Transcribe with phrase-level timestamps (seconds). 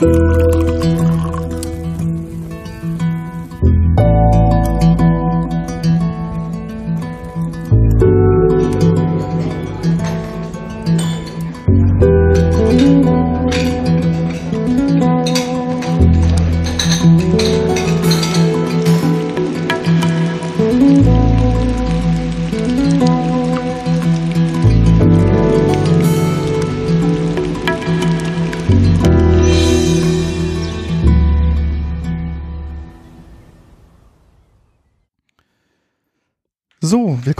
[0.00, 0.27] So,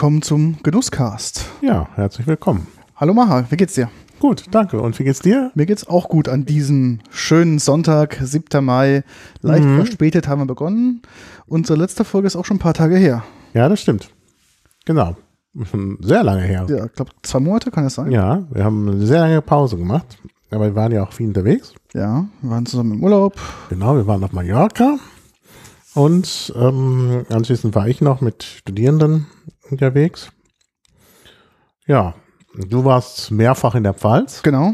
[0.09, 1.45] willkommen zum Genusscast.
[1.61, 2.67] Ja, herzlich willkommen.
[2.97, 3.91] Hallo Maha, wie geht's dir?
[4.19, 4.81] Gut, danke.
[4.81, 5.51] Und wie geht's dir?
[5.55, 8.65] Mir geht's auch gut an diesem schönen Sonntag, 7.
[8.65, 9.05] Mai.
[9.43, 9.77] Leicht Mhm.
[9.77, 11.03] verspätet haben wir begonnen.
[11.47, 13.23] Unsere letzte Folge ist auch schon ein paar Tage her.
[13.53, 14.09] Ja, das stimmt.
[14.87, 15.15] Genau.
[15.71, 16.65] Schon sehr lange her.
[16.70, 18.11] Ja, ich glaube, zwei Monate kann es sein.
[18.11, 20.17] Ja, wir haben eine sehr lange Pause gemacht.
[20.51, 21.75] Aber wir waren ja auch viel unterwegs.
[21.92, 23.34] Ja, wir waren zusammen im Urlaub.
[23.69, 24.97] Genau, wir waren auf Mallorca.
[25.95, 29.27] Und ähm, anschließend war ich noch mit Studierenden
[29.70, 30.30] unterwegs.
[31.86, 32.14] Ja,
[32.69, 34.42] du warst mehrfach in der Pfalz.
[34.42, 34.72] Genau.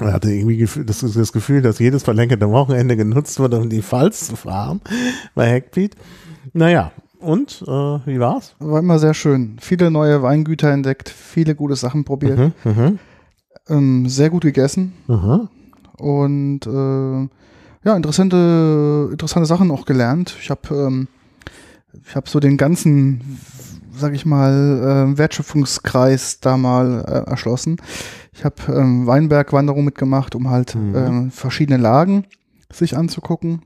[0.00, 4.26] Er hatte irgendwie das, das Gefühl, dass jedes verlängerte Wochenende genutzt wurde, um die Pfalz
[4.26, 4.80] zu fahren
[5.34, 5.94] bei Hackbeat.
[6.52, 8.56] Naja, und äh, wie war's?
[8.58, 9.56] War immer sehr schön.
[9.60, 12.38] Viele neue Weingüter entdeckt, viele gute Sachen probiert.
[12.38, 12.98] Mhm, mhm,
[13.68, 14.94] Ähm, sehr gut gegessen.
[15.06, 15.48] mhm.
[15.98, 17.28] und äh,
[17.86, 20.34] ja, interessante, interessante Sachen auch gelernt.
[20.40, 21.08] Ich habe ähm,
[22.06, 23.38] ich habe so den ganzen,
[23.96, 27.76] sag ich mal, äh, Wertschöpfungskreis da mal äh, erschlossen.
[28.32, 30.96] Ich habe ähm, Weinbergwanderung mitgemacht, um halt Mhm.
[30.96, 32.24] ähm, verschiedene Lagen
[32.72, 33.62] sich anzugucken.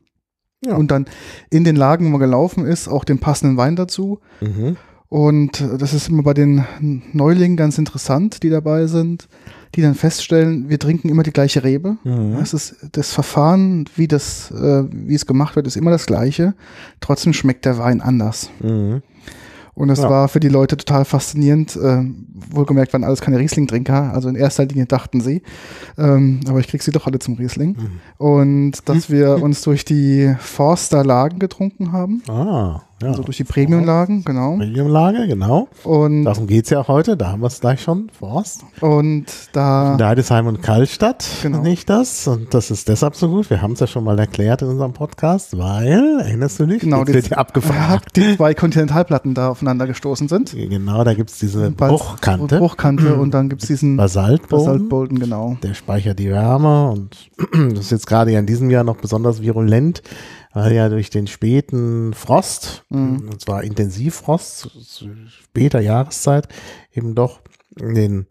[0.65, 0.75] Ja.
[0.75, 1.07] Und dann
[1.51, 4.19] in den Lagen, wo man gelaufen ist, auch den passenden Wein dazu.
[4.41, 4.77] Mhm.
[5.09, 6.65] Und äh, das ist immer bei den
[7.13, 9.29] Neulingen ganz interessant, die dabei sind,
[9.75, 11.97] die dann feststellen, wir trinken immer die gleiche Rebe.
[12.05, 12.37] Mhm.
[12.39, 16.55] Das ist das Verfahren, wie das, äh, wie es gemacht wird, ist immer das gleiche.
[17.01, 18.51] Trotzdem schmeckt der Wein anders.
[18.61, 19.03] Mhm.
[19.75, 20.11] Und das Ja.
[20.11, 21.77] war für die Leute total faszinierend.
[21.77, 22.03] Äh,
[22.51, 25.43] wohlgemerkt waren alles keine Riesling-Trinker, also in erster Linie dachten sie.
[25.97, 27.77] Ähm, aber ich krieg sie doch alle zum Riesling.
[27.79, 27.91] Mhm.
[28.17, 33.09] Und dass wir uns durch die Forster-Lagen getrunken haben, Ah, ja.
[33.09, 34.57] also durch die Premium-Lagen, genau.
[34.57, 35.69] Premiumlage, genau.
[35.85, 37.17] Und, Darum geht's ja auch heute.
[37.17, 38.11] Da haben wir es gleich schon.
[38.19, 38.65] Forst.
[38.81, 41.63] und da, Deidesheim und Kallstadt Genau.
[41.63, 42.27] nicht das.
[42.27, 43.51] Und das ist deshalb so gut.
[43.51, 46.81] Wir haben es ja schon mal erklärt in unserem Podcast, weil, erinnerst du dich?
[46.81, 48.17] genau, Jetzt wird ja abgefragt.
[48.17, 50.53] die zwei Kontinentalplatten da aufeinander gestoßen sind.
[50.55, 52.59] Genau, da gibt's diese Bas- Bruchkante.
[52.59, 54.65] Bruchkante und dann gibt's diesen Basaltboden.
[54.67, 55.57] Basaltbolden, genau.
[55.63, 57.31] Der speichert die Wärme und
[57.75, 60.03] das ist jetzt gerade ja in diesem Jahr noch besonders virulent,
[60.53, 63.29] weil ja durch den späten Frost, Mhm.
[63.31, 64.71] und zwar Intensivfrost,
[65.29, 66.49] später Jahreszeit,
[66.93, 67.41] eben doch
[67.79, 68.27] in den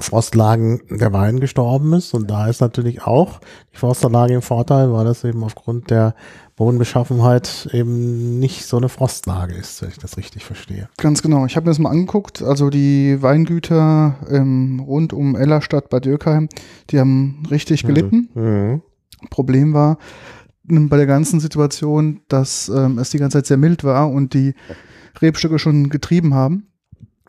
[0.00, 2.14] Frostlagen der Wein gestorben ist.
[2.14, 3.38] Und da ist natürlich auch
[3.72, 6.16] die Forsterlage im Vorteil, weil das eben aufgrund der
[6.56, 10.88] Bodenbeschaffenheit eben nicht so eine Frostlage ist, wenn ich das richtig verstehe.
[10.96, 11.46] Ganz genau.
[11.46, 12.42] Ich habe mir das mal angeguckt.
[12.42, 16.48] Also die Weingüter ähm, rund um Ellerstadt bei Dürkheim,
[16.90, 18.28] die haben richtig gelitten.
[18.34, 18.82] Mhm.
[19.30, 19.98] Problem war
[20.66, 24.54] bei der ganzen Situation, dass ähm, es die ganze Zeit sehr mild war und die
[25.20, 26.68] Rebstücke schon getrieben haben.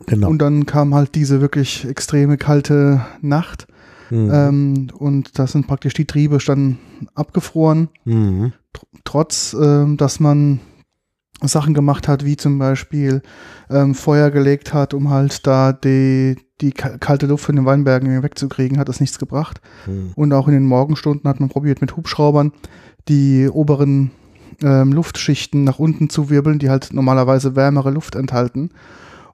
[0.07, 0.29] Genau.
[0.29, 3.68] Und dann kam halt diese wirklich extreme kalte Nacht
[4.12, 4.29] Mhm.
[4.31, 6.78] ähm, und da sind praktisch die Triebe dann
[7.16, 7.90] abgefroren.
[8.06, 8.53] Mhm.
[9.03, 10.59] trotz, ähm, dass man
[11.41, 13.23] Sachen gemacht hat, wie zum Beispiel
[13.69, 18.22] ähm, Feuer gelegt hat, um halt da die, die ka- kalte Luft von den Weinbergen
[18.22, 19.59] wegzukriegen, hat das nichts gebracht.
[19.88, 20.12] Mhm.
[20.16, 22.52] Und auch in den Morgenstunden hat man probiert, mit Hubschraubern
[23.08, 24.12] die oberen
[24.64, 28.70] ähm, Luftschichten nach unten zu wirbeln, die halt normalerweise wärmere Luft enthalten,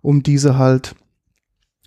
[0.02, 0.96] um diese halt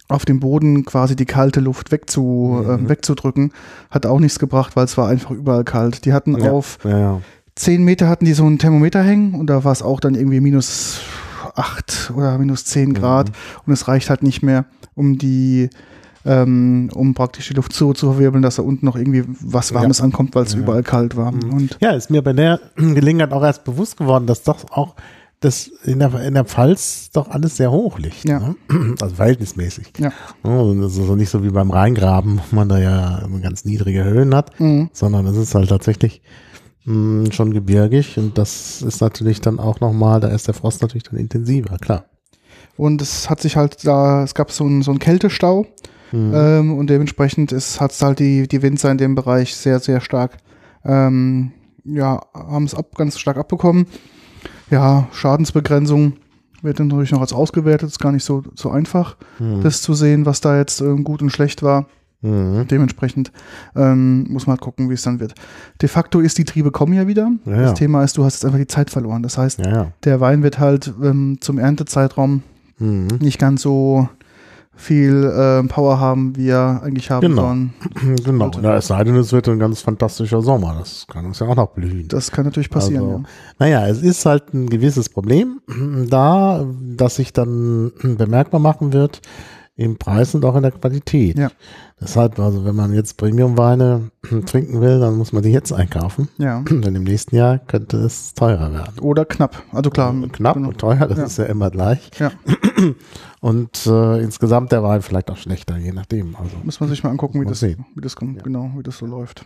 [0.08, 2.70] auf dem Boden quasi die kalte Luft wegzu, Mhm.
[2.70, 3.52] ähm, wegzudrücken,
[3.90, 6.04] hat auch nichts gebracht, weil es war einfach überall kalt.
[6.04, 6.52] Die hatten Ja.
[6.52, 7.20] auf Ja, ja.
[7.56, 10.40] 10 Meter hatten die so ein Thermometer hängen und da war es auch dann irgendwie
[10.40, 11.00] minus
[11.54, 12.94] 8 oder minus 10 Mhm.
[12.94, 13.32] Grad
[13.66, 15.70] und es reicht halt nicht mehr, um die
[16.24, 20.00] ähm, um praktisch die Luft so zu verwirbeln, dass da unten noch irgendwie was Warmes
[20.00, 20.60] ankommt, weil es Ja.
[20.60, 21.32] überall kalt war.
[21.32, 21.52] Mhm.
[21.52, 24.94] Und Ja, ist mir bei der Gelegenheit auch erst bewusst geworden, dass doch auch
[25.40, 28.26] das in der, in der Pfalz doch alles sehr hoch liegt.
[28.26, 28.38] Ja.
[28.38, 28.56] Ne?
[29.02, 29.92] Also verhältnismäßig.
[29.98, 30.12] Ja.
[30.42, 34.04] Und das ist so nicht so wie beim Rheingraben, wo man da ja ganz niedrige
[34.04, 34.88] Höhen hat, Mhm.
[34.94, 36.22] sondern es ist halt tatsächlich
[36.86, 41.04] mh, schon gebirgig und das ist natürlich dann auch nochmal, da ist der Frost natürlich
[41.04, 42.04] dann intensiver, klar.
[42.76, 45.66] Und es hat sich halt da, es gab so einen so einen Kältestau
[46.12, 46.32] Mhm.
[46.34, 50.00] ähm, und dementsprechend ist, hat es halt die, die Winzer in dem Bereich sehr, sehr
[50.00, 50.36] stark,
[50.84, 51.52] ähm,
[51.84, 53.86] ja, haben es ab, ganz stark abbekommen.
[54.70, 56.14] Ja, Schadensbegrenzung
[56.62, 59.62] wird dann natürlich noch als ausgewertet, ist gar nicht so, so einfach, Mhm.
[59.62, 61.86] das zu sehen, was da jetzt ähm, gut und schlecht war.
[62.22, 62.66] Mhm.
[62.68, 63.32] Dementsprechend
[63.76, 65.34] ähm, muss man halt gucken, wie es dann wird.
[65.82, 67.30] De facto ist die Triebe kommen ja wieder.
[67.44, 67.72] Ja, das ja.
[67.74, 69.22] Thema ist, du hast jetzt einfach die Zeit verloren.
[69.22, 69.92] Das heißt, Ja, ja.
[70.04, 72.42] der Wein wird halt ähm, zum Erntezeitraum
[72.78, 73.08] Mhm.
[73.20, 74.08] nicht ganz so
[74.76, 77.42] viel ähm, Power haben, wie er eigentlich haben Genau.
[77.42, 77.74] sollen.
[78.24, 78.50] Genau.
[78.62, 80.76] Ja, es sei denn, es wird ein ganz fantastischer Sommer.
[80.78, 82.08] Das kann uns ja auch noch blühen.
[82.08, 83.04] Das kann natürlich passieren.
[83.04, 83.22] Also,
[83.58, 85.60] Naja, es ist halt ein gewisses Problem
[86.08, 86.66] da,
[86.96, 89.20] das sich dann bemerkbar machen wird
[89.76, 91.36] im Preis und auch in der Qualität.
[91.38, 91.50] Ja.
[92.00, 94.10] Deshalb, also wenn man jetzt Premium-Weine
[94.46, 96.28] trinken will, dann muss man die jetzt einkaufen.
[96.38, 96.60] ja.
[96.68, 98.98] Denn im nächsten Jahr könnte es teurer werden.
[99.00, 99.62] Oder knapp.
[99.72, 100.12] Also klar.
[100.32, 100.68] Knapp genau.
[100.68, 101.24] und teuer, das Ja.
[101.24, 102.10] ist ja immer gleich.
[102.18, 102.30] Ja.
[103.40, 106.34] Und äh, insgesamt der Wein vielleicht auch schlechter, je nachdem.
[106.36, 107.84] Also, Muss man sich mal angucken, wie das, sehen.
[107.94, 108.42] wie das kommt, Ja.
[108.42, 109.44] genau, wie das so läuft.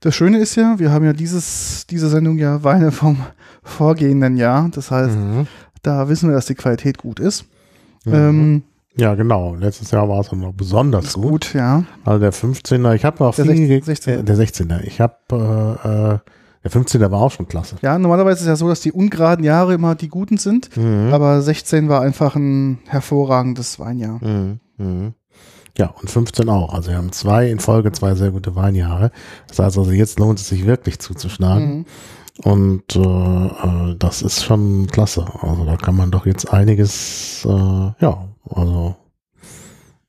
[0.00, 3.16] Das Schöne ist ja, wir haben ja dieses, diese Sendung ja Weine vom
[3.64, 4.68] vorgehenden Jahr.
[4.72, 5.46] Das heißt, mhm.
[5.82, 7.44] da wissen wir, dass die Qualität gut ist.
[8.04, 8.12] Mhm.
[8.14, 8.62] Ähm,
[8.96, 9.54] ja, genau.
[9.54, 11.24] Letztes Jahr war es dann noch besonders gut.
[11.24, 11.84] gut, ja.
[12.04, 14.20] Also der 15er, ich habe auch Der viel 16er.
[14.20, 14.82] Äh, der 16er.
[14.82, 16.18] Ich habe äh, äh,
[16.64, 17.76] der 15er war auch schon klasse.
[17.82, 20.76] Ja, normalerweise ist es ja so, dass die ungeraden Jahre immer die guten sind.
[20.76, 21.12] Mhm.
[21.12, 24.20] Aber 16 war einfach ein hervorragendes Weinjahr.
[24.22, 24.60] Mhm.
[24.78, 25.14] Mhm.
[25.76, 26.74] Ja, und 15 auch.
[26.74, 29.10] Also wir haben zwei in Folge zwei sehr gute Weinjahre.
[29.48, 31.78] Das heißt also, jetzt lohnt es sich wirklich zuzuschlagen.
[31.78, 31.84] Mhm.
[32.44, 35.26] Und äh, äh, das ist schon klasse.
[35.40, 38.96] Also da kann man doch jetzt einiges, äh, ja, also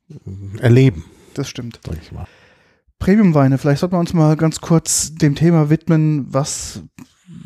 [0.10, 1.04] äh, erleben,
[1.34, 1.80] Das stimmt.
[1.86, 2.26] sag ich mal.
[3.00, 6.82] Premiumweine, vielleicht sollten wir uns mal ganz kurz dem Thema widmen, was,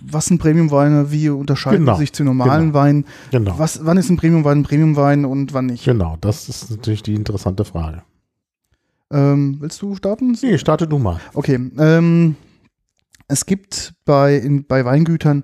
[0.05, 2.73] was sind Premiumweine, wie unterscheiden Genau, sich zu normalen genau.
[2.75, 3.57] Weinen, Genau.
[3.57, 5.83] was, wann ist ein Premiumwein ein Premiumwein und wann nicht.
[5.85, 8.03] Genau, das ist natürlich die interessante Frage.
[9.09, 10.37] Ähm, willst du starten?
[10.43, 11.19] Nee, starte du mal.
[11.33, 12.35] Okay, ähm,
[13.27, 15.43] es gibt bei, in, bei Weingütern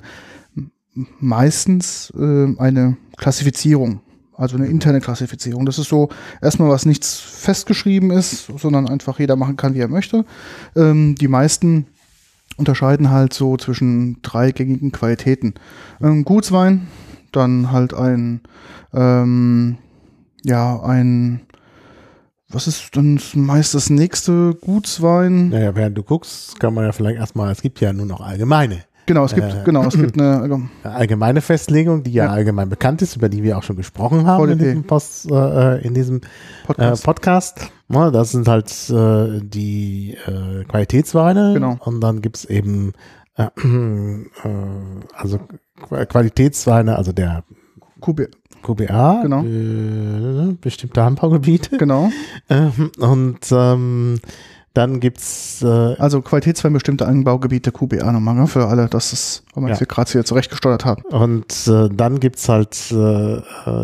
[1.19, 4.01] meistens ähm, eine Klassifizierung,
[4.43, 5.65] also eine interne Klassifizierung.
[5.65, 6.09] Das ist so
[6.41, 10.25] erstmal was nichts festgeschrieben ist, sondern einfach jeder machen kann, wie er möchte.
[10.75, 11.87] Ähm, die meisten
[12.57, 15.55] unterscheiden halt so zwischen drei gängigen Qualitäten.
[16.01, 16.87] Ähm, Gutswein,
[17.31, 18.41] dann halt ein,
[18.93, 19.77] ähm,
[20.43, 21.41] ja, ein,
[22.49, 25.49] was ist dann meist das nächste Gutswein?
[25.49, 28.83] Naja, während du guckst, kann man ja vielleicht erstmal, es gibt ja nur noch allgemeine.
[29.05, 32.31] Genau, es gibt, Äh, genau, es gibt eine, also, allgemeine Festlegung, die ja, Ja.
[32.31, 35.93] allgemein bekannt ist, über die wir auch schon gesprochen haben in diesem, Post, äh, in
[35.93, 36.21] diesem
[36.65, 37.01] Podcast.
[37.03, 37.71] Äh, Podcast.
[37.89, 41.53] Das sind halt äh, die äh, Qualitätsweine.
[41.53, 41.77] Genau.
[41.79, 42.93] Und dann gibt's eben
[43.35, 43.47] äh,
[45.15, 45.39] also
[45.89, 47.43] Qu- Qualitätsweine, also der
[48.01, 48.29] QB,
[48.63, 49.43] QBA, Genau.
[50.61, 51.77] bestimmte Anbaugebiete.
[51.77, 52.09] genau.
[52.49, 54.19] Ähm, und ähm,
[54.73, 59.65] dann gibt's äh, Also Qualitätswein bestimmte Anbaugebiete QBA nochmal, ne, für alle, das ist, weil
[59.65, 59.77] wir Ja.
[59.79, 61.03] es gerade hier zurechtgesteuert haben.
[61.11, 63.41] Und äh, dann gibt's halt äh, äh,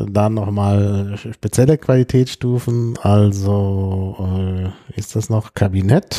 [0.10, 2.98] da nochmal spezielle Qualitätsstufen.
[3.04, 4.70] Also äh,
[5.00, 6.18] ist das noch Kabinett.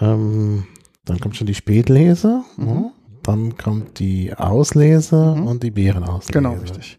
[0.00, 0.64] Ähm,
[1.04, 2.42] dann kommt schon die Spätlese.
[2.56, 2.64] Mhm.
[2.66, 2.90] ne?
[3.22, 5.46] Dann kommt die Auslese Mhm.
[5.46, 6.32] und die Beerenauslese.
[6.32, 6.98] Genau, richtig.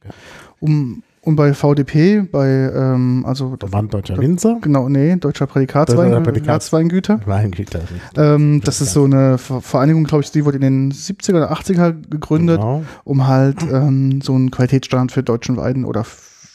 [0.60, 4.58] Um, und bei VDP, bei, ähm, also, Verband Deutscher Winzer.
[4.62, 7.22] genau, nee, Deutscher Prädikatswein, Deutscher Prädikats- Prädikatsweingüter.
[7.26, 7.80] Weingüter.
[8.18, 11.52] Ähm, das ist so eine Ver- Vereinigung, glaube ich, die wurde in den 70er oder
[11.52, 12.84] 80er gegründet, Genau.
[13.06, 16.06] um halt ähm, so einen Qualitätsstandard für deutschen Wein oder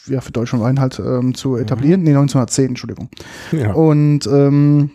[0.07, 2.03] ja, für deutschen Wein halt ähm, zu etablieren.
[2.03, 3.09] Nee, 1910, Entschuldigung.
[3.51, 3.73] Ja.
[3.73, 4.91] Und ähm,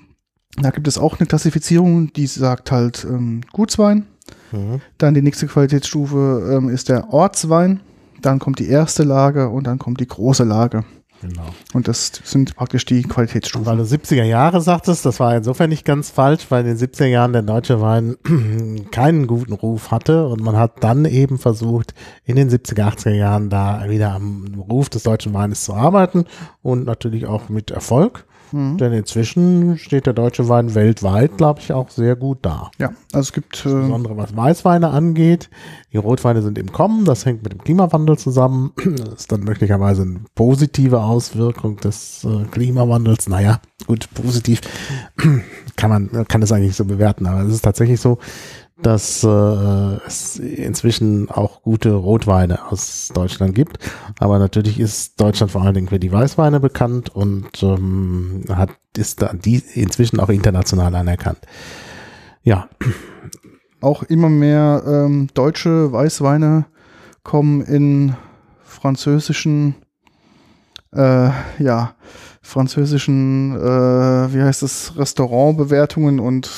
[0.61, 4.07] da gibt es auch eine Klassifizierung, die sagt halt ähm, Gutswein.
[4.53, 4.81] Mhm.
[4.99, 7.81] Dann die nächste Qualitätsstufe ähm, ist der Ortswein.
[8.21, 10.85] Dann kommt die erste Lage und dann kommt die große Lage.
[11.21, 11.45] Genau.
[11.75, 13.67] Und das sind praktisch die Qualitätsstufen.
[13.67, 17.07] Weil du 70er Jahre sagtest, das war insofern nicht ganz falsch, weil in den 70er
[17.07, 18.17] Jahren der deutsche Wein
[18.91, 23.51] keinen guten Ruf hatte und man hat dann eben versucht, in den 70er, 80er Jahren
[23.51, 26.25] da wieder am Ruf des deutschen Weines zu arbeiten
[26.63, 28.25] und natürlich auch mit Erfolg.
[28.53, 28.79] Mhm.
[28.79, 32.71] Denn inzwischen steht der deutsche Wein weltweit, glaube ich, auch sehr gut da.
[32.79, 35.51] Ja, also es gibt äh, Insbesondere was Weißweine angeht.
[35.93, 38.73] Die Rotweine sind im Kommen, das hängt mit dem Klimawandel zusammen.
[38.85, 43.29] Das ist dann möglicherweise eine positive Auswirkung des äh, Klimawandels.
[43.29, 44.61] Naja, gut, positiv
[45.77, 48.19] kann man, kann es eigentlich so bewerten, aber es ist tatsächlich so,
[48.83, 49.27] dass äh,
[50.07, 53.79] es inzwischen auch gute Rotweine aus Deutschland gibt.
[54.19, 59.23] Aber natürlich ist Deutschland vor allen Dingen für die Weißweine bekannt und ähm, hat ist
[59.23, 61.39] da die inzwischen auch international anerkannt.
[62.43, 62.69] Ja,
[63.81, 66.67] auch immer mehr ähm, deutsche Weißweine
[67.23, 68.15] kommen in
[68.65, 69.75] französischen,
[70.93, 71.95] äh, ja,
[72.43, 76.51] französischen, äh, wie heißt es, Restaurantbewertungen und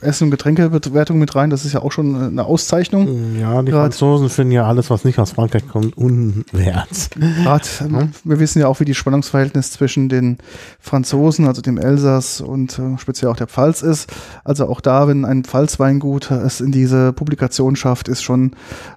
[0.00, 1.50] Essen- und Getränkebewertung mit rein.
[1.50, 3.36] Das ist ja auch schon eine Auszeichnung.
[3.40, 7.10] Ja, die Grad- Franzosen finden ja alles, was nicht aus Frankreich kommt, unwert.
[7.42, 10.38] Gerade, ähm, wir wissen ja auch, wie die Spannungsverhältnis zwischen den
[10.78, 14.10] Franzosen, also dem Elsass und äh, speziell auch der Pfalz ist.
[14.44, 18.52] Also auch da, wenn ein Pfalzweingut es in diese Publikation schafft, ist schon,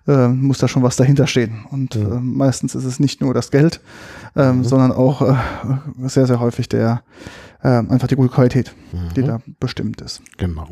[0.08, 1.66] äh, muss da schon was dahinter stehen.
[1.72, 2.02] Und Ja.
[2.02, 3.82] äh, meistens ist es nicht nur das Geld,
[4.36, 4.64] ähm, Mhm.
[4.64, 5.36] sondern auch äh,
[6.06, 7.02] sehr, sehr häufig der
[7.64, 8.74] äh, einfach die gute Qualität,
[9.16, 9.28] die Mhm.
[9.28, 10.22] da bestimmt ist.
[10.38, 10.70] Genau.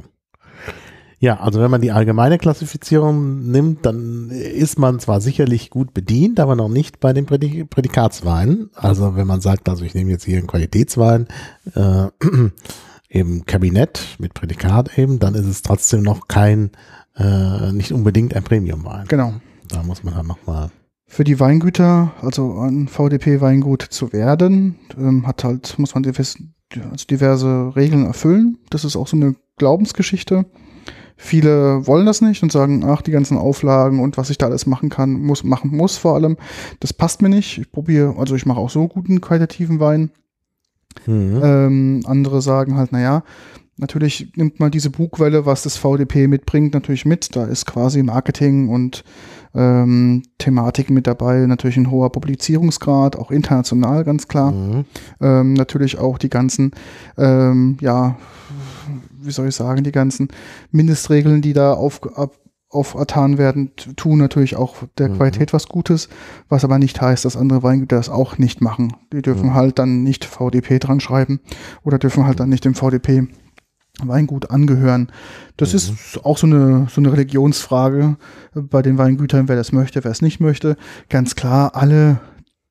[1.22, 6.40] Ja, also wenn man die allgemeine Klassifizierung nimmt, dann ist man zwar sicherlich gut bedient,
[6.40, 8.70] aber noch nicht bei den Prädik Prädikatsweinen.
[8.74, 11.28] Also wenn man sagt, also ich nehme jetzt hier einen Qualitätswein,
[11.76, 12.08] äh,
[13.10, 16.72] eben Kabinett mit Prädikat eben, dann ist es trotzdem noch kein,
[17.18, 19.06] äh, nicht unbedingt ein Premiumwein.
[19.10, 19.34] Genau.
[19.68, 20.72] Da muss man dann nochmal.
[21.12, 27.76] Für die Weingüter, also ein VDP-Weingut zu werden, ähm, hat halt, muss man also diverse
[27.76, 28.60] Regeln erfüllen.
[28.70, 30.46] Das ist auch so eine Glaubensgeschichte.
[31.18, 34.68] Viele wollen das nicht und sagen, ach, die ganzen Auflagen und was ich da alles
[34.68, 36.38] machen kann, muss, machen muss vor allem,
[36.80, 37.58] das passt mir nicht.
[37.58, 40.12] Ich probiere, also ich mache auch so guten qualitativen Wein.
[41.08, 41.42] Mhm.
[41.44, 43.24] Ähm, andere sagen halt, naja,
[43.78, 47.36] natürlich nimmt man diese Bugwelle, was das VDP mitbringt, natürlich mit.
[47.36, 49.04] Da ist quasi Marketing und
[49.56, 54.52] ähm, Thematik mit dabei, natürlich ein hoher Publizierungsgrad, auch international ganz klar.
[54.52, 54.86] Mhm.
[55.22, 56.72] Ähm, natürlich auch die ganzen,
[57.18, 58.16] ähm, ja,
[59.22, 60.30] wie soll ich sagen, die ganzen
[60.72, 62.36] Mindestregeln, die da auf, ab,
[62.70, 65.18] aufertan werden, tun natürlich auch der Mhm.
[65.18, 66.08] Qualität was Gutes,
[66.50, 68.94] was aber nicht heißt, dass andere Weingüter das auch nicht machen.
[69.12, 69.54] Die dürfen Mhm.
[69.56, 71.40] halt dann nicht VDP dran schreiben
[71.84, 73.28] oder dürfen halt dann nicht dem VDP
[74.08, 75.12] Weingut angehören.
[75.58, 75.76] Das Mhm.
[75.78, 78.18] ist auch so eine, so eine Religionsfrage
[78.54, 80.76] bei den Weingütern, wer das möchte, wer es nicht möchte.
[81.10, 82.20] Ganz klar, alle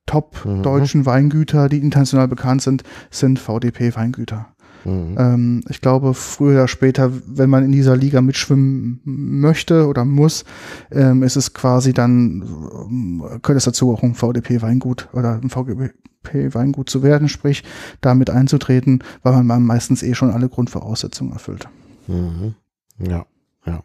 [0.05, 0.63] top Mhm.
[0.63, 4.47] deutschen Weingüter, die international bekannt sind, sind VDP-Weingüter.
[4.85, 5.15] Mhm.
[5.17, 10.45] Ähm, ich glaube, früher oder später, wenn man in dieser Liga mitschwimmen möchte oder muss,
[10.91, 12.43] ähm, ist es quasi dann,
[12.89, 17.63] ähm, gehört es dazu, auch ein VDP-Weingut oder ein VDP-Weingut zu werden, sprich,
[18.01, 21.67] damit einzutreten, weil man meistens eh schon alle Grundvoraussetzungen erfüllt.
[22.07, 22.55] Mhm.
[22.99, 23.25] Ja,
[23.65, 23.81] ja.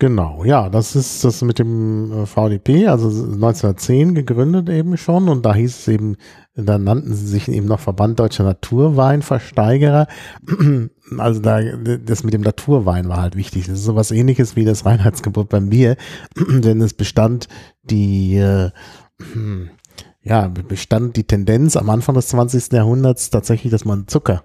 [0.00, 5.44] Genau, ja, das ist das mit dem äh, VDP, also 1910 gegründet eben schon und
[5.44, 6.16] da hieß es eben,
[6.58, 10.06] da nannten sie sich eben noch Verband Deutscher Naturweinversteigerer.
[11.16, 13.64] Also da, das mit dem Naturwein war halt wichtig.
[13.64, 15.96] Das ist sowas ähnliches wie das Reinheitsgebot beim Bier,
[16.36, 17.48] denn es bestand
[17.82, 18.70] die, äh,
[20.22, 22.72] ja, bestand die Tendenz am Anfang des 20.
[22.72, 24.44] Jahrhunderts tatsächlich, dass man Zucker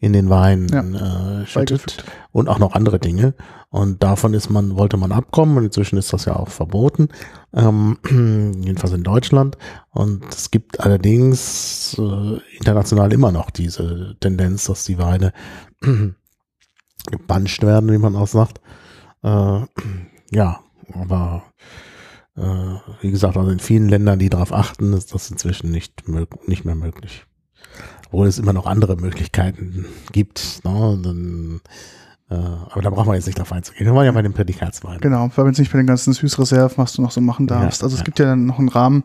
[0.00, 3.34] in den Wein äh, schüttet und auch noch andere Dinge.
[3.68, 7.08] Und davon ist man, wollte man abkommen und inzwischen ist das ja auch verboten,
[7.54, 7.98] ähm,
[8.64, 9.58] jedenfalls in Deutschland.
[9.90, 15.32] Und es gibt allerdings äh, international immer noch diese Tendenz, dass die Weine
[17.10, 18.60] gepanscht werden, wie man auch sagt.
[19.22, 19.60] Äh,
[20.30, 20.60] ja,
[20.94, 21.44] aber
[22.36, 26.08] äh, wie gesagt, also in vielen Ländern, die darauf achten, ist das inzwischen nicht,
[26.48, 27.26] nicht mehr möglich.
[28.12, 30.60] Obwohl es immer noch andere Möglichkeiten gibt.
[30.64, 30.98] Ne?
[31.02, 31.60] Dann,
[32.28, 33.86] äh, aber da brauchen wir jetzt nicht drauf einzugehen.
[33.86, 35.00] Wir wollen ja bei den Prädikatsweinen.
[35.00, 37.60] Genau, weil wenn es nicht bei den ganzen Süßreserven, was du noch so machen Ja,
[37.60, 37.82] darfst.
[37.84, 38.04] also es ja.
[38.04, 39.04] gibt ja dann noch einen Rahmen,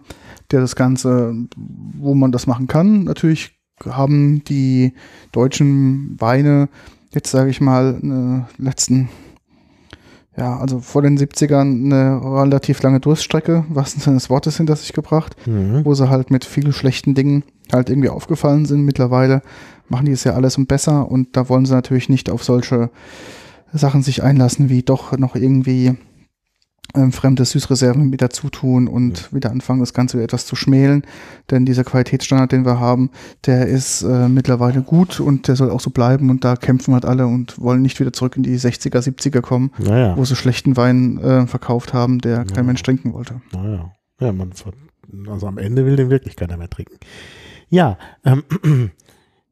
[0.51, 3.03] der das Ganze, wo man das machen kann.
[3.03, 3.51] Natürlich
[3.87, 4.93] haben die
[5.31, 6.69] deutschen Weine
[7.11, 9.09] jetzt, sage ich mal, eine letzten,
[10.37, 14.93] ja, also vor den 70ern eine relativ lange Durststrecke, was Sinne des Wortes hinter sich
[14.93, 15.85] gebracht, Mhm.
[15.85, 18.83] wo sie halt mit vielen schlechten Dingen halt irgendwie aufgefallen sind.
[18.83, 19.41] Mittlerweile
[19.87, 22.89] machen die es ja alles und besser und da wollen sie natürlich nicht auf solche
[23.73, 25.95] Sachen sich einlassen, wie doch noch irgendwie
[26.95, 31.03] ähm, fremde Süßreserven mit dazu tun und wieder anfangen, das Ganze wieder etwas zu schmälen.
[31.51, 33.09] Denn dieser Qualitätsstandard, den wir haben,
[33.45, 37.05] der ist äh, mittlerweile gut und der soll auch so bleiben und da kämpfen halt
[37.05, 40.77] alle und wollen nicht wieder zurück in die 60er, 70er kommen, Naja, wo sie schlechten
[40.77, 42.63] Wein äh, verkauft haben, der kein Ja.
[42.63, 43.41] Mensch trinken wollte.
[43.53, 43.91] naja.
[44.19, 44.51] Ja, man,
[45.27, 46.95] also am Ende will den wirklich keiner mehr trinken.
[47.67, 48.43] Ja, ähm,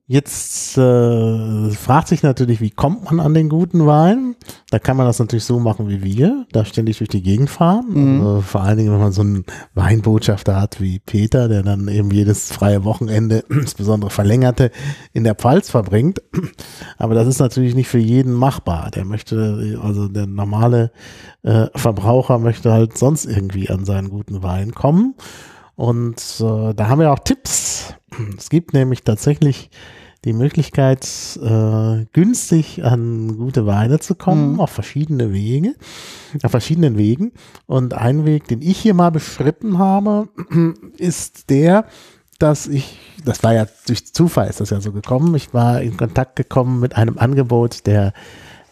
[0.05, 4.36] jetzt äh, fragt sich natürlich, wie kommt man an den guten Wein?
[4.69, 7.86] Da kann man das natürlich so machen wie wir, da ständig durch die Gegend fahren.
[7.89, 8.22] Mhm.
[8.22, 9.45] Also vor allen Dingen, wenn man so einen
[9.75, 14.72] Weinbotschafter hat wie Peter, der dann eben jedes freie Wochenende, insbesondere verlängerte,
[15.13, 16.22] in der Pfalz verbringt.
[16.98, 18.91] Aber das ist natürlich nicht für jeden machbar.
[18.91, 20.91] Der möchte, also der normale
[21.43, 25.15] äh, Verbraucher möchte halt sonst irgendwie an seinen guten Wein kommen.
[25.75, 27.73] Und äh, da haben wir auch Tipps.
[28.38, 29.70] Es gibt nämlich tatsächlich
[30.25, 31.06] die Möglichkeit,
[31.44, 34.60] äh, günstig an gute Weine zu kommen, Mhm.
[34.62, 35.75] auf verschiedene Wege,
[36.44, 37.34] auf verschiedenen Wegen.
[37.66, 40.30] Und ein Weg, den ich hier mal beschritten habe,
[40.98, 41.86] ist der,
[42.40, 45.98] dass ich, das war ja durch Zufall ist das ja so gekommen, ich war in
[45.98, 48.13] Kontakt gekommen mit einem Angebot der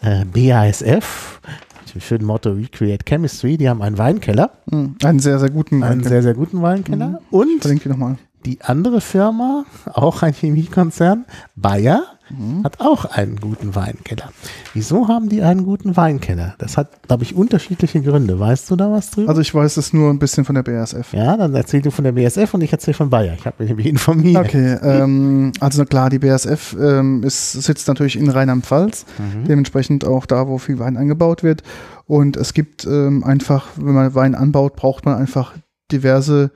[0.01, 1.41] äh, BASF,
[1.85, 4.95] mit dem schönen Motto Recreate Chemistry, die haben einen Weinkeller, Mhm.
[5.03, 7.17] Einen sehr, sehr guten einen sehr, sehr guten Weinkeller Mhm.
[7.29, 8.17] und Verlinke nochmal.
[8.45, 12.63] Die andere Firma, auch ein Chemiekonzern, Bayer, Mhm.
[12.63, 14.29] hat auch einen guten Weinkeller.
[14.73, 16.55] Wieso haben die einen guten Weinkeller?
[16.59, 18.39] Das hat, glaube ich, unterschiedliche Gründe.
[18.39, 19.27] Weißt du da was drüber?
[19.27, 21.11] Also ich weiß es nur ein bisschen von der BASF.
[21.11, 23.33] ja, dann erzähl du von der BSF und ich erzähle von Bayer.
[23.37, 24.45] Ich habe mich nämlich informiert.
[24.45, 29.43] Okay, ähm, also klar, die BASF ähm, ist, sitzt natürlich in Rheinland-Pfalz, Mhm.
[29.49, 31.63] dementsprechend auch da, wo viel Wein angebaut wird.
[32.07, 35.51] Und es gibt ähm, einfach, wenn man Wein anbaut, braucht man einfach
[35.91, 36.51] diverse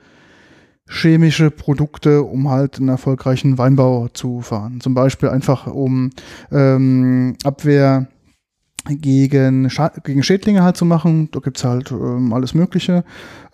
[0.88, 4.80] chemische Produkte, um halt einen erfolgreichen Weinbau zu fahren.
[4.80, 6.10] Zum Beispiel einfach um
[6.52, 8.06] ähm, Abwehr
[8.88, 11.28] gegen, Scha gegen Schädlinge halt zu machen.
[11.32, 13.04] Da gibt's halt ähm, alles Mögliche.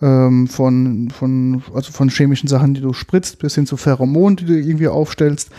[0.01, 4.45] Ähm, von, von, also von chemischen Sachen, die du spritzt, bis hin zu Pheromonen, die
[4.45, 5.49] du irgendwie aufstellst.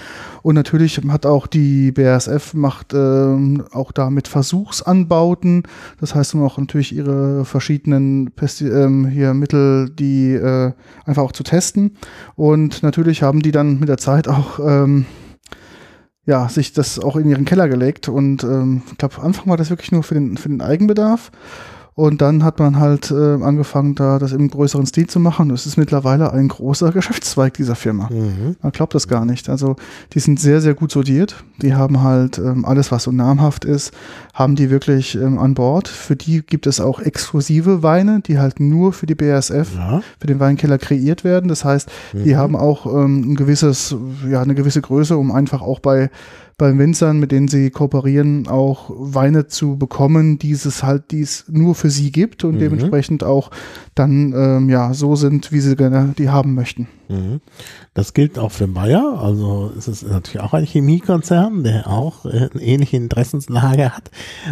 [0.42, 5.62] Und natürlich hat auch die BASF macht ähm, auch da mit Versuchsanbauten.
[6.00, 10.72] Das heißt, um auch natürlich ihre verschiedenen Pesti ähm, hier Mittel, die äh,
[11.06, 11.96] einfach auch zu testen.
[12.36, 15.06] Und natürlich haben die dann mit der Zeit auch ähm,
[16.26, 19.70] ja, sich das auch in ihren Keller gelegt und ähm, ich glaube, Anfang war das
[19.70, 21.30] wirklich nur für den, für den Eigenbedarf.
[21.96, 25.50] Und dann hat man halt äh, angefangen, da das im größeren Stil zu machen.
[25.50, 28.08] Das ist mittlerweile ein großer Geschäftszweig dieser Firma.
[28.10, 28.56] Mhm.
[28.60, 29.48] Man glaubt das gar nicht.
[29.48, 29.76] Also
[30.12, 31.44] die sind sehr, sehr gut sortiert.
[31.62, 33.92] Die haben halt ähm, alles, was so namhaft ist,
[34.32, 35.86] haben die wirklich ähm, an Bord.
[35.86, 40.02] Für die gibt es auch exklusive Weine, die halt nur für die BASF, Ja.
[40.18, 41.46] für den Weinkeller kreiert werden.
[41.48, 42.36] Das heißt, die Mhm.
[42.36, 43.94] haben auch ähm, ein gewisses,
[44.28, 46.10] ja, eine gewisse Größe, um einfach auch bei
[46.56, 51.44] bei Winzern, mit denen sie kooperieren, auch Weine zu bekommen, die es halt, die es
[51.48, 52.58] nur für sie gibt und Mhm.
[52.60, 53.50] dementsprechend auch
[53.94, 56.88] dann ähm, ja so sind, wie sie gerne die haben möchten.
[57.08, 57.40] Mhm.
[57.92, 59.20] Das gilt auch für Bayer.
[59.20, 64.10] Also es ist natürlich auch ein Chemiekonzern, der auch äh, eine ähnliche Interessenslage hat.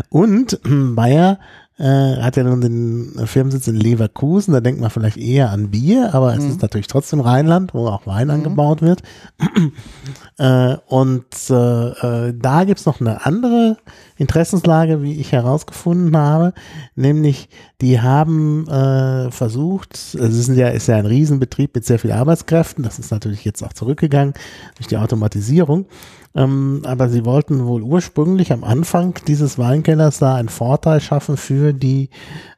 [0.08, 1.38] Und äh, Bayer
[1.78, 4.52] äh, hat ja nun den Firmensitz in Leverkusen.
[4.52, 6.50] Da denkt man vielleicht eher an Bier, aber es Mhm.
[6.50, 9.02] ist natürlich trotzdem Rheinland, wo auch Wein angebaut wird.
[10.38, 11.88] äh, und äh,
[12.28, 13.76] äh, da gibt's noch eine andere
[14.16, 16.52] Interessenslage, wie ich herausgefunden habe,
[16.94, 17.48] nämlich
[17.82, 22.12] die haben äh, versucht, also es ist ja, ist ja ein Riesenbetrieb mit sehr viel
[22.12, 24.32] Arbeitskräften, das ist natürlich jetzt auch zurückgegangen
[24.76, 25.86] durch die Automatisierung,
[26.34, 31.74] ähm, aber sie wollten wohl ursprünglich am Anfang dieses Weinkellers da einen Vorteil schaffen für
[31.74, 32.08] die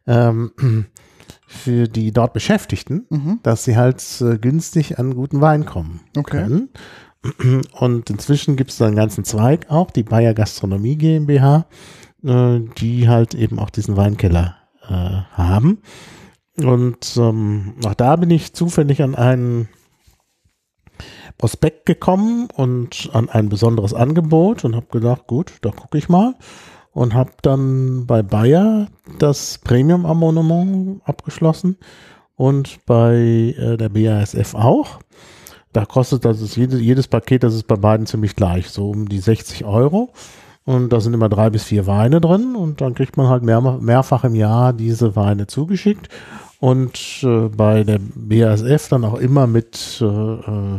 [0.06, 0.52] ähm,
[1.46, 3.38] für die dort Beschäftigten, Mhm.
[3.42, 6.42] dass sie halt äh, günstig an guten Wein kommen Okay.
[6.42, 6.68] können.
[7.72, 11.66] Und inzwischen gibt es da einen ganzen Zweig auch, die Bayer Gastronomie GmbH,
[12.24, 14.56] äh, die halt eben auch diesen Weinkeller
[14.88, 15.78] äh, haben.
[16.56, 19.68] Und ähm, auch da bin ich zufällig an einen
[21.38, 26.34] Prospekt gekommen und an ein besonderes Angebot und habe gedacht, gut, da gucke ich mal.
[26.92, 28.86] Und habe dann bei Bayer
[29.18, 31.76] das Premium-Abonnement abgeschlossen
[32.36, 35.00] und bei äh, der BASF auch.
[35.72, 39.08] Da kostet das ist jede, jedes Paket, das ist bei beiden ziemlich gleich, so um
[39.08, 40.12] die 60 Euro.
[40.64, 43.60] Und da sind immer drei bis vier Weine drin und dann kriegt man halt mehr,
[43.60, 46.08] mehrfach im Jahr diese Weine zugeschickt.
[46.58, 50.78] Und äh, bei der BASF dann auch immer mit äh, äh,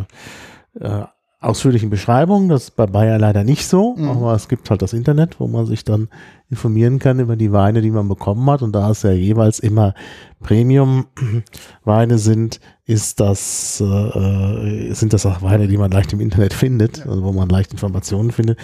[0.80, 1.04] äh,
[1.39, 2.50] ausführlichen Beschreibungen.
[2.50, 4.10] Das ist bei Bayer leider nicht so, Mhm.
[4.10, 6.10] aber es gibt halt das Internet, wo man sich dann
[6.50, 8.63] informieren kann über die Weine, die man bekommen hat.
[8.63, 9.93] Und da es ja jeweils immer
[10.41, 16.54] Premium-Weine sind, ist das, äh, äh, sind das auch Weine, die man leicht im Internet
[16.54, 18.58] findet, also wo man leicht Informationen findet.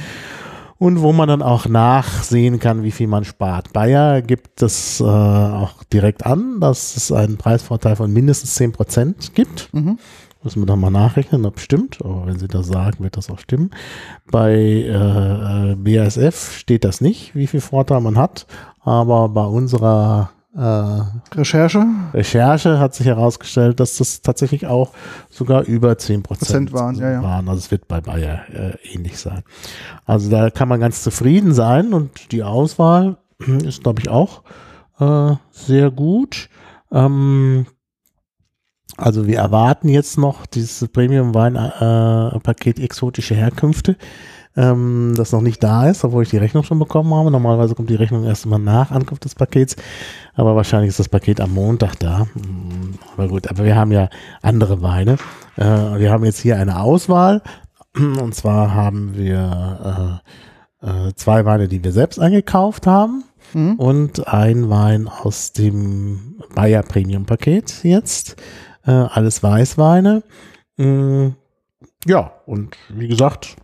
[0.81, 3.71] Und wo man dann auch nachsehen kann, wie viel man spart.
[3.71, 9.71] Bayer gibt es äh, auch direkt an, dass es einen Preisvorteil von mindestens 10% gibt.
[9.73, 9.99] Mhm.
[10.41, 11.99] Müssen wir dann mal nachrechnen, ob stimmt.
[12.03, 13.69] Aber wenn Sie das sagen, wird das auch stimmen.
[14.31, 18.47] Bei äh, äh, BASF steht das nicht, wie viel Vorteil man hat.
[18.79, 24.91] Aber bei unserer äh, Recherche Recherche hat sich herausgestellt, dass das tatsächlich auch
[25.29, 27.23] sogar über 10 Prozent waren, ja, ja.
[27.23, 27.47] waren.
[27.47, 29.43] Also es wird bei Bayer äh, ähnlich sein.
[30.05, 33.17] Also da kann man ganz zufrieden sein und die Auswahl
[33.63, 34.43] ist, glaube ich, auch
[34.99, 36.49] äh, sehr gut.
[36.91, 37.65] Ähm,
[38.97, 43.95] also wir erwarten jetzt noch dieses Premium-Wein-Paket exotische Herkünfte,
[44.55, 47.31] ähm, das noch nicht da ist, obwohl ich die Rechnung schon bekommen habe.
[47.31, 49.75] Normalerweise kommt die Rechnung erst mal nach Ankunft des Pakets,
[50.35, 52.25] aber wahrscheinlich ist das Paket am Montag da.
[52.35, 54.09] Mm, Aber gut, aber wir haben ja
[54.41, 55.17] andere Weine.
[55.57, 55.63] Äh,
[55.99, 57.41] wir haben jetzt hier eine Auswahl
[57.95, 60.21] und zwar haben wir
[60.83, 63.73] äh, äh, zwei Weine, die wir selbst eingekauft haben Mhm.
[63.75, 68.37] und ein Wein aus dem Bayer Premium Paket jetzt.
[68.85, 70.23] Äh, alles Weißweine.
[70.77, 71.29] Mm,
[72.05, 73.57] ja, und wie gesagt,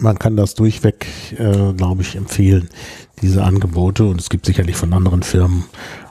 [0.00, 1.06] man kann das durchweg,
[1.38, 2.68] äh, glaube ich, empfehlen,
[3.20, 4.04] diese Angebote.
[4.06, 5.64] Und es gibt sicherlich von anderen Firmen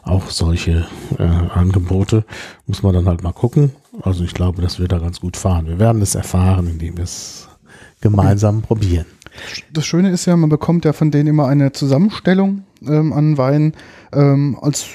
[0.04, 0.86] auch solche
[1.17, 2.26] äh, Angebote.
[2.67, 3.72] Muss man dann halt mal gucken.
[4.02, 5.67] Also ich glaube, dass wir da ganz gut fahren.
[5.67, 7.48] Wir werden es erfahren, indem wir es
[8.02, 8.67] gemeinsam okay.
[8.67, 9.06] probieren.
[9.72, 13.74] Das Schöne ist ja, man bekommt ja von denen immer eine Zusammenstellung ähm, an Wein
[14.13, 14.88] ähm, als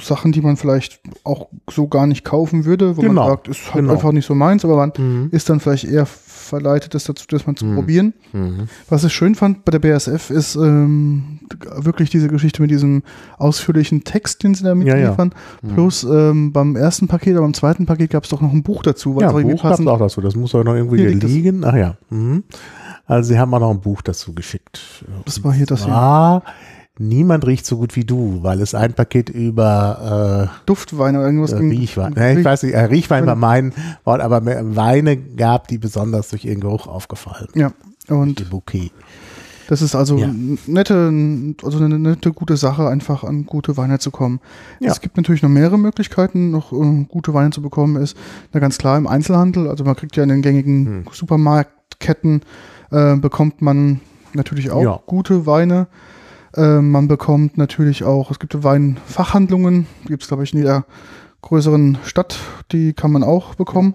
[0.00, 3.22] Sachen, die man vielleicht auch so gar nicht kaufen würde, wo genau.
[3.22, 3.94] man sagt, ist halt genau.
[3.94, 5.28] einfach nicht so meins, aber man mhm.
[5.32, 7.74] ist dann vielleicht eher verleitet, das dazu, das mal zu mhm.
[7.74, 8.14] probieren.
[8.32, 8.68] Mhm.
[8.88, 11.40] Was ich schön fand bei der BSF ist ähm,
[11.76, 13.02] wirklich diese Geschichte mit diesem
[13.38, 15.32] ausführlichen Text, den sie da mitliefern.
[15.62, 15.74] Ja, ja.
[15.74, 18.82] Plus ähm, beim ersten Paket, aber beim zweiten Paket gab es doch noch ein Buch
[18.82, 19.18] dazu.
[19.20, 20.20] ja, ein Buch gab es auch dazu.
[20.20, 21.64] Das muss doch noch irgendwie hier liegen.
[21.64, 21.96] Ach ja.
[22.10, 22.44] Mhm.
[23.06, 25.04] Also sie haben auch noch ein Buch dazu geschickt.
[25.24, 26.42] Das war hier das hier.
[26.98, 31.52] Niemand riecht so gut wie du, weil es ein Paket über äh, Duftwein oder irgendwas
[31.52, 32.12] äh, Riechwein.
[32.14, 33.72] Nee, ich weiß nicht, äh, Riechwein war mein
[34.04, 37.48] Wort, aber Weine gab, die besonders durch ihren Geruch aufgefallen.
[37.54, 37.72] Ja,
[38.08, 38.90] und Bouquet.
[39.68, 40.28] Das ist also ja.
[40.66, 44.40] nette, also eine nette, gute Sache, einfach an gute Weine zu kommen.
[44.80, 44.90] Ja.
[44.90, 47.96] Es gibt natürlich noch mehrere Möglichkeiten, noch uh, gute Weine zu bekommen.
[47.96, 48.14] Ist
[48.52, 49.68] na ganz klar im Einzelhandel.
[49.68, 51.04] Also man kriegt ja in den gängigen hm.
[51.10, 52.42] Supermarktketten
[52.90, 54.00] äh, bekommt man
[54.34, 55.00] natürlich auch ja.
[55.06, 55.86] gute Weine.
[56.56, 60.84] Äh, man bekommt natürlich auch, es gibt Weinfachhandlungen, gibt es glaube ich in jeder
[61.42, 62.38] größeren Stadt,
[62.70, 63.94] die kann man auch bekommen.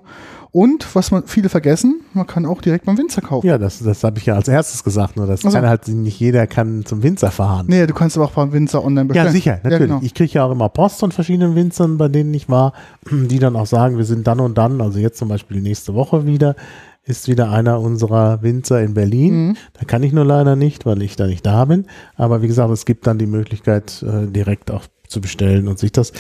[0.52, 3.46] Und was man viele vergessen, man kann auch direkt beim Winzer kaufen.
[3.46, 6.20] Ja, das, das habe ich ja als erstes gesagt, nur das also, kann halt nicht
[6.20, 7.68] jeder kann zum Winzer fahren.
[7.70, 9.28] Nee, du kannst aber auch beim Winzer online bestellen.
[9.28, 9.72] Ja, sicher, natürlich.
[9.74, 10.00] Ja, genau.
[10.02, 12.74] Ich kriege ja auch immer Post von verschiedenen Winzern, bei denen ich war,
[13.12, 16.26] die dann auch sagen, wir sind dann und dann, also jetzt zum Beispiel nächste Woche
[16.26, 16.56] wieder,
[17.08, 19.48] ist wieder einer unserer Winzer in Berlin.
[19.48, 19.58] Mhm.
[19.74, 21.86] Da kann ich nur leider nicht, weil ich da nicht da bin.
[22.16, 25.92] Aber wie gesagt, es gibt dann die Möglichkeit, äh, direkt auch zu bestellen und sich
[25.92, 26.12] das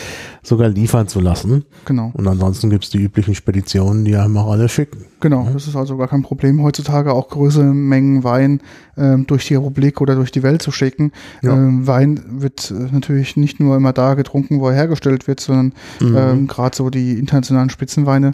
[0.43, 1.65] sogar liefern zu lassen.
[1.85, 2.11] Genau.
[2.13, 5.05] Und ansonsten gibt es die üblichen Speditionen, die einem auch alle schicken.
[5.19, 5.51] Genau, ja.
[5.51, 8.61] das ist also gar kein Problem, heutzutage auch größere Mengen Wein
[8.95, 11.11] ähm, durch die Republik oder durch die Welt zu schicken.
[11.41, 11.53] Ja.
[11.53, 15.73] Ähm, Wein wird äh, natürlich nicht nur immer da getrunken, wo er hergestellt wird, sondern
[15.99, 16.15] mhm.
[16.17, 18.31] ähm, gerade so die internationalen Spitzenweine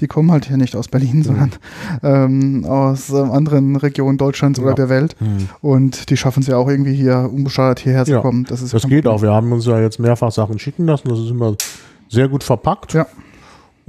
[0.00, 1.22] die kommen halt hier nicht aus Berlin, mhm.
[1.22, 1.52] sondern
[2.02, 4.64] ähm, aus äh, anderen Regionen Deutschlands ja.
[4.64, 5.16] oder der Welt.
[5.20, 5.48] Mhm.
[5.60, 8.44] Und die schaffen es ja auch irgendwie hier unbeschadet hierher zu kommen.
[8.44, 9.22] Das, ist das geht auch.
[9.22, 11.08] Wir haben uns ja jetzt mehrfach Sachen schicken lassen.
[11.08, 11.54] Das ist immer
[12.08, 12.94] sehr gut verpackt.
[12.94, 13.06] Ja.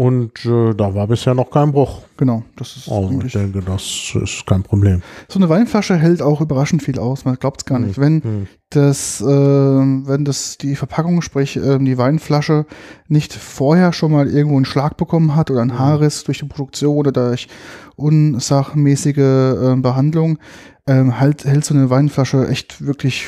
[0.02, 2.02] Und äh, da war bisher noch kein Bruch.
[2.18, 2.90] Genau, das ist.
[2.90, 5.04] Also ich denke, das ist kein Problem.
[5.30, 7.24] So eine Weinflasche hält auch überraschend viel aus.
[7.24, 8.00] Man glaubt es gar nicht.
[8.00, 8.48] Wenn hm.
[8.72, 12.66] das, äh, wenn das die Verpackung, sprich äh, die Weinflasche,
[13.10, 15.80] nicht vorher schon mal irgendwo einen Schlag bekommen hat oder einen hm.
[15.80, 17.48] Haarriss durch die Produktion oder durch
[17.96, 20.40] unsachmäßige äh, Behandlung,
[20.88, 23.28] ähm, halt, hält so eine Weinflasche echt wirklich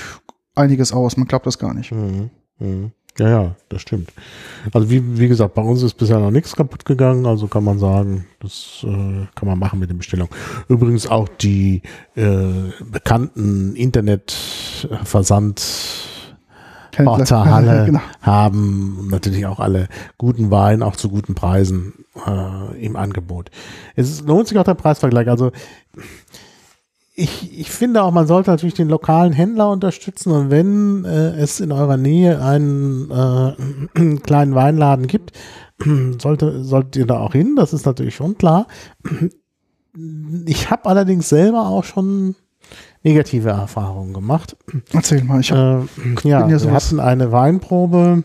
[0.56, 1.18] einiges aus.
[1.18, 1.92] Man glaubt das gar nicht.
[1.92, 2.32] Hm.
[2.58, 2.92] hm.
[3.20, 4.12] Ja, ja, das stimmt.
[4.72, 7.78] Also wie, wie gesagt, bei uns ist bisher noch nichts kaputt gegangen, also kann man
[7.78, 10.34] sagen, das äh, kann man machen mit den Bestellungen.
[10.68, 11.84] Übrigens auch die
[12.16, 15.62] äh, bekannten Internetversand
[16.92, 18.02] Portale genau.
[18.22, 23.50] haben natürlich auch alle guten Wein, auch zu guten Preisen äh, im Angebot.
[23.96, 25.28] Es lohnt sich auch der Preisvergleich.
[25.28, 25.52] Also
[27.16, 31.60] ich, ich finde auch, man sollte natürlich den lokalen Händler unterstützen und wenn äh, es
[31.60, 35.32] in eurer Nähe einen äh, kleinen Weinladen gibt,
[36.20, 38.68] sollte, solltet ihr da auch hin, das ist natürlich schon klar.
[40.48, 42.34] Ich habe allerdings selber auch schon
[43.04, 44.58] negative Erfahrungen gemacht.
[44.92, 48.24] Erzähl mal, ich hab, äh, ja, ja wir hatten eine Weinprobe.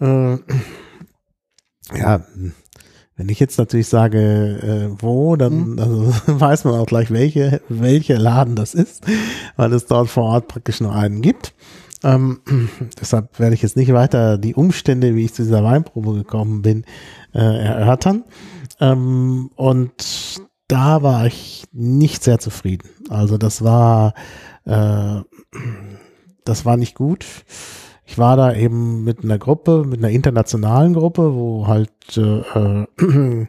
[0.00, 0.36] Äh,
[1.92, 2.24] ja,
[3.22, 5.78] wenn ich jetzt natürlich sage, äh, wo, dann mhm.
[5.78, 9.04] also, weiß man auch gleich, welche, welcher Laden das ist,
[9.54, 11.54] weil es dort vor Ort praktisch nur einen gibt.
[12.02, 12.40] Ähm,
[13.00, 16.84] deshalb werde ich jetzt nicht weiter die Umstände, wie ich zu dieser Weinprobe gekommen bin,
[17.32, 18.24] äh, erörtern.
[18.80, 22.88] Ähm, und da war ich nicht sehr zufrieden.
[23.08, 24.14] Also das war,
[24.64, 25.20] äh,
[26.44, 27.24] das war nicht gut
[28.12, 32.86] ich war da eben mit einer Gruppe, mit einer internationalen Gruppe, wo halt äh, äh,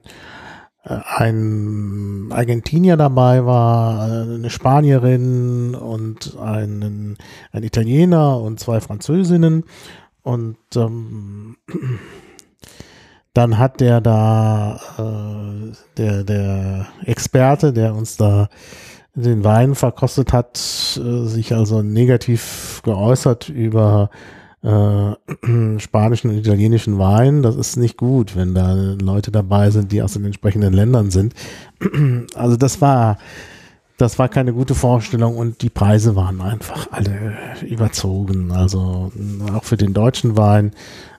[0.84, 7.18] ein Argentinier dabei war, eine Spanierin und einen,
[7.52, 9.66] ein Italiener und zwei Französinnen.
[10.22, 11.58] Und ähm,
[13.34, 18.48] dann hat der da, äh, der, der Experte, der uns da
[19.14, 20.58] den Wein verkostet hat,
[21.04, 24.43] äh, sich also negativ geäußert über äh,
[25.80, 27.44] spanischen und italienischen Wein.
[27.44, 31.34] Das ist nicht gut, wenn da Leute dabei sind, die aus den entsprechenden Ländern sind.
[32.36, 33.18] also das war
[33.98, 37.34] das war keine gute Vorstellung und die Preise waren einfach alle
[37.66, 38.52] überzogen.
[38.52, 39.12] Also
[39.54, 40.72] auch für den deutschen Wein.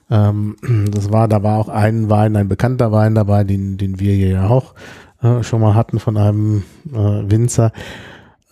[0.09, 0.57] Ähm,
[0.91, 4.29] das war, da war auch ein Wein, ein bekannter Wein dabei, den, den wir hier
[4.29, 4.73] ja auch
[5.21, 6.97] äh, schon mal hatten von einem äh,
[7.29, 7.71] Winzer,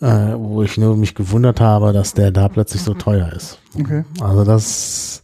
[0.04, 3.58] äh, wo ich nur mich gewundert habe, dass der da plötzlich so teuer ist.
[3.78, 4.04] Okay.
[4.20, 5.22] Also das,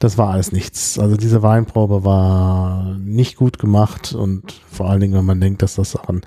[0.00, 0.98] das war alles nichts.
[0.98, 5.76] Also diese Weinprobe war nicht gut gemacht und vor allen Dingen, wenn man denkt, dass
[5.76, 6.22] das auch ein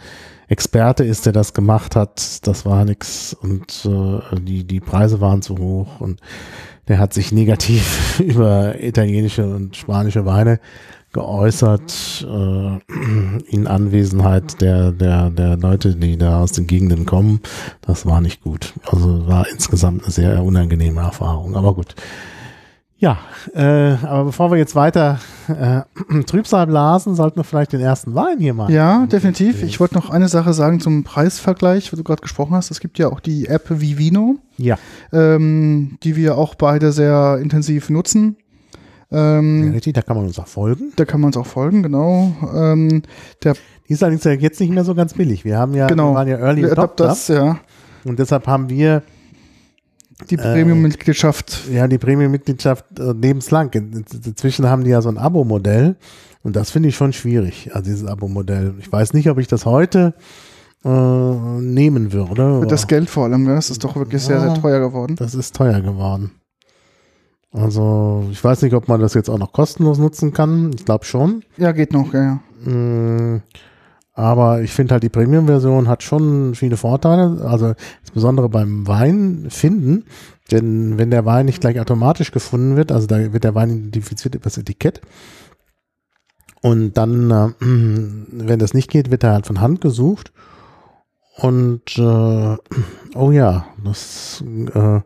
[0.47, 5.41] Experte ist, der das gemacht hat, das war nix und äh, die, die Preise waren
[5.41, 6.21] zu hoch und
[6.88, 10.59] der hat sich negativ über italienische und spanische Weine
[11.12, 12.80] geäußert äh,
[13.50, 17.41] in Anwesenheit der, der, der Leute, die da aus den Gegenden kommen.
[17.82, 18.74] Das war nicht gut.
[18.86, 21.56] Also war insgesamt eine sehr unangenehme Erfahrung.
[21.56, 21.95] Aber gut.
[23.00, 23.17] Ja,
[23.56, 25.82] äh, aber bevor wir jetzt weiter äh,
[26.26, 28.74] Trübsal blasen, sollten wir vielleicht den ersten Wein hier machen.
[28.74, 29.63] Ja, definitiv.
[29.63, 32.72] Ich wollte noch eine Sache sagen zum Preisvergleich, wo du gerade gesprochen hast.
[32.72, 34.78] Es gibt ja auch die App Vivino, Ja,
[35.13, 38.36] ähm, die wir auch beide sehr intensiv nutzen.
[39.12, 40.91] Ähm, richtig, da kann man uns auch folgen.
[40.95, 42.32] Da kann man uns auch folgen, genau.
[42.54, 43.02] Ähm,
[43.43, 43.54] der,
[43.88, 45.43] Die ist allerdings ja jetzt nicht mehr so ganz billig.
[45.45, 46.12] Wir haben ja, genau.
[46.12, 47.60] wir waren ja Early Wir Adopter das, ja.
[48.06, 49.02] und deshalb haben wir
[50.30, 51.62] Die Premium-Mitgliedschaft.
[51.72, 53.72] ja die Premium-Mitgliedschaft äh, lebenslang.
[53.74, 55.95] In- Inzwischen haben die ja so ein Abo-Modell
[56.43, 58.76] und das finde ich schon schwierig, also dieses Abo-Modell.
[58.80, 60.13] Ich weiß nicht, ob ich das heute
[60.86, 62.63] äh, nehmen würde.
[62.67, 63.56] Das Geld vor allem, ne?
[63.56, 64.56] das ist doch wirklich sehr, sehr Ja.
[64.56, 65.15] teuer geworden.
[65.17, 66.32] Das ist teuer geworden.
[67.51, 70.71] Also, ich weiß nicht, ob man das jetzt auch noch kostenlos nutzen kann.
[70.73, 71.43] Ich glaube schon.
[71.57, 72.71] Ja, geht noch, ja, ja.
[72.71, 73.41] Mm,
[74.13, 77.43] Aber ich finde halt, die Premium-Version hat schon viele Vorteile.
[77.45, 80.05] Also, insbesondere beim Wein finden.
[80.51, 84.35] Denn wenn der Wein nicht gleich automatisch gefunden wird, also da wird der Wein identifiziert
[84.35, 85.01] über das Etikett.
[86.62, 90.31] Und dann, äh, wenn das nicht geht, wird er halt von Hand gesucht.
[91.35, 92.57] Und, äh,
[93.15, 94.99] oh ja, das äh,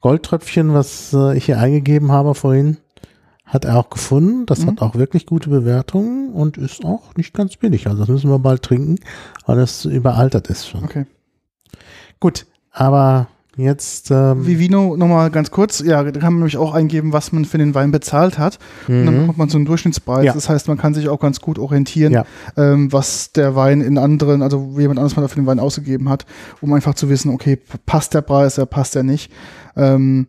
[0.00, 2.78] Goldtröpfchen, was äh, ich hier eingegeben habe vorhin,
[3.44, 4.46] hat er auch gefunden.
[4.46, 4.66] Das Mhm.
[4.68, 7.86] hat auch wirklich gute Bewertungen und ist auch nicht ganz billig.
[7.86, 8.96] Also das müssen wir bald trinken,
[9.46, 10.84] weil es überaltert ist schon.
[10.84, 11.06] Okay.
[12.20, 17.12] Gut, aber jetzt ähm, Vivino, nochmal ganz kurz, ja, da kann man nämlich auch eingeben,
[17.12, 18.58] was man für den Wein bezahlt hat.
[18.88, 19.20] Und dann mhm.
[19.20, 20.24] bekommt man so einen Durchschnittspreis.
[20.24, 20.32] Ja.
[20.32, 22.24] Das heißt, man kann sich auch ganz gut orientieren, Ja.
[22.56, 26.08] ähm, was der Wein in anderen, also wie jemand anderes mal für den Wein ausgegeben
[26.08, 26.26] hat,
[26.60, 29.32] um einfach zu wissen, okay, passt der Preis, passt der nicht.
[29.76, 30.26] Ähm,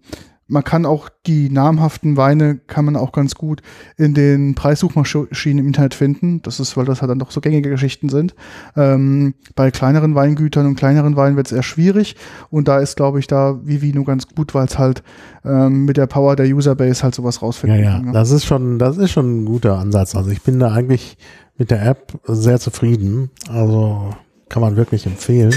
[0.52, 3.62] man kann auch die namhaften Weine, kann man auch ganz gut
[3.96, 6.42] in den Preissuchmaschinen im Internet finden.
[6.42, 8.36] Das ist, weil das halt dann doch so gängige Geschichten sind.
[8.76, 12.18] Ähm, bei kleineren Weingütern und kleineren Weinen wird es eher schwierig.
[12.50, 15.04] Und da ist, glaube ich, da Vivino ganz gut, weil es halt
[15.46, 18.06] ähm, mit der Power der Userbase halt sowas ja, rausfinden ja, kann.
[18.08, 18.12] ne?
[18.12, 20.16] das ist schon, das ist schon ein guter Ansatz.
[20.16, 21.18] Also ich bin da eigentlich
[21.58, 23.32] mit der App sehr zufrieden.
[23.48, 24.14] Also
[24.50, 25.56] kann man wirklich empfehlen.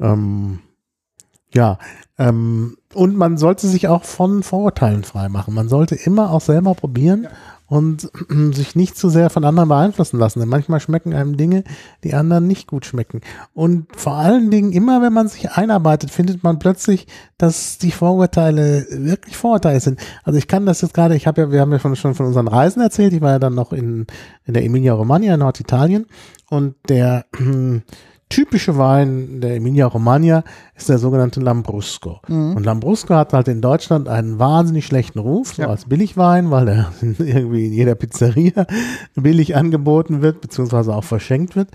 [0.00, 0.58] Ähm,
[1.54, 1.78] ja,
[2.18, 5.54] ähm, und man sollte sich auch von Vorurteilen frei machen.
[5.54, 7.28] Man sollte immer auch selber probieren
[7.70, 8.10] und
[8.52, 10.40] sich nicht zu sehr von anderen beeinflussen lassen.
[10.40, 11.62] Denn manchmal schmecken einem Dinge,
[12.02, 13.20] die anderen nicht gut schmecken.
[13.54, 17.06] Und vor allen Dingen, immer wenn man sich einarbeitet, findet man plötzlich,
[17.38, 20.00] dass die Vorurteile wirklich Vorurteile sind.
[20.24, 22.26] Also ich kann das jetzt gerade, ich habe ja, wir haben ja schon, schon von
[22.26, 23.12] unseren Reisen erzählt.
[23.12, 24.08] Ich war ja dann noch in,
[24.46, 26.06] in der Emilia Romagna in Norditalien
[26.50, 27.26] und der
[28.30, 32.20] typische Wein der Emilia Romagna ist der sogenannte Lambrusco.
[32.28, 32.56] Mhm.
[32.56, 35.68] Und Lambrusco hat halt in Deutschland einen wahnsinnig schlechten Ruf, so Ja.
[35.68, 38.66] als Billigwein, weil der irgendwie in jeder Pizzeria
[39.14, 41.70] billig angeboten wird, beziehungsweise auch verschenkt wird.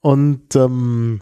[0.00, 1.20] Und, ähm,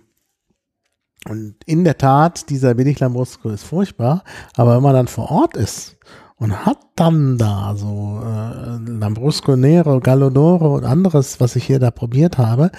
[1.28, 4.22] und in der Tat, dieser Billig Lambrusco ist furchtbar,
[4.54, 5.96] aber wenn man dann vor Ort ist
[6.38, 11.78] und hat dann da so äh, Lambrusco Nero, Gallo d'Oro und anderes, was ich hier
[11.78, 12.70] da probiert habe,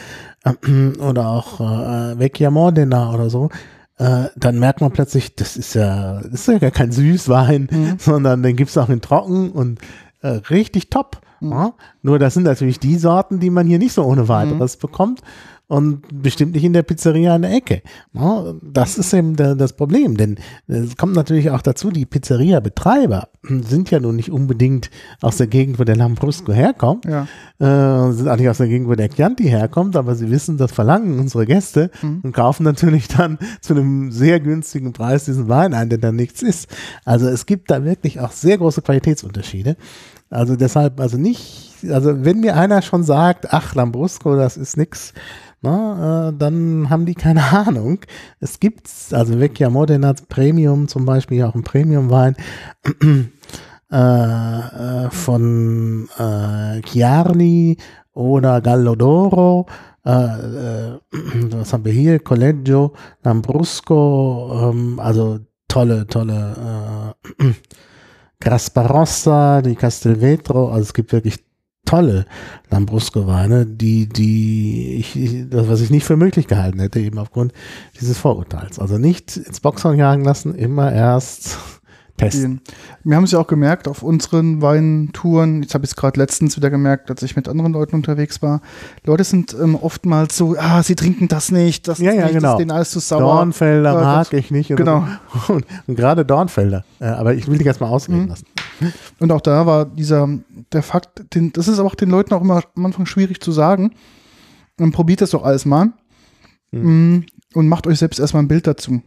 [0.43, 3.49] äh, oder auch äh, Vecchia Modena oder so,
[3.97, 7.95] äh, dann merkt man plötzlich, das ist ja, das ist ja gar kein Süßwein, Mhm.
[7.99, 9.79] sondern den gibt's auch in trocken und
[10.21, 11.21] äh, richtig top.
[11.39, 11.51] Mhm.
[11.51, 11.73] Ja?
[12.03, 15.21] Nur das sind natürlich die Sorten, die man hier nicht so ohne weiteres bekommt
[15.69, 17.81] und bestimmt nicht in der Pizzeria an der Ecke.
[18.63, 23.99] Das ist eben das Problem, denn es kommt natürlich auch dazu, die Pizzeria-Betreiber sind ja
[23.99, 24.89] nun nicht unbedingt
[25.21, 27.27] aus der Gegend, wo der Lambrusco herkommt, Ja.
[27.59, 30.71] äh, sind auch nicht aus der Gegend, wo der Chianti herkommt, aber sie wissen, das
[30.71, 32.21] verlangen unsere Gäste Mhm.
[32.23, 36.41] und kaufen natürlich dann zu einem sehr günstigen Preis diesen Wein ein, der dann nichts
[36.41, 36.69] ist.
[37.05, 39.75] Also es gibt da wirklich auch sehr große Qualitätsunterschiede.
[40.29, 45.13] Also deshalb, also nicht, also wenn mir einer schon sagt, ach, Lambrusco, das ist nix,
[45.61, 47.99] na, äh, dann haben die keine Ahnung.
[48.39, 52.35] Es gibt, also Vecchia Modena Premium zum Beispiel, auch ein Premium-Wein,
[53.91, 57.77] äh, äh, von äh, Chiarni
[58.13, 59.67] oder Gallo d'Oro.
[60.05, 60.99] Äh, äh,
[61.51, 62.19] was haben wir hier?
[62.19, 67.43] Collegio, Lambrusco, ähm, also tolle, tolle äh,
[68.39, 71.46] Grasparossa, die Castelvetro, also es gibt wirklich
[71.87, 72.25] tolle
[72.69, 77.53] Lambrusco-Weine, die, die ich, das, was ich nicht für möglich gehalten hätte, eben aufgrund
[77.99, 78.77] dieses Vorurteils.
[78.77, 81.57] Also nicht ins Boxhorn jagen lassen, immer erst
[82.17, 82.61] testen.
[83.03, 85.61] Wir haben es ja auch gemerkt auf unseren Weintouren.
[85.61, 88.61] Jetzt habe ich es gerade letztens wieder gemerkt, als ich mit anderen Leuten unterwegs war.
[89.05, 92.33] Leute sind ähm, oftmals so, ah, sie trinken das nicht, das ja, ist ja, nicht,
[92.33, 92.41] genau.
[92.41, 93.19] das ist denen alles zu sauer.
[93.19, 94.75] Dornfelder Ja, mag ich nicht.
[94.75, 95.05] genau.
[95.47, 95.53] so.
[95.53, 96.83] Und, und gerade Dornfelder.
[96.99, 98.27] Äh, aber ich will dich erst mal ausreden Mhm.
[98.29, 98.45] lassen.
[99.19, 100.27] Und auch da war dieser,
[100.71, 103.51] der Fakt, den, das ist aber auch den Leuten auch immer am Anfang schwierig zu
[103.51, 103.91] sagen.
[104.79, 105.93] Und probiert das doch alles mal.
[106.71, 107.19] Mm,
[107.53, 109.01] Und macht euch selbst erstmal ein Bild dazu.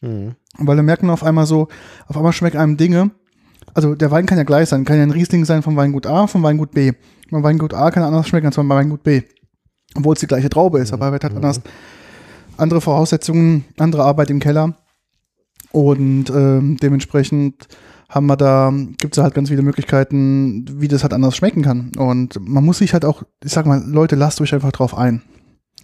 [0.00, 0.34] Mhm.
[0.58, 1.68] Weil merkt man auf einmal so,
[2.06, 3.10] auf einmal schmecken einem Dinge.
[3.72, 6.26] Also der Wein kann ja gleich sein, kann ja ein Riesling sein vom Weingut A,
[6.26, 6.92] vom Weingut B.
[7.30, 9.22] Beim Weingut A kann er anders schmecken als beim Weingut B.
[9.94, 11.60] Obwohl es die gleiche Traube ist, aber er wird halt anders.
[12.56, 14.76] Andere Voraussetzungen, andere Arbeit im Keller.
[15.72, 17.66] Und ähm, dementsprechend
[18.08, 21.90] haben wir da, gibt es halt ganz viele Möglichkeiten, wie das halt anders schmecken kann.
[21.96, 25.22] Und man muss sich halt auch, ich sag mal, Leute, lasst euch einfach drauf ein.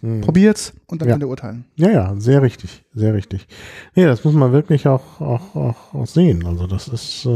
[0.02, 0.22] Mhm.
[0.22, 1.14] Probiert's und dann Ja.
[1.14, 1.64] könnt ihr urteilen.
[1.76, 3.46] Ja, ja, sehr richtig, sehr richtig.
[3.94, 6.46] Nee, das muss man wirklich auch, auch, auch, auch sehen.
[6.46, 7.28] Also das ist, äh,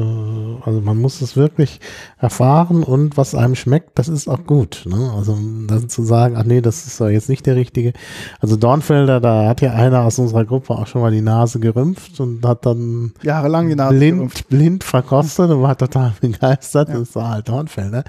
[0.64, 1.80] also man muss es wirklich
[2.18, 4.84] erfahren und was einem schmeckt, das ist auch gut.
[4.88, 5.12] Ne?
[5.16, 7.92] Also dann zu sagen, ach nee, das ist doch jetzt nicht der richtige.
[8.40, 12.18] Also Dornfelder, da hat ja einer aus unserer Gruppe auch schon mal die Nase gerümpft
[12.20, 14.48] und hat dann Jahrelang die Nase gerümpft.
[14.48, 16.88] blind, blind verkostet und war total begeistert.
[16.88, 16.98] Ja.
[16.98, 18.04] Das war halt Dornfelder.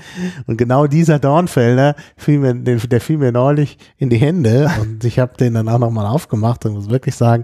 [0.48, 4.45] Und genau dieser Dornfelder fiel mir, der fiel mir neulich in die Hände
[4.82, 7.44] und ich habe den dann auch nochmal aufgemacht und muss wirklich sagen,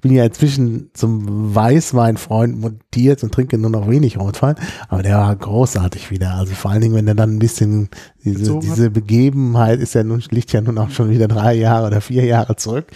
[0.00, 4.54] ich bin ja inzwischen zum Weißweinfreund montiert und trinke nur noch wenig Rotwein,
[4.88, 6.34] aber der war großartig wieder.
[6.34, 7.90] Also vor allen Dingen, wenn er dann ein bisschen
[8.24, 12.00] diese, diese Begebenheit ist ja nun, liegt ja nun auch schon wieder drei Jahre oder
[12.00, 12.86] vier Jahre zurück.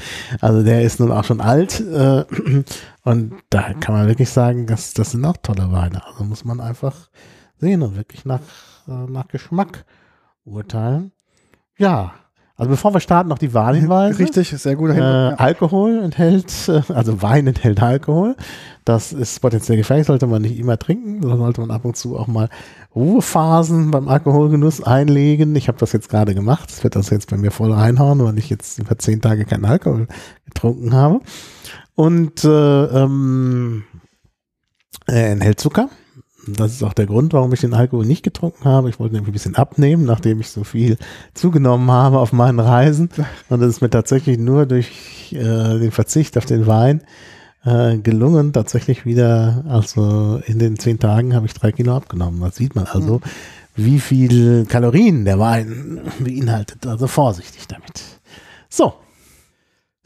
[0.40, 2.24] Also der ist nun auch schon alt äh,
[3.04, 6.06] und da kann man wirklich sagen, das, das sind auch tolle Weine.
[6.06, 7.10] Also muss man einfach
[7.58, 8.40] sehen und wirklich nach,
[8.88, 9.84] äh, nach Geschmack
[10.46, 11.12] urteilen.
[11.76, 12.14] Ja,
[12.56, 14.18] also bevor wir starten, noch die Warnhinweise.
[14.18, 15.30] Richtig, sehr guter Äh, Hinweis.
[15.32, 15.36] ja.
[15.44, 18.36] Alkohol enthält, äh, also Wein enthält Alkohol.
[18.84, 21.20] Das ist potenziell gefährlich, sollte man nicht immer trinken.
[21.22, 22.48] Da sollte man ab und zu auch mal
[22.94, 25.56] Ruhephasen beim Alkoholgenuss einlegen.
[25.56, 26.70] Ich habe das jetzt gerade gemacht.
[26.70, 29.64] Das wird das jetzt bei mir voll reinhauen, weil ich jetzt über zehn Tage keinen
[29.64, 30.06] Alkohol
[30.44, 31.20] getrunken habe.
[31.96, 32.48] Und äh,
[32.84, 33.84] ähm,
[35.06, 35.88] er enthält Zucker.
[36.46, 38.88] Das ist auch der Grund, warum ich den Alkohol nicht getrunken habe.
[38.88, 40.96] Ich wollte nämlich ein bisschen abnehmen, nachdem ich so viel
[41.32, 43.08] zugenommen habe auf meinen Reisen.
[43.48, 47.02] Und es ist mir tatsächlich nur durch äh, den Verzicht auf den Wein
[47.64, 52.40] äh, gelungen, tatsächlich wieder, also in den zehn Tagen habe ich drei Kilo abgenommen.
[52.40, 53.20] Das sieht man also,
[53.74, 56.86] wie viel Kalorien der Wein beinhaltet.
[56.86, 58.02] Also vorsichtig damit.
[58.68, 58.94] So.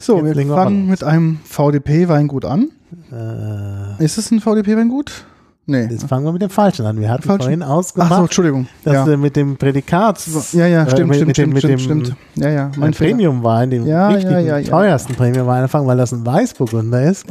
[0.01, 2.69] So, Jetzt wir wir fangen mal mit einem VDP-Weingut an.
[3.11, 5.25] Äh, Ist es ein VDP-Weingut?
[5.69, 5.87] Nee.
[5.89, 6.99] jetzt fangen wir mit dem Falschen an.
[6.99, 7.43] Wir hatten Falschen?
[7.43, 8.67] vorhin Ach so, ausgemacht, Entschuldigung.
[8.83, 9.07] dass Ja.
[9.07, 11.89] wir mit dem Prädikat, ja, ja, äh, stimmt, mit, stimmt, mit dem, stimmt, mit stimmt,
[11.89, 12.17] dem stimmt.
[12.35, 13.09] Ja, ja, mein mein Fehler.
[13.11, 17.25] Premium-Wein, dem Ja, richtigen, ja, teuersten Premium-Wein anfangen, weil das ein Weißburgunder ist,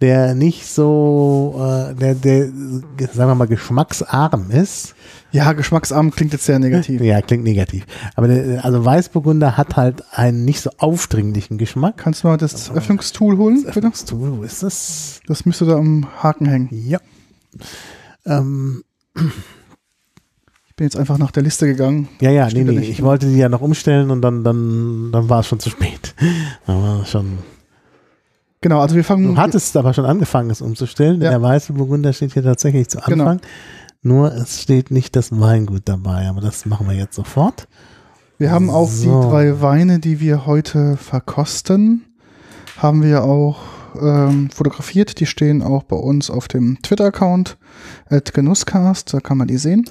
[0.00, 1.54] der nicht so,
[1.90, 2.48] äh, der, der,
[3.12, 4.94] sagen wir mal, geschmacksarm ist.
[5.32, 7.00] Ja, geschmacksarm klingt jetzt sehr negativ.
[7.00, 7.86] Ja, klingt negativ.
[8.14, 11.96] Aber der, also Weißburgunder hat halt einen nicht so aufdringlichen Geschmack.
[11.96, 13.90] Kannst du mal das Öffnungstool holen, bitte?
[14.08, 15.20] Du, wo ist das?
[15.26, 16.68] Das müsste da am Haken hängen.
[16.70, 16.98] Ja.
[18.26, 18.82] Ähm,
[19.16, 22.08] Ich bin jetzt einfach nach der Liste gegangen.
[22.20, 22.72] ja, ja, nee, Steht nee.
[22.80, 22.90] nicht.
[22.90, 26.14] Ich wollte die ja noch umstellen und dann, dann, dann war es schon zu spät.
[26.66, 27.38] Dann war schon
[28.60, 29.34] Genau, also wir fangen.
[29.34, 31.20] Du hattest aber schon angefangen, es umzustellen.
[31.20, 31.30] Ja.
[31.30, 33.24] Der weiße Burgunder steht hier tatsächlich zu Genau.
[33.24, 33.46] Anfang.
[34.02, 37.68] Nur es steht nicht das Weingut dabei, aber das machen wir jetzt sofort.
[38.38, 39.20] Wir haben auch So.
[39.22, 42.04] die drei Weine, die wir heute verkosten,
[42.78, 43.58] haben wir auch
[44.00, 45.20] ähm, fotografiert.
[45.20, 47.56] Die stehen auch bei uns auf dem Twitter-Account
[48.08, 49.12] at Genusscast.
[49.14, 49.84] Da kann man die sehen.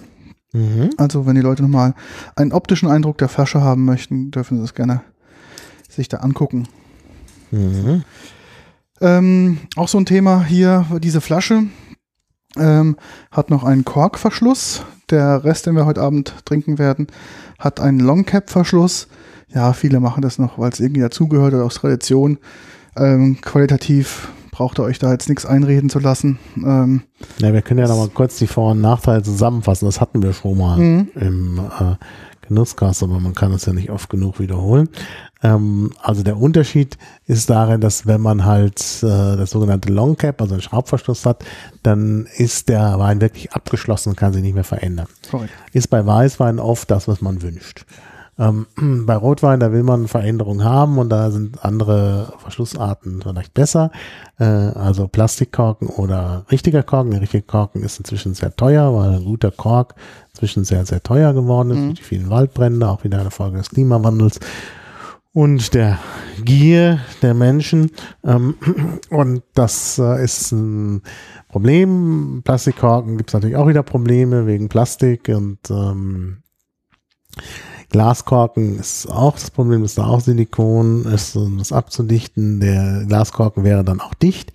[0.54, 0.92] Mhm.
[0.98, 1.96] Also wenn die Leute nochmal
[2.36, 5.02] einen optischen Eindruck der Flasche haben möchten, dürfen sie das gerne
[5.90, 6.68] sich da angucken.
[7.52, 8.04] Mhm.
[9.02, 11.64] Ähm, auch so ein Thema hier, diese Flasche
[12.58, 12.98] ähm,
[13.32, 14.84] hat noch einen Korkverschluss.
[15.10, 17.08] Der Rest, den wir heute Abend trinken werden,
[17.60, 19.08] hat einen Longcap-Verschluss.
[19.54, 22.40] Ja, viele machen das noch, weil es irgendwie dazugehört oder aus Tradition.
[22.98, 26.38] Ähm, qualitativ braucht ihr euch da jetzt nichts einreden zu lassen.
[26.58, 27.02] Ähm,
[27.40, 29.86] Ja, wir können ja noch mal kurz die Vor- und Nachteile zusammenfassen.
[29.86, 31.08] Das hatten wir schon mal Mhm.
[31.16, 31.96] im äh,
[32.48, 34.90] Genusscast, aber man kann es ja nicht oft genug wiederholen.
[35.42, 40.40] Ähm, also der Unterschied ist darin, dass wenn man halt äh, das sogenannte Long Cap,
[40.42, 41.44] also einen Schraubverschluss hat,
[41.82, 45.08] dann ist der Wein wirklich abgeschlossen und kann sich nicht mehr verändern.
[45.32, 45.52] korrekt.
[45.72, 47.86] Ist bei Weißwein oft das, was man wünscht.
[48.40, 48.66] Ähm,
[49.06, 53.92] bei Rotwein, da will man Veränderungen haben und da sind andere Verschlussarten vielleicht besser.
[54.40, 57.12] Äh, also Plastikkorken oder richtiger Korken.
[57.12, 59.96] Der richtige Korken ist inzwischen sehr teuer, weil ein guter Kork
[60.32, 61.86] inzwischen sehr, sehr teuer geworden ist mhm.
[61.88, 64.40] durch die vielen Waldbrände, auch wieder eine Folge des Klimawandels
[65.34, 66.00] und der
[66.44, 67.92] Gier der Menschen.
[68.24, 68.56] Ähm,
[69.10, 71.02] und das äh, ist ein
[71.50, 72.42] Problem.
[72.44, 76.38] Plastikkorken gibt es natürlich auch wieder Probleme wegen Plastik und ähm,
[77.94, 82.60] Glaskorken ist auch das Problem, ist da auch Silikon, ist um das abzudichten.
[82.60, 84.52] Der Glaskorken wäre dann auch dicht,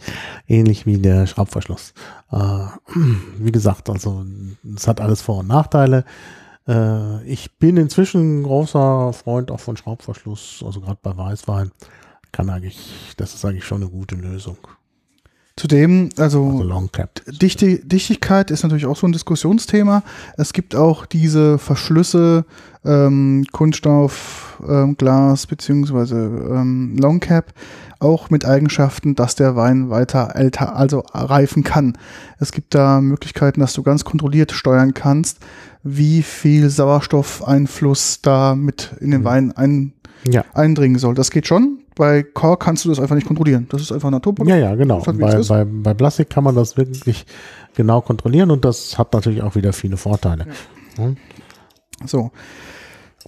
[0.48, 1.94] ähnlich wie der Schraubverschluss.
[2.32, 2.66] Äh,
[3.38, 4.26] wie gesagt, also
[4.74, 6.04] es hat alles Vor- und Nachteile.
[6.66, 11.70] Äh, ich bin inzwischen ein großer Freund auch von Schraubverschluss, also gerade bei Weißwein
[12.32, 14.58] kann eigentlich, das ist eigentlich schon eine gute Lösung.
[15.58, 16.88] Zudem, also, also
[17.32, 20.04] Dichte, Dichtigkeit ist natürlich auch so ein Diskussionsthema.
[20.36, 22.44] Es gibt auch diese Verschlüsse,
[22.88, 27.52] ähm, Kunststoff, ähm, Glas beziehungsweise ähm, Long Cap,
[28.00, 31.98] auch mit Eigenschaften, dass der Wein weiter älter, also reifen kann.
[32.38, 35.38] Es gibt da Möglichkeiten, dass du ganz kontrolliert steuern kannst,
[35.82, 39.24] wie viel Sauerstoffeinfluss da mit in den mhm.
[39.24, 39.92] Wein ein,
[40.28, 40.44] ja.
[40.54, 41.14] eindringen soll.
[41.14, 43.66] Das geht schon, bei Core kannst du das einfach nicht kontrollieren.
[43.70, 44.48] Das ist einfach Naturprodukt.
[44.48, 45.04] Ja, ja, genau.
[45.04, 47.26] Halt, bei, bei, bei Plastik kann man das wirklich
[47.74, 50.46] genau kontrollieren und das hat natürlich auch wieder viele Vorteile.
[50.96, 51.04] Ja.
[51.04, 51.16] Hm?
[52.06, 52.30] So.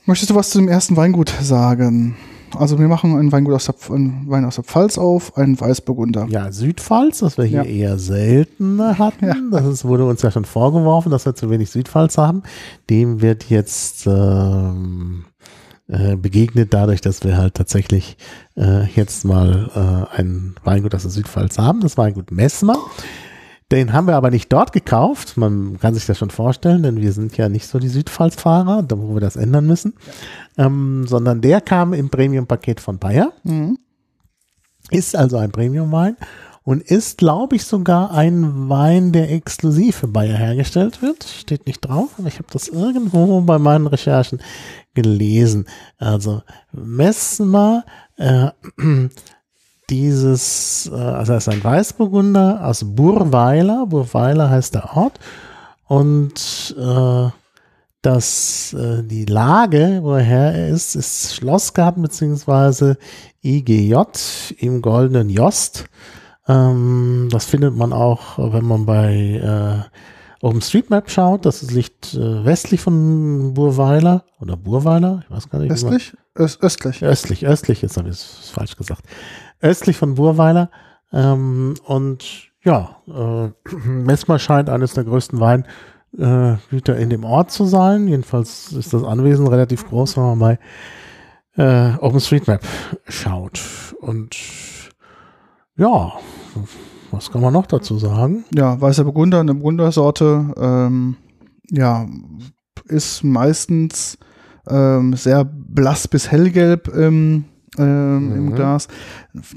[0.06, 2.16] Möchtest du was zu dem ersten Weingut sagen?
[2.56, 6.26] Also wir machen ein Weingut aus der, Wein aus der Pfalz auf, einen Weißburgunder.
[6.28, 7.90] Ja, Südpfalz, das wir hier ja.
[7.90, 9.26] eher selten hatten.
[9.26, 9.34] Ja.
[9.52, 12.42] Das ist, wurde uns ja schon vorgeworfen, dass wir zu wenig Südpfalz haben.
[12.88, 15.26] Dem wird jetzt ähm,
[15.88, 18.16] äh, begegnet, dadurch, dass wir halt tatsächlich
[18.56, 22.78] äh, jetzt mal äh, ein Weingut aus der Südpfalz haben, das Weingut Messmer.
[23.72, 25.36] Den haben wir aber nicht dort gekauft.
[25.36, 29.14] Man kann sich das schon vorstellen, denn wir sind ja nicht so die Südpfalz-Fahrer, wo
[29.14, 29.94] wir das ändern müssen.
[30.58, 33.32] Ähm, sondern der kam im Premium-Paket von Bayer.
[33.44, 33.78] Mhm.
[34.90, 36.16] Ist also ein Premium-Wein
[36.64, 41.24] und ist, glaube ich, sogar ein Wein, der exklusiv für Bayer hergestellt wird.
[41.24, 44.40] Steht nicht drauf, aber ich habe das irgendwo bei meinen Recherchen
[44.94, 45.66] gelesen.
[45.98, 46.42] Also
[46.72, 47.84] Messmer,
[48.16, 48.50] äh,
[49.90, 53.86] dieses, äh, also er ist ein Weißburgunder aus Burweiler.
[53.86, 55.18] Burweiler heißt der Ort.
[55.86, 57.28] Und äh,
[58.02, 62.96] dass äh, die Lage, woher er ist, ist Schlossgarten beziehungsweise
[63.42, 63.94] IGJ
[64.58, 65.86] im Goldenen Jost.
[66.48, 71.44] Ähm, das findet man auch, wenn man bei äh, OpenStreetMap schaut.
[71.44, 75.72] Das liegt äh, westlich von Burweiler oder Burweiler, ich weiß gar nicht.
[75.72, 76.14] Östlich?
[76.38, 77.02] Öst, östlich.
[77.02, 79.02] Östlich, östlich, jetzt habe ich es falsch gesagt.
[79.60, 80.70] Östlich von Burweiler.
[81.12, 83.50] Ähm, und ja, äh,
[83.86, 88.08] Messmer scheint eines der größten Weingüter in dem Ort zu sein.
[88.08, 90.58] Jedenfalls ist das Anwesen relativ groß, wenn man bei
[91.56, 92.62] äh, OpenStreetMap
[93.08, 93.60] schaut.
[94.00, 94.36] Und
[95.76, 96.12] ja,
[97.10, 98.44] was kann man noch dazu sagen?
[98.54, 101.16] Ja, weißer Burgunder, eine Burgundersorte, ähm,
[101.70, 102.06] ja,
[102.84, 104.18] ist meistens
[104.68, 107.44] ähm, sehr blass bis hellgelb im,
[107.78, 108.36] ähm, mhm.
[108.36, 108.88] im Glas.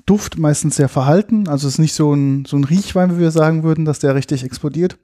[0.05, 3.63] Duft meistens sehr verhalten, also ist nicht so ein, so ein Riechwein, wie wir sagen
[3.63, 4.97] würden, dass der richtig explodiert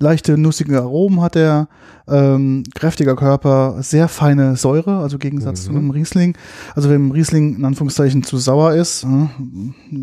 [0.00, 1.68] leichte nussige Aromen hat er,
[2.08, 5.72] ähm, kräftiger Körper, sehr feine Säure, also im Gegensatz mhm.
[5.72, 6.36] zu einem Riesling.
[6.74, 9.28] Also wenn ein Riesling in Anführungszeichen zu sauer ist, äh,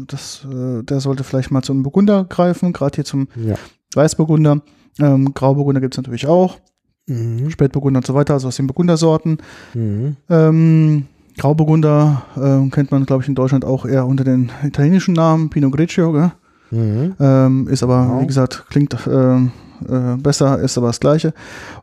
[0.08, 3.56] das, äh, der sollte vielleicht mal zum Burgunder greifen, gerade hier zum ja.
[3.96, 4.62] Weißburgunder.
[5.00, 6.60] Ähm, Grauburgunder gibt es natürlich auch.
[7.08, 7.50] Mhm.
[7.50, 9.40] Spätburgunder und so weiter, also aus den Burgundersorten.
[9.74, 10.16] Mhm.
[10.30, 11.08] Ähm,
[11.38, 15.72] Grauburgunder äh, kennt man, glaube ich, in Deutschland auch eher unter den italienischen Namen, Pinot
[15.74, 16.32] Grigio, gell?
[16.72, 17.16] Mhm.
[17.20, 18.22] Ähm, ist aber, genau.
[18.22, 21.34] wie gesagt, klingt äh, äh, besser, ist aber das Gleiche.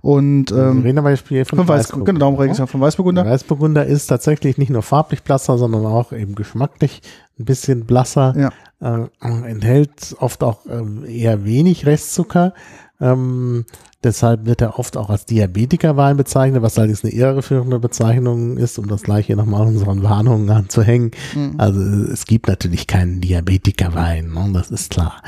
[0.00, 2.12] Und ähm, wir reden aber von, von Weißburgunder.
[2.12, 3.24] Genau, darum rede ich ja von Weißburgunder.
[3.24, 7.02] Weißburgunder ist tatsächlich nicht nur farblich blasser, sondern auch eben geschmacklich
[7.38, 8.34] ein bisschen blasser.
[8.36, 8.50] Ja.
[8.80, 12.52] Äh, enthält oft auch äh, eher wenig Restzucker.
[13.00, 13.64] Ähm,
[14.04, 18.86] deshalb wird er oft auch als Diabetikerwein bezeichnet, was allerdings eine irreführende Bezeichnung ist, um
[18.86, 21.10] das gleiche nochmal unseren Warnungen anzuhängen.
[21.34, 21.54] Mhm.
[21.58, 24.50] Also es gibt natürlich keinen Diabetikerwein, ne?
[24.52, 25.22] das ist klar.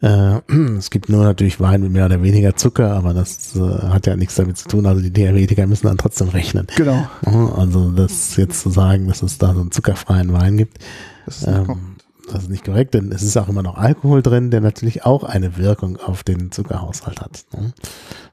[0.00, 0.40] Äh,
[0.78, 4.16] es gibt nur natürlich Wein mit mehr oder weniger Zucker, aber das äh, hat ja
[4.16, 4.86] nichts damit zu tun.
[4.86, 6.68] Also die Diabetiker müssen dann trotzdem rechnen.
[6.76, 7.08] Genau.
[7.56, 10.78] Also das jetzt zu sagen, dass es da so einen zuckerfreien Wein gibt.
[11.26, 11.87] Das ist ähm,
[12.32, 15.24] das ist nicht korrekt, denn es ist auch immer noch Alkohol drin, der natürlich auch
[15.24, 17.44] eine Wirkung auf den Zuckerhaushalt hat.
[17.52, 17.72] Ne?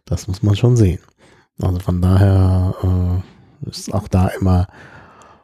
[0.05, 0.99] Das muss man schon sehen.
[1.61, 3.23] Also von daher
[3.65, 4.67] äh, ist auch da immer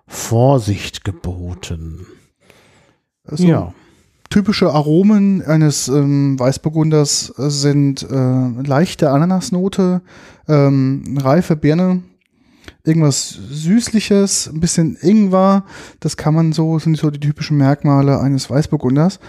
[0.07, 2.05] Vorsicht geboten.
[3.25, 3.73] Also, ja.
[4.29, 10.01] Typische Aromen eines ähm, Weißburgunders sind äh, leichte Ananasnote,
[10.47, 12.01] ähm, reife Birne,
[12.83, 15.63] irgendwas Süßliches, ein bisschen Ingwer.
[15.99, 19.19] Das kann man so, sind so die typischen Merkmale eines Weißburgunders.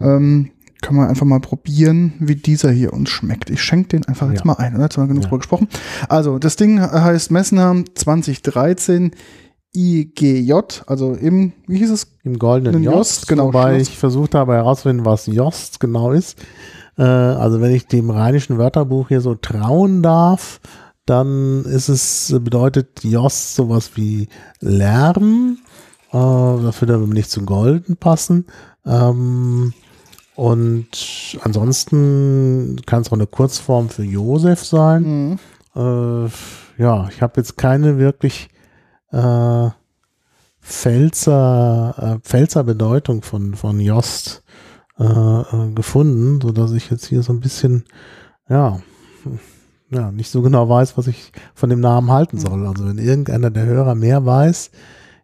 [0.00, 0.50] Ähm,
[0.80, 3.48] kann man einfach mal probieren, wie dieser hier uns schmeckt.
[3.48, 4.46] Ich schenke den einfach jetzt Ja.
[4.46, 4.84] mal ein, oder?
[4.84, 5.28] Jetzt haben wir genug Ja.
[5.28, 5.68] drüber gesprochen.
[6.08, 9.12] Also, das Ding heißt Messner 2013
[9.76, 10.52] IGJ,
[10.86, 12.06] also im, wie hieß es?
[12.22, 16.38] Im goldenen Jost, Jost, genau, wobei ich versucht habe herauszufinden, was Jost genau ist.
[16.96, 20.60] Äh, also wenn ich dem rheinischen Wörterbuch hier so trauen darf,
[21.06, 24.28] dann ist es, bedeutet Jost sowas wie
[24.60, 25.58] Lärm,
[26.12, 28.46] äh, das würde aber nicht zu golden passen.
[28.86, 29.72] Ähm,
[30.36, 35.02] und ansonsten kann es auch eine Kurzform für Josef sein.
[35.30, 35.38] Mhm.
[35.76, 36.28] Äh,
[36.78, 38.48] ja, ich habe jetzt keine wirklich
[39.12, 39.68] äh,
[40.60, 44.42] Pfälzer, äh, Pfälzer Bedeutung von, von Jost
[44.98, 47.84] äh, äh, gefunden, so dass ich jetzt hier so ein bisschen,
[48.48, 48.80] ja,
[49.94, 52.66] ja, nicht so genau weiß, was ich von dem Namen halten soll.
[52.66, 54.70] Also wenn irgendeiner der Hörer mehr weiß,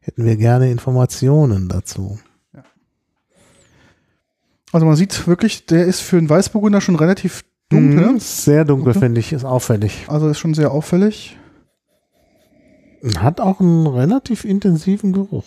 [0.01, 2.19] hätten wir gerne Informationen dazu.
[4.73, 8.13] Also man sieht wirklich, der ist für einen Weißburgunder schon relativ dunkel.
[8.13, 9.01] Mhm, Sehr dunkel, Dunkel.
[9.01, 10.05] finde ich, ist auffällig.
[10.09, 11.37] Also ist schon sehr auffällig.
[13.19, 15.45] Hat auch einen relativ intensiven Geruch.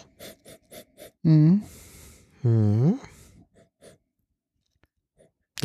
[1.22, 1.62] Mhm.
[2.42, 2.96] Mhm.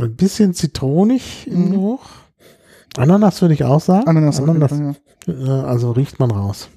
[0.00, 1.70] Ein bisschen zitronig im Mhm.
[1.72, 2.10] Geruch.
[2.96, 4.06] Ananas würde ich auch sagen.
[4.08, 5.32] Ananas, Ananas Fall, ja.
[5.32, 6.68] äh, also riecht man raus.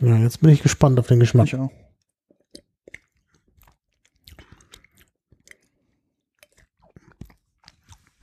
[0.00, 1.46] Ja, jetzt bin ich gespannt auf den Geschmack.
[1.46, 1.70] Ich auch.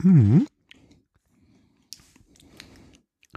[0.02, 0.46] Mhm.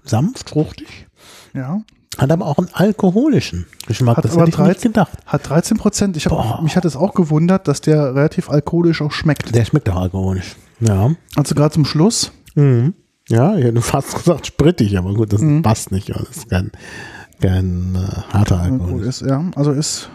[0.04, 1.08] Sanft, fruchtig.
[1.54, 1.82] Ja.
[2.18, 4.18] Hat aber auch einen alkoholischen Geschmack.
[4.18, 5.18] Hat das aber hätte ich nicht 13 gedacht.
[5.26, 6.18] Hat 13 Prozent.
[6.18, 9.54] Ich hab, mich hat es auch gewundert, dass der relativ alkoholisch auch schmeckt.
[9.54, 10.56] Der schmeckt auch alkoholisch.
[10.80, 11.12] Ja.
[11.36, 12.32] Also gerade zum Schluss.
[12.56, 12.93] Mhm.
[13.30, 15.61] Ja, ich hätte fast gesagt sprittig, aber gut, das Mhm.
[15.61, 16.09] passt nicht.
[16.09, 16.71] Das ist kein,
[17.41, 19.03] kein äh, harter Alkohol.
[19.03, 19.43] Ist, ja.
[19.55, 20.09] Also ist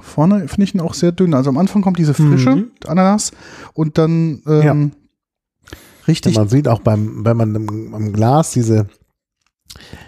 [0.00, 1.32] vorne finde ich ihn auch sehr dünn.
[1.34, 2.70] Also am Anfang kommt diese frische Mhm.
[2.86, 3.30] Ananas
[3.74, 4.92] und dann ähm,
[6.08, 6.34] richtig.
[6.36, 8.88] Man sieht auch beim, wenn man im, am Glas diese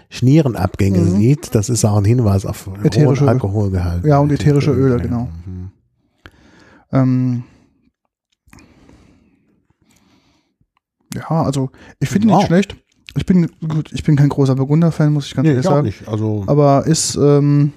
[0.09, 1.15] Schnierenabgänge Mhm.
[1.17, 4.05] sieht, das ist auch ein Hinweis auf Ätherische- hohen Alkoholgehalt.
[4.05, 5.29] Ja, und ätherische Öle, genau.
[5.45, 5.71] Mhm.
[6.91, 7.43] Ähm,
[11.15, 12.45] ja, also ich finde ihn nicht Wow.
[12.47, 12.75] schlecht.
[13.17, 15.85] Ich bin gut, ich bin kein großer Burgunder-Fan, muss ich ganz Nee, ehrlich ich sagen.
[15.85, 16.07] nicht.
[16.07, 17.71] Also, Aber ist, ähm,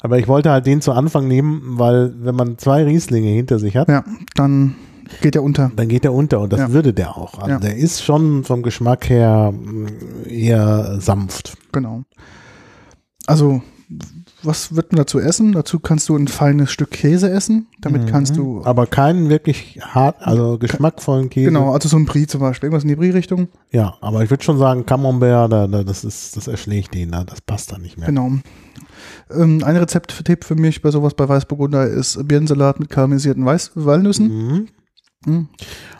[0.00, 3.76] aber ich wollte halt den zu Anfang nehmen, weil wenn man zwei Rieslinge hinter sich
[3.76, 4.02] hat, ja,
[4.34, 4.74] dann
[5.20, 5.70] geht er unter.
[5.76, 6.72] dann geht der unter und das Ja.
[6.72, 7.38] würde der auch.
[7.38, 7.58] Also Ja.
[7.58, 9.90] der ist schon vom Geschmack her mh,
[10.28, 11.58] eher sanft.
[11.72, 12.04] Genau.
[13.26, 13.62] Also,
[14.42, 15.52] was wird man dazu essen?
[15.52, 17.66] Dazu kannst du ein feines Stück Käse essen.
[17.80, 18.64] Damit kannst du, Mhm.
[18.64, 21.46] Aber keinen wirklich hart, also geschmackvollen Käse.
[21.46, 23.48] genau, also so ein Brie zum Beispiel, irgendwas in die Brie-Richtung.
[23.70, 27.24] Ja, aber ich würde schon sagen, Camembert, da, da, das ist, das erschlägt den, da,
[27.24, 28.06] das passt da nicht mehr.
[28.08, 28.32] Genau.
[29.30, 34.28] Ähm, ein Rezepttipp für mich bei sowas bei Weißburgunder ist Birnensalat mit karamellisierten Weiß Walnüssen.
[34.28, 34.68] Mhm.
[35.24, 35.48] Mhm.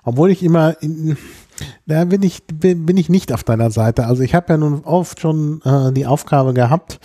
[0.04, 1.16] Obwohl ich immer, in,
[1.86, 4.06] da bin ich, bin, bin ich nicht auf deiner Seite.
[4.06, 6.98] Also ich habe ja nun oft schon äh, die Aufgabe gehabt,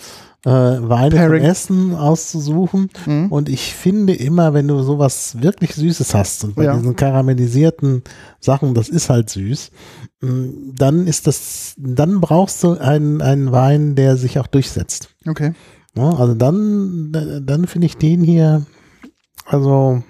[0.44, 1.42] äh, Weine zum Pairing.
[1.44, 2.90] Essen auszusuchen.
[3.06, 3.26] Mhm.
[3.32, 6.76] Und ich finde immer, wenn du sowas wirklich Süßes hast und bei Ja.
[6.76, 8.02] diesen karamellisierten
[8.40, 9.70] Sachen, das ist halt süß,
[10.20, 15.08] mh, dann ist das, dann brauchst du einen, einen Wein, der sich auch durchsetzt.
[15.26, 15.54] Okay.
[15.96, 17.10] Ja, also dann,
[17.44, 18.64] dann finde ich den hier,
[19.46, 20.02] also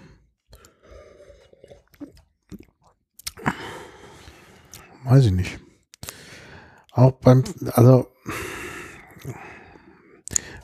[5.05, 5.59] weiß ich nicht.
[6.93, 8.07] Auch beim, also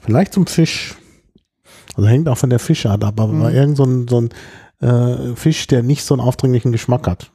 [0.05, 0.95] vielleicht zum Fisch.
[1.97, 3.55] Also hängt auch von der Fischart ab, aber Mhm.
[3.55, 4.29] irgend so ein, so ein
[4.81, 7.31] äh, Fisch, der nicht so einen aufdringlichen Geschmack hat.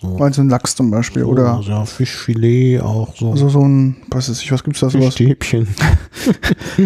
[0.00, 1.22] So, Meinst du ein Lachs zum Beispiel?
[1.22, 3.36] so, Oder ja, Fischfilet auch so.
[3.36, 5.14] so, so ein, was ist ich, was gibt's da sowas?
[5.14, 5.68] Fischstäbchen.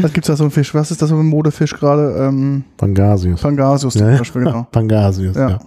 [0.03, 0.75] Was gibt's da so ein Fisch?
[0.75, 2.17] Was ist das so ein Modefisch gerade?
[2.19, 3.41] Ähm, Pangasius.
[3.41, 4.67] Pangasius zum Ja, Beispiel, genau.
[4.73, 5.49] Pangasius, ja.
[5.51, 5.61] Ja.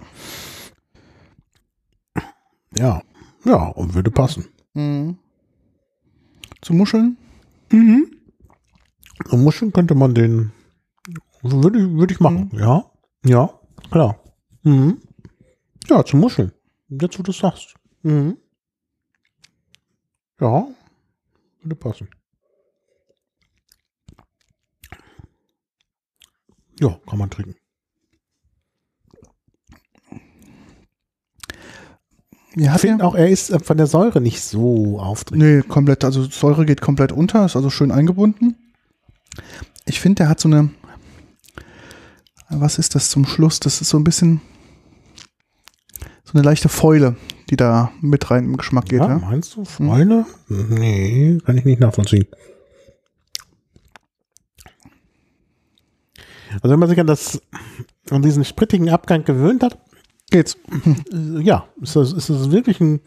[2.76, 3.02] ja.
[3.44, 4.44] Ja, und würde passen.
[4.74, 5.16] Mhm.
[6.60, 7.16] Zu Muscheln?
[7.72, 8.06] Mhm.
[9.30, 10.52] Muscheln könnte man den,
[11.42, 12.84] würde, ich- würde ich machen, ja.
[13.24, 13.50] Ja,
[13.90, 14.18] klar.
[14.62, 15.00] Mhm.
[15.88, 16.52] Ja, zu Muscheln.
[16.88, 17.74] Jetzt, wo du es sagst.
[18.02, 18.36] Mhm.
[20.40, 20.66] Ja,
[21.62, 22.08] würde passen.
[26.80, 27.54] Ja, kann man trinken.
[32.56, 35.62] Ja, Ich finde auch, er ist von der Säure nicht so aufdringlich.
[35.64, 36.04] Nee, komplett.
[36.04, 38.69] Also Säure geht komplett unter, ist also schön eingebunden
[39.86, 40.70] ich finde, der hat so eine,
[42.48, 43.60] was ist das zum Schluss?
[43.60, 44.40] Das ist so ein bisschen
[46.24, 47.16] so eine leichte Fäule,
[47.50, 49.00] die da mit rein im Geschmack geht.
[49.00, 49.18] Ja, ja?
[49.18, 49.66] Meinst du hm.
[49.66, 50.26] Fäule?
[50.46, 50.68] Hm.
[50.70, 52.26] Nee, kann ich nicht nachvollziehen.
[56.54, 57.40] Also wenn man sich an das,
[58.10, 59.78] an diesen sprittigen Abgang gewöhnt hat,
[60.30, 60.56] geht's.
[61.12, 63.00] Äh, ja, ist das, ist das wirklich ein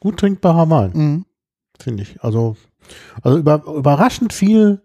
[0.00, 0.90] gut trinkbarer Wein.
[0.94, 1.24] Mhm.
[1.80, 2.22] Finde ich.
[2.22, 2.56] Also,
[3.22, 4.82] also über, überraschend viel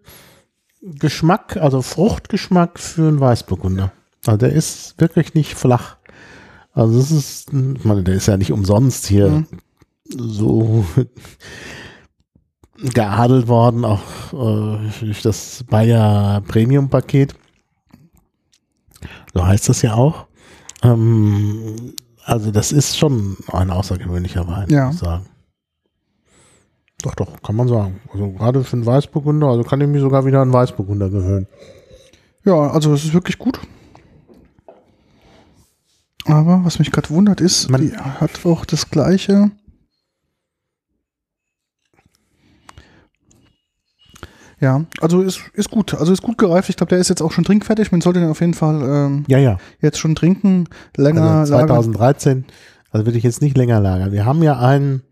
[0.86, 3.92] Geschmack, also Fruchtgeschmack für einen Weißburgunder.
[4.26, 5.96] Also der ist wirklich nicht flach.
[6.72, 9.46] Also das ist, ich meine, der ist ja nicht umsonst hier Mhm.
[10.08, 10.84] so
[12.76, 17.34] geadelt worden, auch äh, durch das Bayer Premium Paket.
[19.32, 20.26] So heißt das ja auch.
[20.82, 24.86] Ähm, also das ist schon ein außergewöhnlicher Wein, Ja.
[24.86, 25.26] muss ich sagen.
[27.04, 28.00] Doch, doch, kann man sagen.
[28.12, 31.46] Also gerade für einen Weißburgunder, also kann ich mich sogar wieder an Weißburgunder gewöhnen.
[32.44, 33.60] Ja, also es ist wirklich gut.
[36.24, 39.50] Aber was mich gerade wundert ist, Man- die hat auch das gleiche.
[44.60, 45.92] Ja, also ist, ist gut.
[45.94, 46.70] Also ist gut gereift.
[46.70, 47.92] Ich glaube, der ist jetzt auch schon trinkfertig.
[47.92, 49.58] Man sollte den auf jeden Fall ähm, Ja, ja.
[49.82, 50.68] jetzt schon trinken.
[50.96, 51.68] Länger Also lagern.
[51.82, 52.44] 2013,
[52.90, 54.12] also würde ich jetzt nicht länger lagern.
[54.12, 55.02] Wir haben ja einen,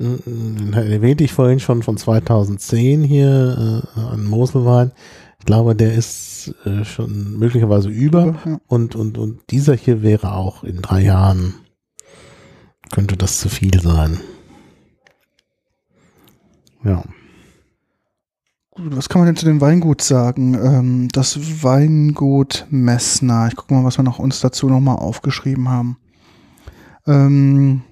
[0.00, 4.92] den erwähnte ich vorhin schon von 2010 hier, äh, einen Moselwein.
[5.38, 8.38] Ich glaube, der ist äh, schon möglicherweise über.
[8.46, 8.60] Ja.
[8.66, 11.54] Und, und, und dieser hier wäre auch in drei Jahren,
[12.90, 14.18] könnte das zu viel sein.
[16.82, 17.04] Ja.
[18.70, 20.54] Gut, was kann man denn zu dem Weingut sagen?
[20.54, 23.48] Ähm, das Weingut Messner.
[23.48, 25.98] Ich gucke mal, was wir noch uns dazu nochmal aufgeschrieben haben.
[27.06, 27.82] Ähm,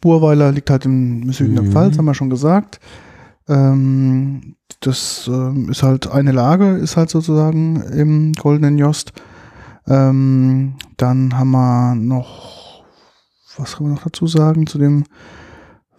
[0.00, 1.72] Burweiler liegt halt im Süden der Mhm.
[1.72, 2.80] Pfalz, haben wir schon gesagt.
[3.48, 9.12] Ähm, das ähm, ist halt eine Lage, ist halt sozusagen im Goldenen Jost.
[9.86, 12.84] Ähm, dann haben wir noch,
[13.56, 15.04] was kann man noch dazu sagen zu dem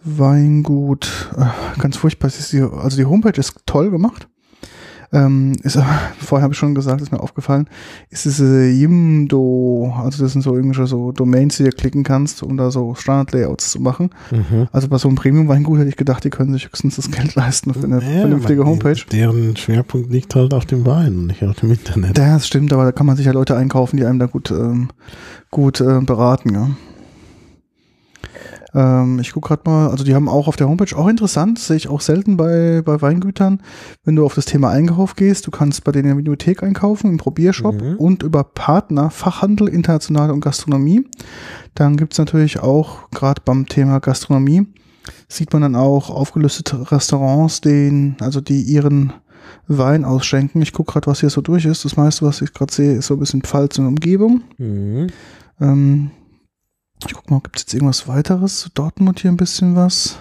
[0.04, 1.30] Weingut?
[1.36, 2.28] Äh, ganz furchtbar.
[2.28, 4.28] ist die, also die Homepage ist toll gemacht.
[5.14, 5.86] Ähm, ist, aber-
[6.18, 7.68] vorher habe ich schon gesagt, ist mir aufgefallen,
[8.08, 12.56] ist diese Yimdo, also das sind so irgendwelche so Domains, die du klicken kannst, um
[12.56, 14.10] da so Standard-Layouts zu machen.
[14.30, 14.68] Mhm.
[14.72, 17.74] Also bei so einem Premium-Weingut hätte ich gedacht, die können sich höchstens das Geld leisten
[17.74, 18.96] für eine Ja, vernünftige Homepage.
[19.12, 22.16] Deren Schwerpunkt liegt halt auf dem Wein und nicht auf dem Internet.
[22.16, 24.88] Das stimmt, aber da kann man sich ja Leute einkaufen, die einem da gut, ähm,
[25.50, 26.70] gut äh, beraten, ja.
[28.74, 31.76] Ähm, ich gucke gerade mal, also die haben auch auf der Homepage auch interessant, sehe
[31.76, 33.62] ich auch selten bei, bei Weingütern,
[34.04, 37.10] wenn du auf das Thema Einkauf gehst, du kannst bei denen in der Bibliothek einkaufen,
[37.10, 37.96] im Probiershop Mhm.
[37.96, 41.06] und über Partner, Fachhandel, Internationale und Gastronomie.
[41.74, 44.66] Dann gibt's natürlich auch, gerade beim Thema Gastronomie,
[45.28, 49.12] sieht man dann auch aufgelistete Restaurants, den, also die ihren
[49.66, 50.62] Wein ausschenken.
[50.62, 51.84] Ich gucke gerade, was hier so durch ist.
[51.84, 54.42] Das meiste, was ich gerade sehe, ist so ein bisschen Pfalz und Umgebung.
[54.58, 55.06] Mhm.
[55.60, 56.10] Ähm,
[57.06, 58.70] ich guck mal, gibt es jetzt irgendwas weiteres?
[58.74, 60.18] Dortmund hier ein bisschen was.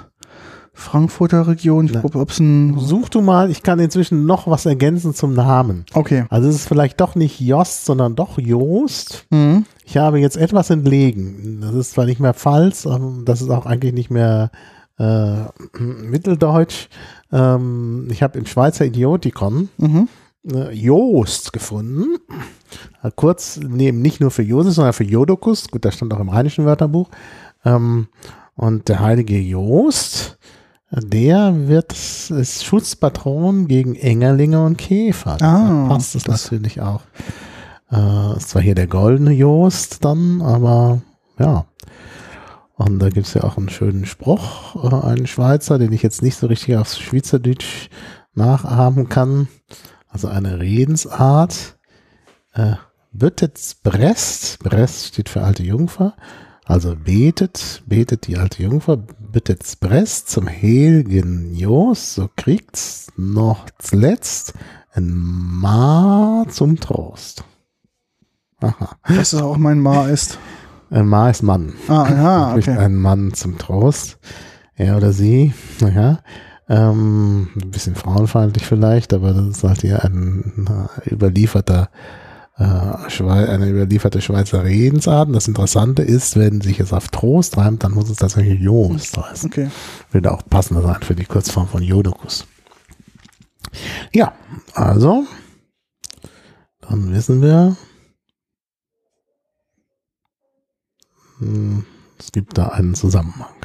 [0.74, 1.86] Frankfurter Region.
[1.86, 2.80] Ich gucke, ob es ein.
[2.80, 5.86] Such du mal, ich kann inzwischen noch was ergänzen zum Namen.
[5.94, 6.26] Okay.
[6.30, 9.26] Also es ist vielleicht doch nicht Jost, sondern doch Joost.
[9.30, 9.66] Mhm.
[9.86, 11.60] Ich habe jetzt etwas entlegen.
[11.62, 14.50] Das ist zwar nicht mehr Pfalz, aber das ist auch eigentlich nicht mehr
[14.98, 15.36] äh,
[15.80, 16.88] Mitteldeutsch.
[17.32, 20.08] Ähm, ich habe im Schweizer Idiotikon Mhm.
[20.50, 22.18] Äh, Joost gefunden.
[23.16, 25.70] Kurz, nee, nicht nur für Josef, sondern für Jodokus.
[25.70, 27.10] Gut, das stand auch im rheinischen Wörterbuch.
[27.66, 28.08] Ähm,
[28.56, 30.38] und der heilige Joost,
[30.92, 35.38] der wird ist Schutzpatron gegen Engerlinge und Käfer.
[35.42, 37.02] Ah, passt es das- natürlich auch.
[37.92, 41.02] Äh, ist zwar hier der goldene Joost dann, aber
[41.40, 41.66] ja.
[42.76, 46.36] Und da gibt's ja auch einen schönen Spruch, äh, einen Schweizer, den ich jetzt nicht
[46.38, 47.90] so richtig aufs Schweizerdeutsch
[48.34, 49.48] nachahmen kann.
[50.12, 51.78] Also eine Redensart.
[52.54, 52.76] Äh,
[53.14, 56.16] Büttet's Brest, Brest steht für alte Jungfer,
[56.66, 64.54] also betet, betet die alte Jungfer, Büttet's Brest zum heiligen Jos, so kriegt's noch zuletzt
[64.94, 67.44] ein Ma zum Trost.
[68.62, 68.96] Aha.
[69.08, 70.38] Das ist auch mein Ma ist.
[70.90, 71.74] Ein Ma ist Mann.
[71.88, 72.78] Ah, ja, okay.
[72.78, 74.20] ein Mann zum Trost.
[74.76, 76.20] Er oder sie, naja.
[76.72, 81.90] Ähm, ein bisschen frauenfeindlich vielleicht, aber das ist halt hier ein überlieferter,
[82.58, 85.28] äh, eine überlieferte Schweizer Redensart.
[85.28, 89.18] Und das Interessante ist, wenn sich es auf Trost reimt, dann muss es tatsächlich Jost
[89.18, 89.52] heißen.
[89.52, 89.70] Okay.
[90.14, 92.48] Würde auch passender sein für die Kurzform von Jodokus.
[94.14, 94.32] Ja,
[94.74, 95.26] also,
[96.80, 97.76] dann wissen wir,
[101.40, 101.86] hm,
[102.18, 103.56] es gibt da einen Zusammenhang.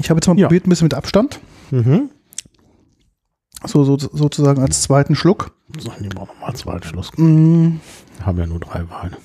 [0.00, 0.46] Ich habe jetzt mal Ja.
[0.46, 1.40] probiert, ein bisschen mit Abstand.
[1.70, 2.10] Mhm.
[3.64, 5.50] So, so sozusagen als zweiten Schluck.
[5.78, 7.10] So, nehmen wir nochmal zwei Schluss.
[7.16, 7.76] Mm,
[8.18, 9.16] Wir haben ja nur drei Weine.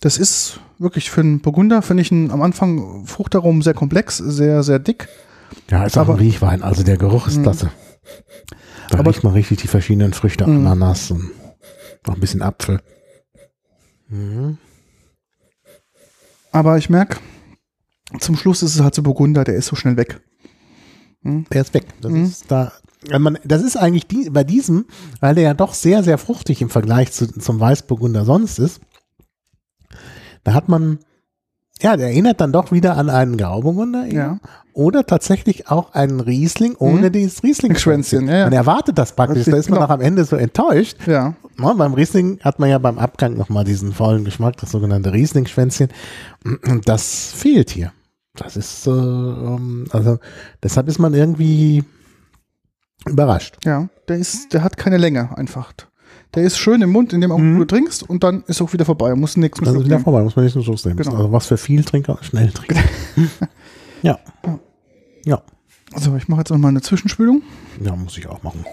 [0.00, 4.62] Das ist wirklich für einen Burgunder, finde ich ihn am Anfang Fruchtaromen sehr komplex, sehr,
[4.62, 5.08] sehr dick.
[5.70, 7.42] Ja, ist auch Aber- ein Riechwein, also der Geruch ist Mhm.
[7.44, 7.70] klasse.
[8.90, 10.66] Da Aber- riecht man richtig die verschiedenen Früchte, Mhm.
[10.66, 11.30] Ananas und
[12.06, 12.80] noch ein bisschen Apfel.
[14.08, 14.58] Mhm.
[16.52, 17.18] Aber ich merke,
[18.20, 20.20] zum Schluss ist es halt so Burgunder, der ist so schnell weg.
[21.22, 21.84] Der ist weg.
[22.00, 22.24] Das Mhm.
[22.24, 22.72] ist da.
[23.18, 24.86] Man, das ist eigentlich die, bei diesem,
[25.20, 28.80] weil der ja doch sehr, sehr fruchtig im Vergleich zu, zum Weißburgunder sonst ist.
[30.44, 30.98] Da hat man,
[31.80, 34.06] ja, der erinnert dann doch wieder an einen Grauburgunder.
[34.06, 34.38] Ja.
[34.72, 37.12] Oder tatsächlich auch einen Riesling ohne Mhm.
[37.12, 38.44] dieses riesling Schwänzchen, ja, ja.
[38.44, 39.44] Man erwartet das praktisch.
[39.46, 39.86] Da ist man Genau.
[39.88, 40.96] noch am Ende so enttäuscht.
[41.06, 41.34] Ja.
[41.60, 45.88] Ja, beim Riesling hat man ja beim Abgang nochmal diesen faulen Geschmack, das sogenannte Riesling-Schwänzchen.
[46.44, 47.92] Und das fehlt hier.
[48.38, 50.18] Das ist, äh, ähm, also
[50.62, 51.84] deshalb ist man irgendwie
[53.06, 53.56] überrascht.
[53.64, 53.88] Ja.
[54.08, 55.72] Der ist, der hat keine Länge einfach.
[56.34, 57.58] Der ist schön im Mund, in dem Mhm.
[57.58, 59.14] du trinkst und dann ist auch wieder vorbei.
[59.14, 60.04] Muss Das ist Schluck wieder nehmen.
[60.04, 60.96] vorbei, muss man nicht so Schluss nehmen.
[60.98, 61.12] Genau.
[61.16, 62.82] Also was für viel Trinker, schnell trinken.
[64.02, 64.18] ja.
[65.24, 65.42] Ja.
[65.92, 67.42] Also ich mache jetzt noch mal eine Zwischenspülung.
[67.82, 68.64] Ja, muss ich auch machen.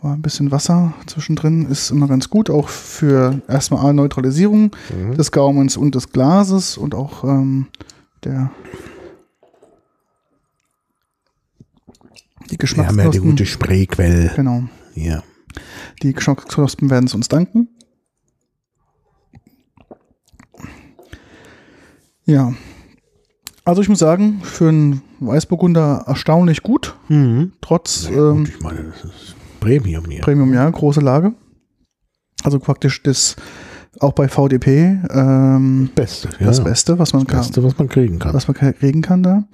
[0.00, 5.16] Aber Ein bisschen Wasser zwischendrin ist immer ganz gut, auch für erstmal A, Neutralisierung Mhm.
[5.16, 7.66] des Gaumens und des Glases und auch ähm,
[8.24, 8.50] der
[12.50, 13.30] die Wir haben ja die Geschmacksknospen.
[13.30, 14.62] gute Sprayquelle genau.
[14.94, 15.22] hier.
[16.02, 17.68] Die Geschmacksknospen werden es uns danken.
[22.24, 22.52] Ja.
[23.64, 27.52] Also ich muss sagen, für einen Weißburgunder erstaunlich gut, Mhm.
[27.60, 30.20] trotz Ja, ähm, gut, ich meine, das ist Premium hier.
[30.22, 31.34] Premium, ja, große Lage.
[32.44, 33.36] Also praktisch das
[34.00, 36.46] auch bei VDP ähm, Beste, ja.
[36.46, 38.34] das Beste, was man Das kann, Beste, was man kriegen kann.
[38.34, 39.44] was man kriegen kann da.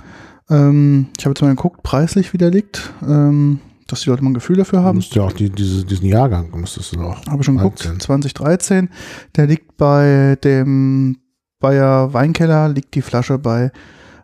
[0.50, 4.30] Ähm, ich habe jetzt mal geguckt, preislich wie der liegt, ähm, dass die Leute mal
[4.30, 4.96] ein Gefühl dafür haben.
[4.96, 7.24] musst ja auch die, diese, diesen Jahrgang, müsstest du auch.
[7.26, 8.00] Habe schon geguckt, einzeln.
[8.00, 8.88] 2013.
[9.36, 11.18] Der liegt bei dem
[11.60, 13.72] Bayer Weinkeller, liegt die Flasche bei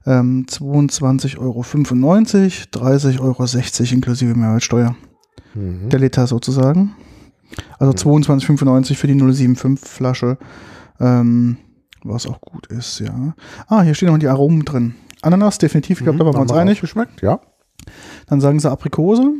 [0.06, 4.96] ähm, 22,95 Euro, 30,60 Euro inklusive Mehrwertsteuer.
[5.54, 5.88] Mhm.
[5.88, 6.94] Der Liter sozusagen.
[7.78, 10.38] Also 22,95 für die 075 Flasche,
[11.00, 11.56] ähm,
[12.04, 13.34] was auch gut ist, ja.
[13.68, 14.94] Ah, hier stehen noch die Aromen drin.
[15.22, 16.80] Ananas, definitiv, ich glaube, da waren wir uns Haben einig.
[16.80, 17.40] Geschmeckt, ja.
[18.26, 19.32] Dann sagen sie Aprikose.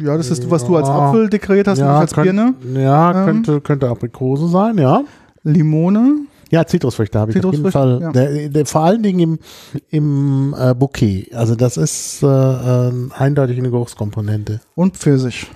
[0.00, 0.88] Ja, das ist, was du als.
[0.88, 2.54] Apfel deklariert hast, ja, nicht als Birne.
[2.74, 3.24] ja Ähm.
[3.26, 5.02] könnte, könnte Aprikose sein, ja.
[5.42, 6.26] Limone.
[6.52, 8.00] Ja, Zitrusfrüchte habe ich auf jeden Zitrusfrüchte, Fall.
[8.00, 8.12] ja.
[8.12, 9.38] Der, der, vor allen Dingen im,
[9.88, 11.34] im äh, Bouquet.
[11.34, 14.60] Also das ist äh, äh, eindeutig eine Geruchskomponente.
[14.74, 15.50] und Pfirsich.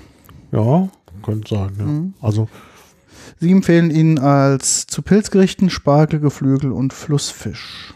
[0.52, 0.88] Ja,
[1.26, 1.72] könnte sein.
[1.78, 1.84] Ja.
[1.84, 2.14] Mhm.
[2.22, 2.48] Also
[3.38, 7.92] Sie empfehlen ihn als zu Pilzgerichten Spargel, Geflügel und Flussfisch.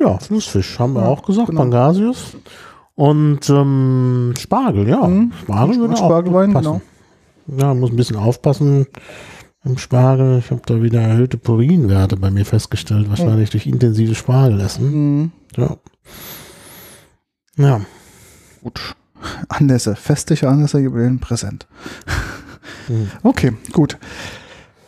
[0.00, 1.60] ja, Flussfisch haben wir Ja, auch gesagt, genau.
[1.60, 2.36] Pangasius.
[2.94, 5.06] Und ähm, Spargel, ja.
[5.06, 5.32] Mhm.
[5.42, 6.80] Spargel würde auch Spargelwein, gut passen.
[7.56, 8.86] Ja, muss ein bisschen aufpassen
[9.64, 10.38] im Spargel.
[10.38, 14.90] Ich habe da wieder erhöhte Purinwerte bei mir festgestellt, wahrscheinlich durch intensives Spargelessen.
[15.20, 15.32] Mhm.
[15.56, 15.76] Ja.
[17.56, 17.80] Ja.
[18.62, 18.96] Gut.
[19.48, 21.66] Anlässe, festliche Anlässe, Jubiläen präsent.
[22.88, 23.08] Mhm.
[23.22, 23.98] Okay, gut.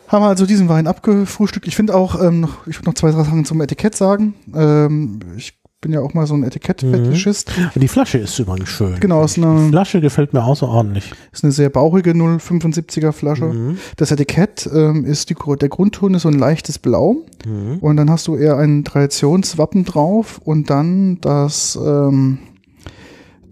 [0.07, 1.67] Haben wir also diesen Wein abgefrühstückt.
[1.67, 4.35] Ich finde auch, ähm, noch, ich würde noch zwei, drei Sachen zum Etikett sagen.
[4.53, 7.51] Ähm, ich bin ja auch mal so ein Etikett-Fetischist.
[7.75, 8.99] Die Flasche ist übrigens schön.
[9.01, 11.11] Genau, ist Die eine, Flasche gefällt mir außerordentlich.
[11.31, 13.45] ist eine sehr bauchige 0,75er Flasche.
[13.45, 13.77] Mhm.
[13.97, 17.25] Das Etikett ähm, ist die, der Grundton ist so ein leichtes Blau.
[17.45, 17.79] Mhm.
[17.79, 22.37] Und dann hast du eher ein Traditionswappen drauf und dann das, ähm,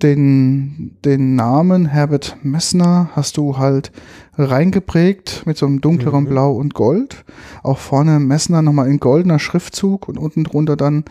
[0.03, 3.91] den, den Namen Herbert Messner hast du halt
[4.37, 6.29] reingeprägt mit so einem dunkleren Mhm.
[6.29, 7.23] Blau und Gold.
[7.63, 11.05] Auch vorne Messner nochmal in goldener Schriftzug und unten drunter dann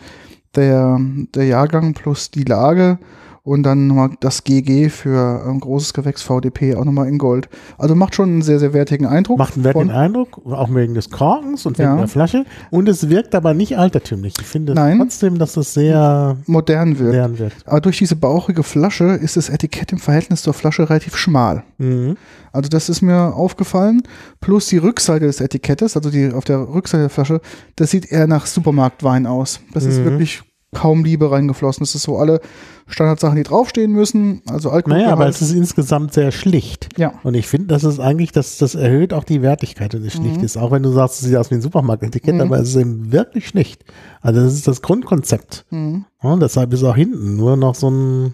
[0.55, 0.99] der,
[1.35, 2.97] der Jahrgang plus die Lage
[3.43, 7.49] und dann nochmal das GG für ein großes Gewächs VDP auch nochmal in Gold.
[7.77, 9.39] Also macht schon einen sehr, sehr wertigen Eindruck.
[9.39, 11.95] Macht einen wertigen Eindruck, auch wegen des Korkens und wegen Ja.
[11.97, 12.45] der Flasche.
[12.69, 14.33] Und es wirkt aber nicht altertümlich.
[14.39, 14.99] Ich finde Nein.
[14.99, 17.13] trotzdem, dass es sehr modern wirkt.
[17.13, 17.67] modern wirkt.
[17.67, 21.63] Aber durch diese bauchige Flasche ist das Etikett im Verhältnis zur Flasche relativ schmal.
[21.79, 22.17] Mhm.
[22.53, 24.03] Also das ist mir aufgefallen.
[24.39, 27.41] Plus die Rückseite des Etikettes, also die auf der Rückseite der Flasche,
[27.75, 29.61] das sieht eher nach Supermarktwein aus.
[29.73, 30.05] Das ist Mhm.
[30.05, 30.41] wirklich
[30.73, 31.81] kaum Liebe reingeflossen.
[31.83, 32.39] Das ist so alle
[32.87, 34.41] Standardsachen, die draufstehen müssen.
[34.49, 34.97] Also Alkohol.
[34.99, 36.89] Naja, aber es ist insgesamt sehr schlicht.
[36.97, 37.13] ja.
[37.23, 40.37] Und ich finde, das ist eigentlich, das, das erhöht auch die Wertigkeit, wenn es schlicht
[40.37, 40.43] Mhm.
[40.43, 40.57] ist.
[40.57, 42.41] Auch wenn du sagst, es sieht aus wie ein Supermarktetikett, Mhm.
[42.41, 43.83] aber es ist eben wirklich schlicht.
[44.21, 45.65] Also das ist das Grundkonzept.
[45.71, 46.05] Mhm.
[46.23, 48.33] Ja, und deshalb ist auch hinten nur noch so ein,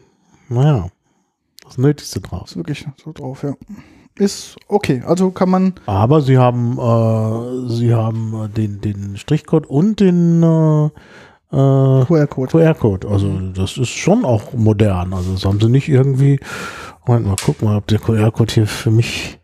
[0.50, 0.90] naja,
[1.66, 2.50] das Nötigste drauf.
[2.50, 3.54] Ist wirklich so drauf, ja.
[4.20, 5.04] Ist okay.
[5.06, 5.74] Also kann man.
[5.86, 10.90] Aber sie haben, äh, sie haben den, den Strichcode und den äh,
[11.52, 12.52] äh, QR-Code.
[12.52, 13.08] QR-Code.
[13.08, 15.14] Also das ist schon auch modern.
[15.14, 16.40] Also das haben sie nicht irgendwie.
[17.06, 19.40] Moment mal, guck mal, ob der QR-Code hier für mich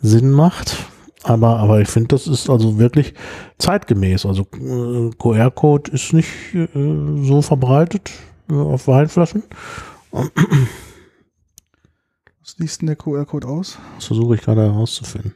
[0.00, 0.76] Sinn macht.
[1.24, 3.14] Aber, aber ich finde, das ist also wirklich
[3.58, 4.26] zeitgemäß.
[4.26, 6.68] Also äh, QR-Code ist nicht äh,
[7.22, 8.10] so verbreitet
[8.50, 9.44] äh, auf Weinflaschen.
[12.58, 13.78] wie sieht denn der QR-Code aus?
[13.96, 15.34] Das versuche ich gerade herauszufinden.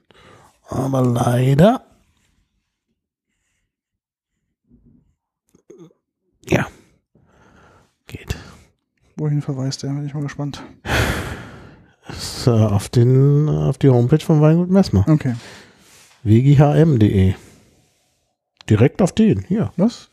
[0.68, 1.85] Aber leider.
[6.48, 6.66] Ja.
[8.06, 8.36] Geht.
[9.16, 9.90] Wohin verweist der?
[9.90, 10.62] Bin ich mal gespannt.
[12.08, 15.04] Ist, äh, auf, den, auf die Homepage von Weingut Messmer.
[15.08, 15.34] Okay.
[16.22, 17.34] wghm.de.
[18.68, 19.72] Direkt auf den, hier.
[19.76, 20.10] Was?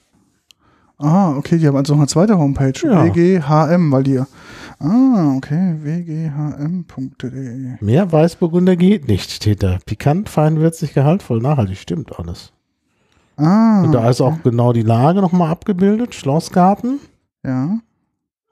[0.97, 2.79] Ah, okay, die haben also noch eine zweite Homepage.
[2.83, 3.03] Ja.
[3.03, 4.21] WGHM, weil die.
[4.79, 5.75] Ah, okay.
[5.81, 7.77] wghm.de.
[7.81, 9.79] Mehr Weißburgunder geht nicht, steht da.
[9.85, 11.77] Pikant, feinwürzig, gehaltvoll, nachhaltig.
[11.79, 12.53] Stimmt alles.
[13.37, 13.81] Ah.
[13.83, 16.13] Und da ist auch genau die Lage nochmal abgebildet.
[16.15, 16.99] Schlossgarten,
[17.43, 17.79] Ja.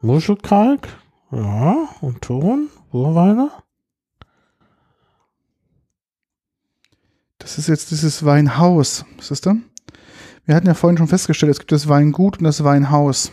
[0.02, 0.88] Muschelkalk,
[1.32, 3.50] ja, und Ton, Urweiler.
[7.38, 9.06] Das ist jetzt dieses Weinhaus.
[9.20, 9.56] Ist das?
[10.46, 13.32] Wir hatten ja vorhin schon festgestellt, es gibt das Weingut und das Weinhaus.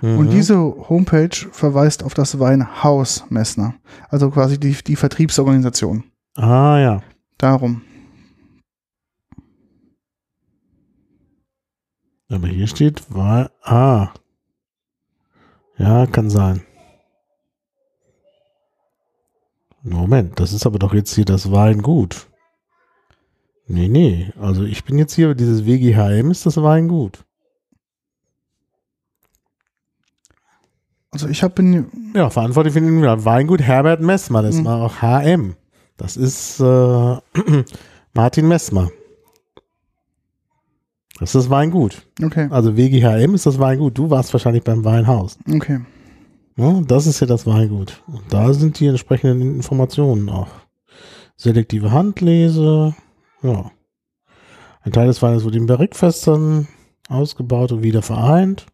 [0.00, 0.30] Und Mhm.
[0.30, 0.56] diese
[0.88, 3.74] Homepage verweist auf das Weinhaus Messner.
[4.08, 6.02] Also quasi die, die Vertriebsorganisation.
[6.36, 7.02] Ah, ja.
[7.38, 7.82] Darum.
[12.32, 14.12] Aber hier steht, war, ah.
[15.76, 16.62] Ja, kann sein.
[19.82, 22.28] Moment, das ist aber doch jetzt hier das Weingut.
[23.66, 24.32] Nee, nee.
[24.40, 27.24] Also ich bin jetzt hier, dieses WGHM ist das Weingut.
[31.10, 34.42] Also ich habe bin Ja, verantwortlich für den Weingut Herbert Messmer.
[34.42, 34.64] Das Mhm.
[34.64, 35.56] war auch HM.
[35.96, 37.16] Das ist äh,
[38.14, 38.90] Martin Messmer.
[41.22, 42.02] Das ist das Weingut.
[42.20, 43.96] okay, Also WGHM ist das Weingut.
[43.96, 45.38] Du warst wahrscheinlich beim Weinhaus.
[45.48, 45.78] okay.
[46.56, 48.02] Ja, das ist ja das Weingut.
[48.08, 50.48] Und da sind die entsprechenden Informationen auch.
[51.36, 52.96] Selektive Handlese.
[53.40, 53.70] Ja.
[54.80, 56.66] Ein Teil des Weines wurde in Barrikfestern
[57.08, 58.66] ausgebaut und wieder vereint.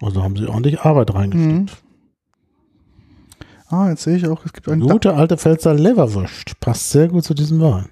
[0.00, 1.82] Also haben sie ordentlich Arbeit reingesteckt.
[3.68, 6.60] Ah, jetzt sehe ich auch, es gibt ein Gute alte Pfälzer Leverwurst.
[6.60, 7.88] Passt sehr gut zu diesem Wein.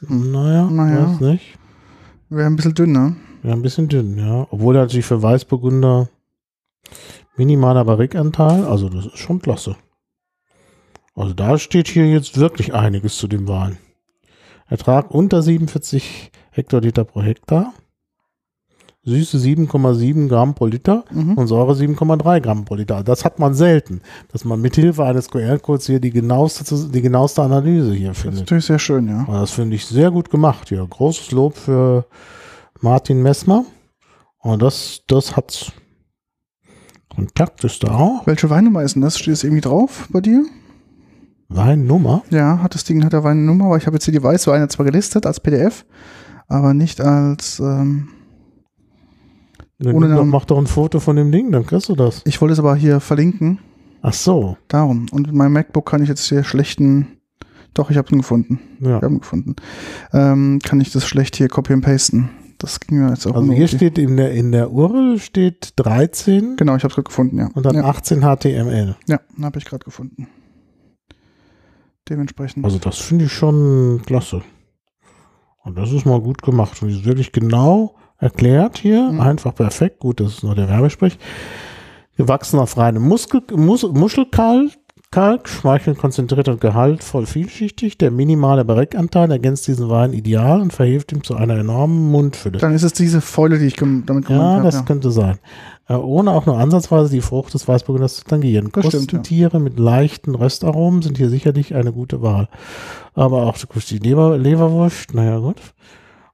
[0.00, 1.08] Naja, Naja.
[1.12, 1.58] weiß nicht.
[2.30, 3.16] Wäre ein bisschen dünn, ne?
[3.44, 4.46] Ja, ein bisschen dünn, ja.
[4.50, 6.08] Obwohl er natürlich für Weißburgunder
[7.36, 9.76] minimaler Barrikanteil, also das ist schon klasse.
[11.14, 13.78] Also da steht hier jetzt wirklich einiges zu dem Wein.
[14.68, 17.72] Ertrag unter 47 Hektoliter pro Hektar.
[19.06, 21.34] Süße 7,7 Gramm pro Liter Mhm.
[21.34, 23.02] und Säure 7,3 Gramm pro Liter.
[23.04, 24.00] Das hat man selten,
[24.32, 28.40] dass man mithilfe eines QR-Codes hier die genaueste, die genaueste Analyse hier Das ist findet.
[28.40, 29.26] natürlich sehr schön, ja.
[29.28, 30.86] Das finde ich sehr gut gemacht hier.
[30.88, 32.06] Großes Lob für
[32.84, 33.64] Martin Messmer.
[34.38, 35.72] Und das, das hat's.
[37.08, 38.26] Kontakt ist da auch.
[38.26, 39.18] Welche Weinnummer ist denn das?
[39.18, 40.44] Steht es irgendwie drauf bei dir?
[41.48, 42.22] Weinnummer.
[42.28, 44.84] Ja, hat das Ding hat der Weinnummer, aber ich habe jetzt hier die Weißweine zwar
[44.84, 45.86] gelistet als PDF,
[46.46, 47.58] aber nicht als.
[47.58, 48.10] Ähm,
[49.78, 50.28] Dann Ohne Namen.
[50.28, 52.20] mach doch ein Foto von dem Ding, dann kriegst du das.
[52.26, 53.60] ich wollte es aber hier verlinken.
[54.02, 54.58] Ach so.
[54.68, 55.06] Darum.
[55.10, 57.16] Und mit meinem MacBook kann ich jetzt hier schlechten.
[57.72, 58.60] Doch, ich habe ihn gefunden.
[58.80, 58.98] Ja.
[58.98, 59.56] Ich habe ihn gefunden.
[60.12, 62.28] Ähm, kann ich das schlecht hier copy and pasten.
[62.64, 66.56] Das ging mir jetzt auch Also hier steht in der, in der URL steht 13
[66.56, 67.50] Genau, ich habe es gerade gefunden, ja.
[67.52, 68.96] und dann ja, 18 HTML.
[69.06, 70.28] ja habe ich gerade gefunden.
[72.08, 72.64] Dementsprechend.
[72.64, 74.42] Also das finde ich schon klasse.
[75.62, 76.82] Und das ist mal gut gemacht.
[76.82, 79.12] Und ist wirklich genau erklärt hier.
[79.12, 79.20] Mhm.
[79.20, 80.00] Einfach perfekt.
[80.00, 81.18] Gut, das ist nur der Werbesprech.
[82.16, 84.70] Gewachsen auf reinem Muskel, Mus, Muschelkalk,
[85.14, 87.96] Kalk, schmeichelnd konzentriert und gehaltvoll vielschichtig.
[87.98, 92.58] Der minimale Barrikanteil ergänzt diesen Wein ideal und verhilft ihm zu einer enormen Mundfülle.
[92.58, 94.86] Dann ist es diese Fäule, die ich damit Ja, gemeint das habe.
[94.86, 95.38] könnte sein.
[95.88, 98.70] Äh, ohne auch nur ansatzweise die Frucht des Weißburgunders zu tangieren.
[98.72, 99.18] Das stimmt, ja.
[99.20, 102.48] Tiere mit leichten Röstaromen sind hier sicherlich eine gute Wahl.
[103.14, 105.60] Aber auch die Leber, Leberwurst, naja gut.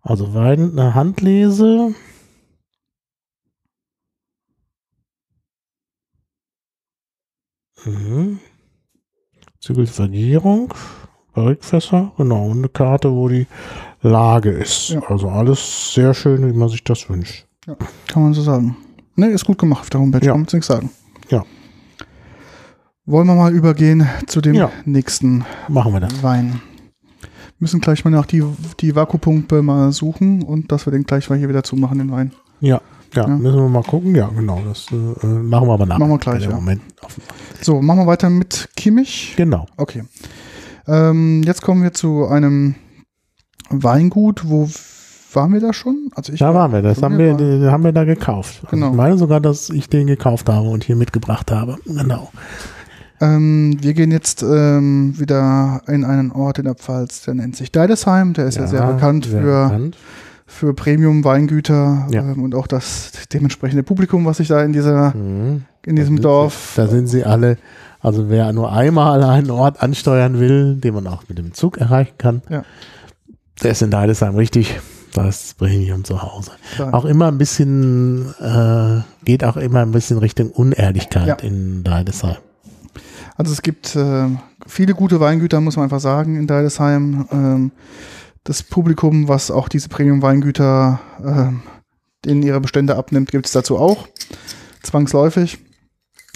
[0.00, 1.94] Also Wein, eine Handlese.
[7.84, 8.38] Mhm.
[9.60, 10.72] Zügelvergierung,
[11.34, 13.46] Barrikfässer, genau, und eine Karte, wo die
[14.02, 14.90] Lage ist.
[14.90, 15.02] Ja.
[15.08, 17.46] Also alles sehr schön, wie man sich das wünscht.
[18.08, 18.76] Kann man so sagen.
[19.16, 20.32] Ne, ist gut gemacht auf der Homepage, Ja.
[20.32, 20.90] kann man nichts sagen.
[21.28, 21.44] Ja.
[23.06, 24.70] Wollen wir mal übergehen zu dem Ja.
[24.84, 26.22] nächsten Machen wir das.
[26.22, 26.60] Wein.
[27.58, 28.42] Müssen gleich mal nach die,
[28.80, 32.32] die Vakuumpumpe mal suchen und dass wir den gleich mal hier wieder zumachen, den Wein.
[32.60, 32.80] Ja,
[33.14, 33.28] ja, Ja.
[33.28, 34.14] müssen wir mal gucken.
[34.14, 35.98] Ja, genau, das äh, machen wir aber nach.
[35.98, 36.50] Machen wir gleich, ja.
[36.50, 36.82] Moment.
[37.60, 39.34] So, machen wir weiter mit Kimmich.
[39.36, 39.66] genau.
[39.76, 40.04] Okay.
[40.86, 42.74] Ähm, jetzt kommen wir zu einem
[43.70, 44.68] Weingut, wo
[45.32, 46.10] waren wir da schon?
[46.16, 48.60] Also ich Da waren wir, das haben wir, den haben wir da gekauft.
[48.64, 48.90] Also Genau.
[48.90, 51.76] Ich meine sogar, dass ich den gekauft habe und hier mitgebracht habe.
[51.86, 52.30] Genau.
[53.20, 57.70] Ähm, wir gehen jetzt ähm, wieder in einen Ort in der Pfalz, der nennt sich
[57.70, 58.32] Deidesheim.
[58.32, 59.96] Der ist ja, sehr bekannt sehr für, bekannt.
[60.52, 62.22] Für Premium-Weingüter Ja.
[62.22, 65.62] ähm, und auch das dementsprechende Publikum, was sich da in, dieser, Mhm.
[65.86, 66.72] in diesem Da Dorf.
[66.74, 67.56] Sie, da sind sie alle,
[68.02, 72.14] Also wer nur einmal einen Ort ansteuern will, den man auch mit dem Zug erreichen
[72.16, 72.64] kann, Ja.
[73.62, 74.80] der ist in Deidesheim richtig.
[75.12, 76.52] Das Premium zu Hause.
[76.76, 76.94] Klar.
[76.94, 81.34] Auch immer ein bisschen, äh, geht auch immer ein bisschen Richtung Unehrlichkeit Ja.
[81.48, 82.36] in Deidesheim.
[83.36, 84.26] Also es gibt äh,
[84.66, 87.26] viele gute Weingüter, muss man einfach sagen, in Deidesheim.
[87.32, 87.72] Ähm,
[88.44, 91.62] das Publikum, was auch diese Premium-Weingüter ähm,
[92.24, 94.08] in ihre Bestände abnimmt, gibt es dazu auch.
[94.82, 95.58] Zwangsläufig.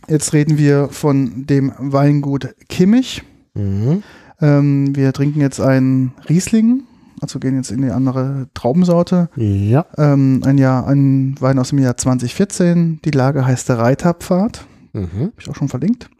[0.08, 3.22] Jetzt reden wir von dem Weingut Kimmich.
[3.54, 4.02] Mhm.
[4.40, 6.82] Ähm, wir trinken jetzt einen Riesling,
[7.20, 9.30] also gehen jetzt in die andere Traubensorte.
[9.36, 9.86] Ja.
[9.96, 13.00] Ähm, ein Jahr, ein Wein aus dem Jahr 2014.
[13.04, 14.66] Die Lage heißt der Reiterpfad.
[14.92, 15.08] Mhm.
[15.08, 16.10] Habe ich auch schon verlinkt.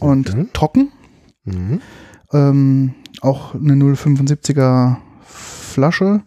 [0.00, 0.46] Und Okay.
[0.52, 0.92] trocken.
[1.44, 1.80] Mhm.
[2.32, 2.94] Ähm,
[3.24, 6.22] auch eine 0,75er Flasche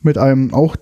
[0.00, 0.76] mit einem auch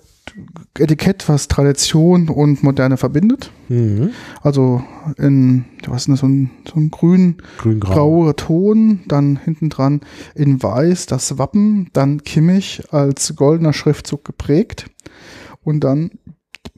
[0.77, 3.51] Etikett, was Tradition und Moderne verbindet.
[3.69, 4.11] Mhm.
[4.41, 4.83] Also
[5.17, 7.93] in, was ist das, so ein, so ein grün Grün-grau.
[7.93, 10.01] grauer Ton, dann hinten dran
[10.35, 14.87] in weiß das Wappen, dann Kimmich als goldener Schriftzug geprägt
[15.63, 16.11] und dann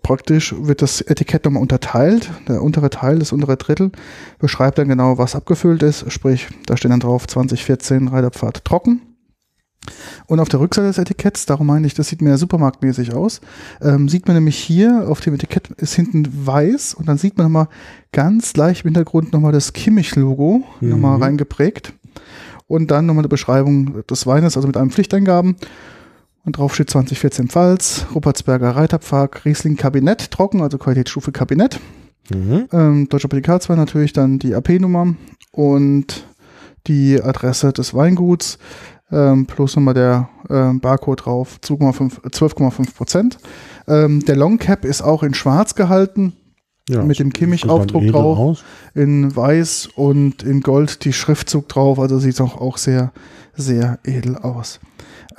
[0.09, 2.31] praktisch wird das Etikett nochmal unterteilt.
[2.47, 3.91] Der untere Teil, das untere Drittel,
[4.39, 6.11] beschreibt dann genau, was abgefüllt ist.
[6.11, 9.01] Sprich, da steht dann drauf 2014 Reiterpfad trocken.
[10.25, 13.39] Und auf der Rückseite des Etiketts, darum meine ich, das sieht mir supermarktmäßig aus,
[13.83, 17.45] ähm, sieht man nämlich hier auf dem Etikett ist hinten weiß und dann sieht man
[17.45, 17.67] nochmal
[18.11, 20.89] ganz leicht im Hintergrund nochmal das Kimmich-Logo Mhm.
[20.89, 21.93] nochmal reingeprägt.
[22.65, 25.55] Und dann nochmal eine Beschreibung des Weines, also mit einem Pflichteingaben.
[26.49, 31.79] Und drauf steht 2014 Pfalz, Ruppertsberger Reiterpfad, Riesling Kabinett, trocken, also Qualitätsstufe Kabinett.
[32.33, 32.65] Mhm.
[32.73, 35.13] Ähm, Deutscher Prädikatswein natürlich, dann die AP-Nummer
[35.51, 36.25] und
[36.87, 38.57] die Adresse des Weinguts,
[39.11, 43.37] ähm, plus nochmal der ähm, Barcode drauf, 2,5 äh, 12,5 Prozent.
[43.87, 46.33] Ähm, der Long Cap ist auch in schwarz gehalten,
[46.89, 48.39] Ja, mit dem Kimmich-Aufdruck drauf.
[48.39, 48.63] aus.
[48.95, 53.11] in weiß und in Gold die Schriftzug drauf, also sieht auch, auch sehr,
[53.53, 54.79] sehr edel aus.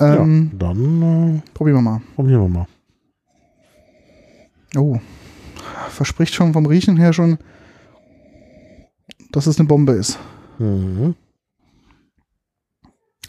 [0.00, 2.00] Ähm, ja, dann äh, Probieren wir mal.
[2.14, 2.66] probieren wir mal.
[4.76, 4.98] Oh,
[5.88, 7.38] verspricht schon vom Riechen her schon,
[9.32, 10.18] dass es eine Bombe ist.
[10.58, 11.14] Mhm.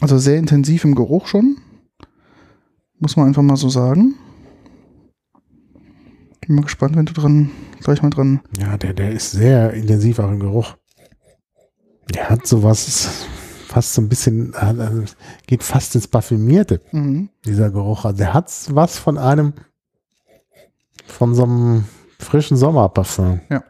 [0.00, 1.56] Also sehr intensiv im Geruch schon.
[2.98, 4.14] Muss man einfach mal so sagen.
[6.40, 7.50] Bin mal gespannt, wenn du dran
[7.80, 8.40] gleich mal dran.
[8.58, 10.76] Ja, der, der ist sehr intensiv auch im Geruch.
[12.14, 13.26] Der hat sowas,
[13.72, 15.04] fast so ein bisschen, äh,
[15.46, 17.30] geht fast ins Parfümierte, Mhm.
[17.46, 18.04] dieser Geruch.
[18.04, 19.54] Also der hat was von einem,
[21.06, 21.84] von so einem
[22.18, 23.40] frischen Sommerparfum.
[23.50, 23.64] Ja.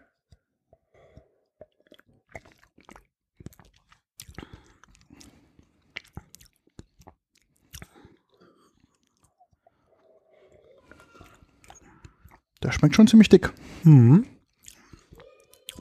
[12.62, 13.52] Der schmeckt schon ziemlich dick.
[13.84, 14.26] Mhm.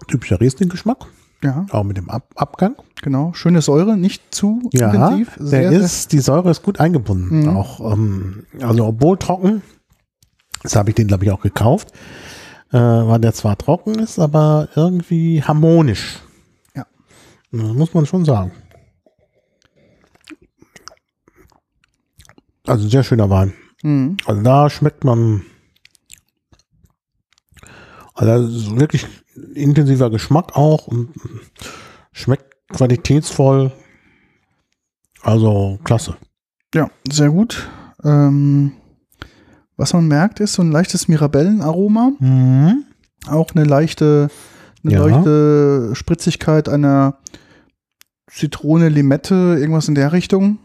[0.07, 1.05] Typischer Riesling-Geschmack,
[1.43, 2.75] Ja, auch mit dem Ab Abgang.
[3.01, 3.33] Genau.
[3.33, 5.35] Schöne Säure, nicht zu Ja, intensiv.
[5.37, 7.41] der Sehr, sehr- ist, die Säure ist gut eingebunden.
[7.43, 7.57] Mhm.
[7.57, 9.61] Auch, ähm, also obwohl trocken,
[10.63, 11.91] das habe ich den, glaube ich, auch gekauft,
[12.71, 16.19] äh, weil der zwar trocken ist, aber irgendwie harmonisch.
[16.75, 16.85] Ja.
[17.51, 18.51] Das muss man schon sagen.
[22.67, 23.53] Also sehr schöner Wein.
[23.83, 24.17] Mhm.
[24.25, 25.41] Also da schmeckt man,
[28.13, 29.07] also wirklich
[29.55, 31.09] intensiver Geschmack auch und
[32.11, 33.71] schmeckt qualitätsvoll.
[35.21, 36.15] Also klasse.
[36.73, 37.69] Ja, sehr gut.
[38.03, 38.71] Ähm,
[39.77, 42.11] was man merkt, ist so ein leichtes Mirabellenaroma.
[42.19, 42.85] Mhm.
[43.27, 44.29] Auch eine leichte,
[44.83, 45.05] eine Ja.
[45.05, 47.17] leichte Spritzigkeit einer
[48.31, 50.57] Zitrone, Limette, irgendwas in der Richtung.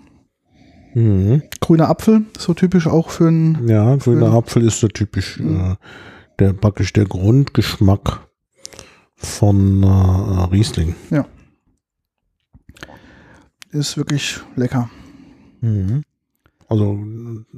[0.94, 1.42] Mhm.
[1.60, 3.68] Grüner Apfel, so typisch auch für ein.
[3.68, 4.32] Ja, grüner.
[4.32, 5.60] Apfel ist so typisch Mhm.
[5.72, 5.76] äh,
[6.38, 8.20] der praktisch der Grundgeschmack
[9.16, 9.86] von äh,
[10.50, 10.94] Riesling.
[13.76, 14.88] Ist wirklich lecker.
[15.60, 16.02] Mhm.
[16.68, 16.98] Also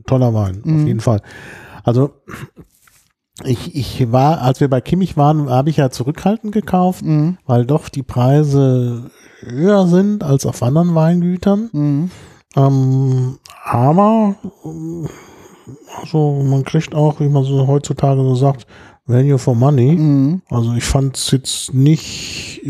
[0.06, 0.80] toller Wein, Mhm.
[0.80, 1.20] auf jeden Fall.
[1.84, 2.10] Also
[3.44, 7.38] ich, ich war, als wir bei Kimmich waren, habe ich ja zurückhaltend gekauft, Mhm.
[7.46, 9.10] weil doch die Preise
[9.40, 11.70] höher sind als auf anderen Weingütern.
[11.72, 12.10] Mhm.
[12.56, 14.34] Ähm, aber
[16.00, 18.66] also man kriegt auch, wie man so heutzutage so sagt,
[19.06, 19.92] Value for Money.
[19.94, 20.42] Mhm.
[20.50, 22.60] Also ich fand es jetzt nicht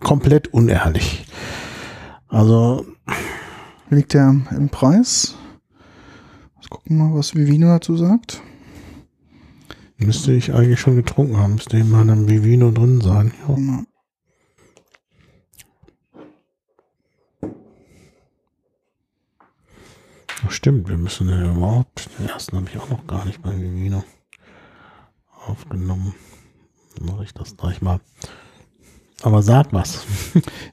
[0.00, 1.24] komplett unehrlich.
[2.34, 2.84] Also
[3.90, 5.36] liegt der im Preis?
[6.56, 8.42] Let's gucken mal, was Vivino dazu sagt.
[9.98, 13.32] müsste ich eigentlich schon getrunken haben, müsste in meinem Vivino drin sein.
[13.46, 13.56] Ja.
[13.56, 13.84] Ja.
[20.44, 23.56] Ach, Stimmt, wir müssen ja überhaupt, den ersten habe ich auch noch gar nicht bei
[23.56, 24.02] Vivino
[25.46, 26.16] aufgenommen.
[26.96, 28.00] Dann mache ich das gleich mal.
[29.22, 30.04] Aber sag was.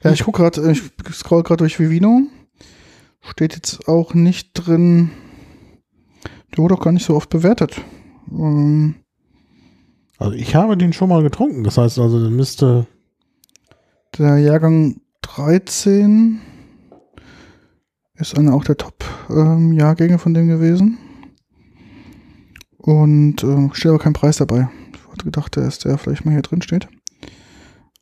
[0.02, 0.82] Ja, ich gucke gerade, ich
[1.12, 2.22] scroll gerade durch Vivino.
[3.22, 5.10] Steht jetzt auch nicht drin.
[6.50, 7.80] Der wurde auch gar nicht so oft bewertet.
[8.30, 8.96] Ähm,
[10.18, 11.64] Also ich habe den schon mal getrunken.
[11.64, 12.86] Das heißt also, der müsste.
[14.18, 16.40] der Jahrgang 13
[18.16, 20.98] ist einer auch der Top-Jahrgänge von dem gewesen.
[22.78, 24.68] Und ähm, steht aber kein Preis dabei.
[24.92, 26.88] Ich hatte gedacht, dass der vielleicht mal hier drin steht.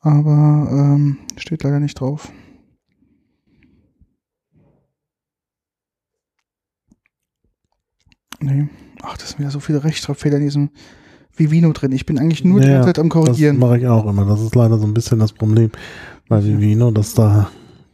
[0.01, 2.31] Aber ähm, steht leider nicht drauf.
[8.39, 8.67] Nee.
[9.03, 10.69] Ach, das sind wieder so viele Rechtschreibfehler in diesem
[11.35, 11.91] Vivino drin.
[11.91, 13.59] Ich bin eigentlich nur die Ja, ganze Zeit am Das Korrigieren.
[13.59, 14.25] mache ich auch immer.
[14.25, 15.69] Das ist leider so ein bisschen das Problem
[16.27, 17.49] bei Vivino, dass da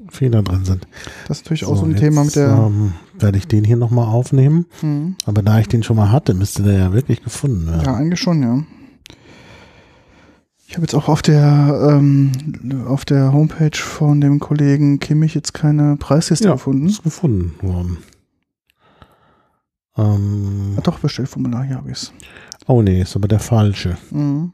[0.10, 0.88] Fehler drin sind.
[1.28, 2.50] Das ist natürlich auch so ein jetzt, Thema mit der.
[2.50, 4.66] Ähm, werde ich den hier nochmal aufnehmen.
[4.80, 5.18] Hm.
[5.26, 7.84] Aber da ich den schon mal hatte, müsste der ja wirklich gefunden werden.
[7.84, 8.64] Ja, eigentlich schon, ja.
[10.70, 12.32] Ich habe jetzt auch auf der ähm,
[12.88, 16.88] auf der Homepage von dem Kollegen Kimmich jetzt keine Preisliste Ja, gefunden.
[16.88, 17.98] Ist gefunden worden.
[19.98, 22.14] Ähm, Ah, doch, Bestellformular, hier habe ich es.
[22.68, 23.98] oh nee, ist aber der falsche.
[24.12, 24.52] Mhm.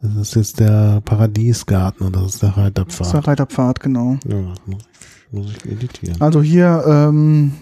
[0.00, 3.26] Das ist jetzt der Paradiesgarten und das ist der Das ist der Reiterpfad.
[3.28, 4.16] Reiterpfad, genau.
[4.26, 6.20] Ja, das muss ich, muss ich editieren.
[6.20, 7.52] Also hier, ähm,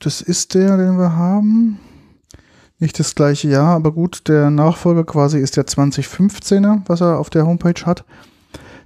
[0.00, 1.78] das ist der, den wir haben.
[2.80, 7.30] Nicht das gleiche Jahr, aber gut, der Nachfolger quasi ist der 2015er, was er auf
[7.30, 8.04] der Homepage hat.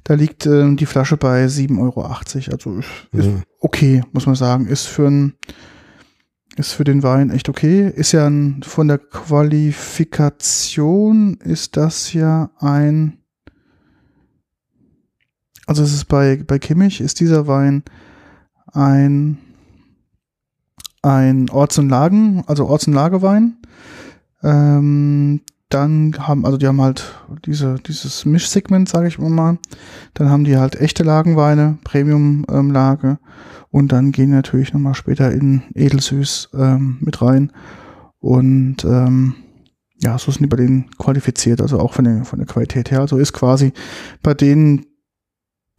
[0.04, 2.02] Da liegt ähm, die Flasche bei 7,80 Euro.
[2.04, 2.48] Also ist,
[3.12, 3.42] ist Mhm.
[3.60, 4.66] okay, muss man sagen.
[4.66, 5.34] Ist für ein,
[6.56, 7.92] ist für den Wein echt okay.
[7.94, 13.18] Ist ja ein, von der Qualifikation ist das ja ein,
[15.66, 17.82] also es ist bei, bei Kimmich ist dieser Wein
[18.72, 19.38] ein,
[21.02, 23.58] ein Orts- und Lagen, also Orts- und Lagewein.
[24.42, 27.14] Ähm, dann haben, also die haben halt
[27.46, 29.58] diese, dieses Mischsegment, sage ich mal.
[30.14, 33.18] Dann haben die halt echte Lagenweine, Premium-Lage.
[33.70, 37.52] und dann gehen natürlich nochmal später in Edelsüß ähm, mit rein.
[38.18, 39.34] Und ähm,
[40.02, 43.00] ja, so sind die bei denen qualifiziert, also auch von der, von der Qualität her.
[43.00, 43.72] Also ist quasi
[44.22, 44.84] bei denen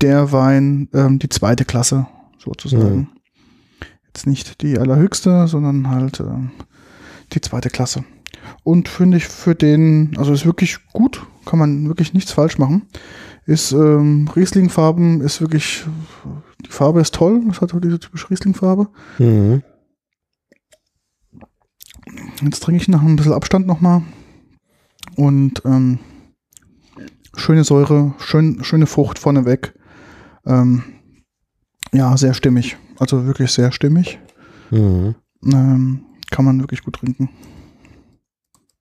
[0.01, 2.07] der Wein ähm, die zweite Klasse
[2.39, 2.95] sozusagen.
[2.95, 3.07] Mhm.
[4.13, 6.51] Jetzt nicht die allerhöchste, sondern halt ähm,
[7.33, 8.03] die zweite Klasse.
[8.63, 12.83] Und finde ich für den, also ist wirklich gut, kann man wirklich nichts falsch machen.
[13.45, 15.85] Ist ähm, Riesling-Farben, ist wirklich,
[16.65, 18.87] die Farbe ist toll, es hat so diese typische Riesling-Farbe.
[19.17, 19.63] Mhm.
[22.41, 24.03] Jetzt trinke ich nach ein bisschen Abstand nochmal.
[25.15, 25.99] Und ähm,
[27.35, 29.73] schöne Säure, schön, schöne Frucht vorneweg.
[30.45, 30.83] Ähm,
[31.91, 32.77] ja, sehr stimmig.
[33.03, 34.17] Also wirklich sehr stimmig.
[34.71, 35.15] Mhm.
[35.45, 37.29] Ähm, kann man wirklich gut trinken.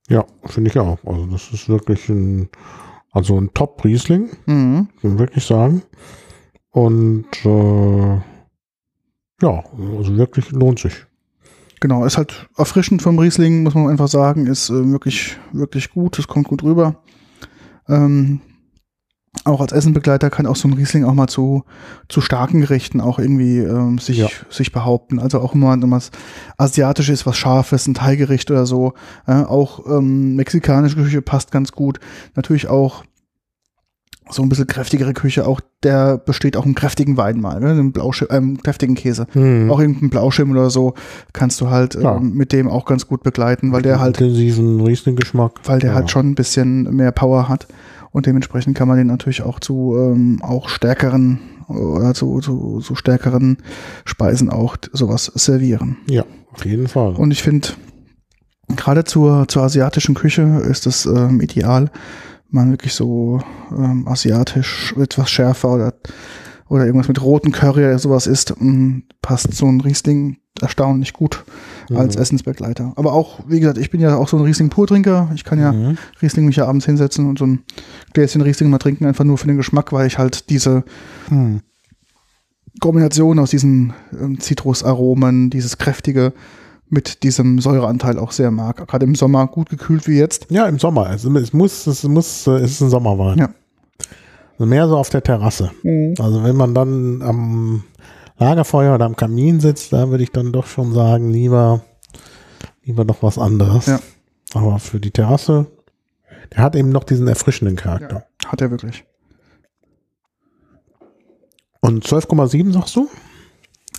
[0.09, 0.99] Ja, finde ich auch.
[1.05, 2.49] Also das ist wirklich ein,
[3.11, 4.89] also ein Top-Riesling, Mhm.
[5.03, 5.83] man wirklich sagen.
[6.71, 8.15] Und äh,
[9.43, 9.65] ja,
[9.99, 11.05] also wirklich lohnt sich.
[11.81, 14.47] Genau, ist halt erfrischend vom Riesling, muss man einfach sagen.
[14.47, 16.17] Ist äh, wirklich, wirklich gut.
[16.21, 17.03] Es kommt gut rüber.
[17.89, 18.41] Ähm,
[19.45, 21.65] auch als Essenbegleiter kann auch so ein Riesling auch mal zu,
[22.09, 24.29] zu starken Gerichten auch irgendwie ähm, sich, Ja.
[24.51, 25.19] sich behaupten.
[25.19, 26.11] Also auch immer, wenn was
[26.59, 28.93] Asiatisches, was Scharfes, ein Thai-Gericht oder so.
[29.27, 31.99] Äh, auch ähm, mexikanische Küche passt ganz gut.
[32.37, 33.05] Natürlich auch
[34.31, 35.47] so ein bisschen kräftigere Küche.
[35.47, 37.71] Auch der besteht auch im kräftigen Wein mal, ne?
[37.71, 39.71] Einen Blauschim, ähm, kräftigen Käse Mhm.
[39.71, 40.95] auch irgendein Blauschimm oder so
[41.33, 42.17] kannst du halt Ja.
[42.17, 45.61] ähm, mit dem auch ganz gut begleiten, weil der halt, intensiven Riesling-Geschmack.
[45.65, 45.97] weil der ja.
[45.97, 47.67] halt schon ein bisschen mehr Power hat
[48.13, 52.95] und dementsprechend kann man den natürlich auch zu ähm, auch stärkeren oder zu, zu, zu
[52.95, 53.59] stärkeren
[54.05, 55.97] Speisen auch sowas servieren.
[56.09, 57.15] Ja, auf jeden Fall.
[57.15, 57.69] Und ich finde,
[58.77, 61.91] gerade zur, zur asiatischen Küche ist es ähm, ideal,
[62.51, 65.95] man wirklich so ähm, asiatisch etwas schärfer oder,
[66.69, 71.45] oder irgendwas mit roten Curry oder sowas isst, mh, passt so ein Riesling erstaunlich gut
[71.95, 72.23] als Mhm.
[72.23, 72.93] Essensbegleiter.
[72.97, 75.31] Aber auch, wie gesagt, ich bin ja auch so ein Riesling-Purtrinker.
[75.35, 75.99] Ich kann ja Mhm.
[76.21, 77.63] Riesling mich ja abends hinsetzen und so ein
[78.13, 80.85] Gläschen Riesling mal trinken, einfach nur für den Geschmack, weil ich halt diese
[81.31, 81.61] Mhm.
[82.81, 86.33] Kombination aus diesen ähm, Zitrusaromen, dieses kräftige
[86.89, 88.87] mit diesem Säureanteil auch sehr mag.
[88.87, 90.47] Gerade im Sommer gut gekühlt wie jetzt.
[90.51, 91.07] Ja, im Sommer.
[91.07, 93.39] Also es muss, es muss, äh, es ist ein Sommerwein.
[93.39, 93.49] Ja.
[94.59, 95.71] Also mehr so auf der Terrasse.
[96.19, 97.85] Also wenn man dann am
[98.39, 101.83] Lagerfeuer oder am Kamin sitzt, da würde ich dann doch schon sagen, lieber,
[102.85, 103.87] lieber noch was anderes.
[103.87, 104.01] Ja.
[104.55, 105.67] Aber für die Terrasse,
[106.53, 108.27] der hat eben noch diesen erfrischenden Charakter.
[108.47, 109.05] Hat er wirklich.
[111.81, 113.09] Und 12,7 sagst du?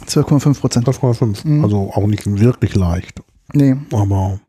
[0.05, 0.87] 12,5 Prozent.
[0.87, 1.47] 12,5.
[1.47, 1.63] Mhm.
[1.63, 3.21] Also auch nicht wirklich leicht.
[3.53, 4.39] Nee, Aber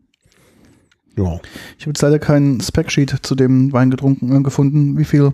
[1.17, 1.41] ja.
[1.77, 5.33] ich habe jetzt leider keinen Spec-Sheet zu dem Wein getrunken, äh, gefunden, wie viel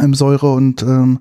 [0.00, 1.20] ähm, Säure und ähm,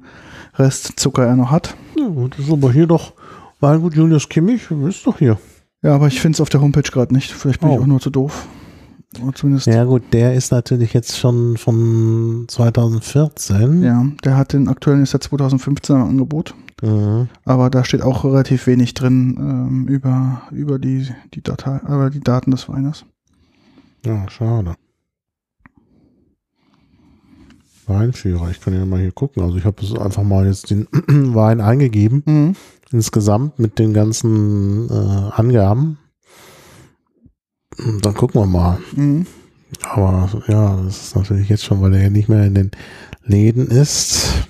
[0.55, 1.75] Restzucker er noch hat.
[1.97, 3.13] Ja, das ist aber hier doch
[3.59, 5.37] Weingut Julius Kimmich, ist doch hier.
[5.81, 7.31] Ja, aber ich finde es auf der Homepage gerade nicht.
[7.31, 7.75] Vielleicht bin Oh.
[7.75, 8.47] ich auch nur zu doof.
[9.65, 13.81] Ja gut, der ist natürlich jetzt schon von 2014.
[13.81, 16.53] Ja, der hat den aktuellen ist ja 2015 im Angebot.
[16.81, 17.29] Mhm.
[17.45, 22.19] Aber da steht auch relativ wenig drin ähm, über, über die, die Datei, über die
[22.19, 23.05] Daten des Weines.
[24.05, 24.75] Ja, schade.
[27.87, 29.43] Weinführer, ich kann ja mal hier gucken.
[29.43, 30.87] Also ich habe es einfach mal jetzt den
[31.35, 32.55] Wein eingegeben, Mhm.
[32.91, 35.97] insgesamt mit den ganzen äh, Angaben.
[37.77, 38.79] Und Dann gucken wir mal.
[38.95, 39.25] Mhm.
[39.83, 42.71] Aber ja, das ist natürlich jetzt schon, weil er ja nicht mehr in den
[43.23, 44.47] Läden ist.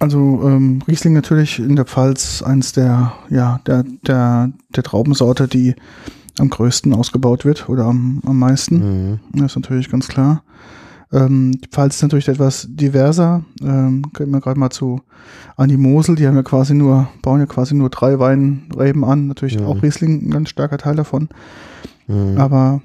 [0.00, 5.74] Also ähm, Riesling natürlich in der Pfalz eins der, ja, der, der, der Traubensorte, die
[6.38, 9.10] am größten ausgebaut wird oder am, am meisten.
[9.10, 9.20] Mhm.
[9.32, 10.42] Das ist natürlich ganz klar.
[11.12, 13.44] Ähm, die Pfalz ist natürlich etwas diverser.
[13.62, 15.00] Ähm, gehen wir gerade mal zu
[15.56, 19.26] an die Mosel, die haben ja quasi nur, bauen ja quasi nur drei Weinreben an.
[19.26, 19.66] Natürlich Mhm.
[19.66, 21.28] auch Riesling ein ganz starker Teil davon.
[22.06, 22.36] Mhm.
[22.38, 22.80] Aber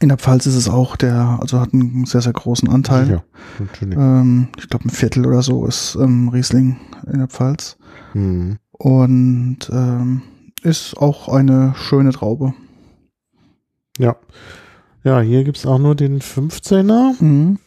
[0.00, 3.08] in der Pfalz ist es auch der, also hat einen sehr, sehr großen Anteil.
[3.08, 3.24] Ja,
[3.58, 3.96] natürlich.
[3.98, 6.76] Ähm, ich glaube, ein Viertel oder so ist ähm, Riesling
[7.10, 7.76] in der Pfalz.
[8.12, 8.58] Mhm.
[8.72, 10.22] Und ähm,
[10.62, 12.54] ist auch eine schöne Traube.
[13.98, 14.16] Ja.
[15.04, 17.22] Ja, hier gibt es auch nur den 15er.
[17.22, 17.58] Mhm.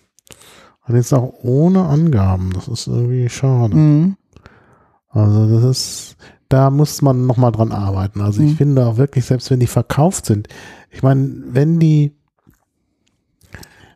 [0.88, 2.52] Und jetzt auch ohne Angaben.
[2.54, 3.76] Das ist irgendwie schade.
[3.76, 4.18] Mhm.
[5.10, 6.18] Also das ist,
[6.50, 8.22] da muss man nochmal dran arbeiten.
[8.22, 8.58] Also ich Mhm.
[8.58, 10.48] finde auch wirklich, selbst wenn die verkauft sind,
[10.90, 12.14] ich meine, wenn die,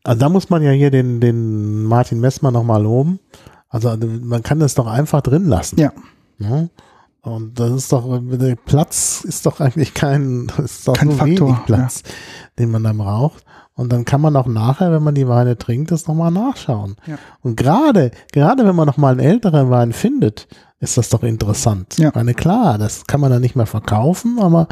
[0.04, 3.20] also da muss man ja hier den, den Martin Messmer nochmal loben.
[3.70, 5.80] Also man kann das doch einfach drin lassen.
[5.80, 5.94] Ja.
[6.38, 6.70] Ne?
[7.24, 11.48] Und das ist doch, der Platz ist doch eigentlich kein, ist doch Kein so Faktor,
[11.50, 12.04] wenig Platz,
[12.58, 13.44] den man da braucht.
[13.76, 16.96] Und dann kann man auch nachher, wenn man die Weine trinkt, das nochmal nachschauen.
[17.06, 17.18] Ja.
[17.42, 20.48] Und gerade, gerade wenn man nochmal einen älteren Wein findet,
[20.80, 21.98] ist das doch interessant.
[21.98, 22.10] Ja.
[22.10, 24.68] Ich meine, klar, das kann man dann nicht mehr verkaufen, aber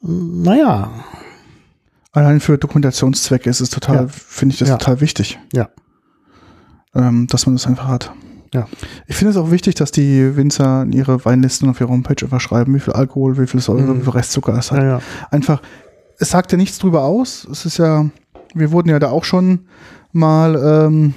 [0.00, 0.90] naja,
[2.12, 4.08] Allein für Dokumentationszwecke ist es total, Ja.
[4.08, 4.76] finde ich das Ja.
[4.78, 5.68] total wichtig, ja,
[6.94, 8.12] ähm, dass man das einfach hat.
[8.54, 8.66] Ja.
[9.06, 12.40] Ich finde es auch wichtig, dass die Winzer in ihre Weinlisten auf ihrer Homepage einfach
[12.40, 13.98] schreiben, wie viel Alkohol, wie viel Säure, Mhm.
[14.00, 14.78] wie viel Restzucker es hat.
[14.78, 15.00] ja, ja.
[15.30, 15.60] Einfach,
[16.18, 17.46] es sagt ja nichts drüber aus.
[17.50, 18.06] Es ist ja,
[18.54, 19.66] wir wurden ja da auch schon
[20.12, 20.56] mal
[20.86, 21.14] ähm,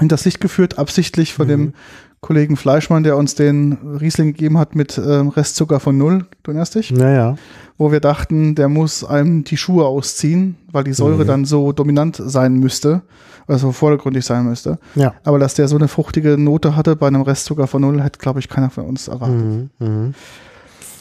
[0.00, 1.50] in das Licht geführt, absichtlich von Mhm.
[1.50, 1.72] dem
[2.20, 6.76] Kollegen Fleischmann, der uns den Riesling gegeben hat mit ähm, Restzucker von null, du erinnerst
[6.76, 6.90] dich?
[6.90, 7.36] Ja, ja.
[7.78, 11.26] Wo wir dachten, der muss einem die Schuhe ausziehen, weil die Säure Mhm.
[11.28, 13.02] dann so dominant sein müsste,
[13.48, 14.78] also vordergründig sein müsste.
[14.94, 15.14] Ja.
[15.24, 18.38] Aber dass der so eine fruchtige Note hatte bei einem Restzucker von null, hätte, glaube
[18.38, 19.44] ich, keiner von uns erwartet.
[19.44, 19.70] Mhm.
[19.80, 20.14] Mhm.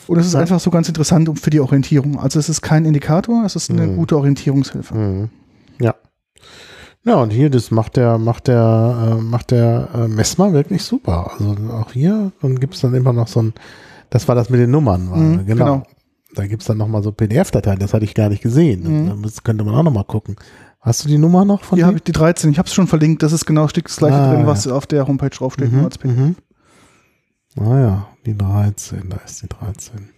[0.07, 0.39] Und es ist Ja.
[0.39, 2.19] einfach so ganz interessant für die Orientierung.
[2.19, 3.95] Also es ist kein Indikator, es ist eine Mhm.
[3.95, 4.95] gute Orientierungshilfe.
[4.95, 5.29] Mhm.
[5.79, 5.93] Ja.
[7.03, 11.31] Ja, und hier, das macht der, macht der, äh, macht der äh, Messmer wirklich super.
[11.33, 13.53] Also auch hier, dann gibt's dann immer noch so ein,
[14.11, 15.65] das war das mit den Nummern, war, Mhm, genau.
[15.65, 15.83] genau.
[16.35, 18.83] Da gibt's dann nochmal so PDF-Dateien, das hatte ich gar nicht gesehen.
[19.17, 19.23] Mhm.
[19.23, 20.35] Das könnte man auch nochmal gucken.
[20.79, 22.87] Hast du die Nummer noch von Hier habe ich die 13, ich habe es schon
[22.87, 24.47] verlinkt, das ist genau das gleiche Ah, drin, ja.
[24.47, 25.71] was auf der Homepage draufsteht.
[25.71, 26.17] Mhm, als PDF.
[26.17, 26.35] mhm.
[27.59, 30.09] Ah ja, die 13, da ist die 13.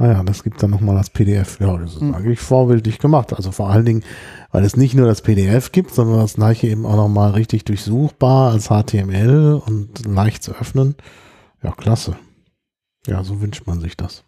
[0.00, 1.58] Ah ja, das gibt dann nochmal das PDF.
[1.60, 2.14] Ja, das ist Mhm.
[2.14, 3.32] eigentlich vorbildlich gemacht.
[3.32, 4.04] Also vor allen Dingen,
[4.52, 8.52] weil es nicht nur das PDF gibt, sondern das gleiche eben auch nochmal richtig durchsuchbar
[8.52, 10.94] als HTML und leicht zu öffnen.
[11.64, 12.16] Ja, klasse.
[13.08, 14.24] Ja, so wünscht man sich das.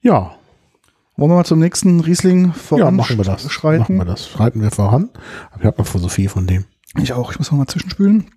[0.00, 0.36] Ja,
[1.16, 3.48] Wollen wir mal zum nächsten Riesling ja, machen wir das.
[3.52, 3.80] schreiten?
[3.82, 4.26] Machen wir das.
[4.28, 5.10] Schreiten wir voran.
[5.58, 6.64] Ich habe noch so viel von dem.
[7.00, 8.30] Ich auch, ich muss noch mal zwischenspülen.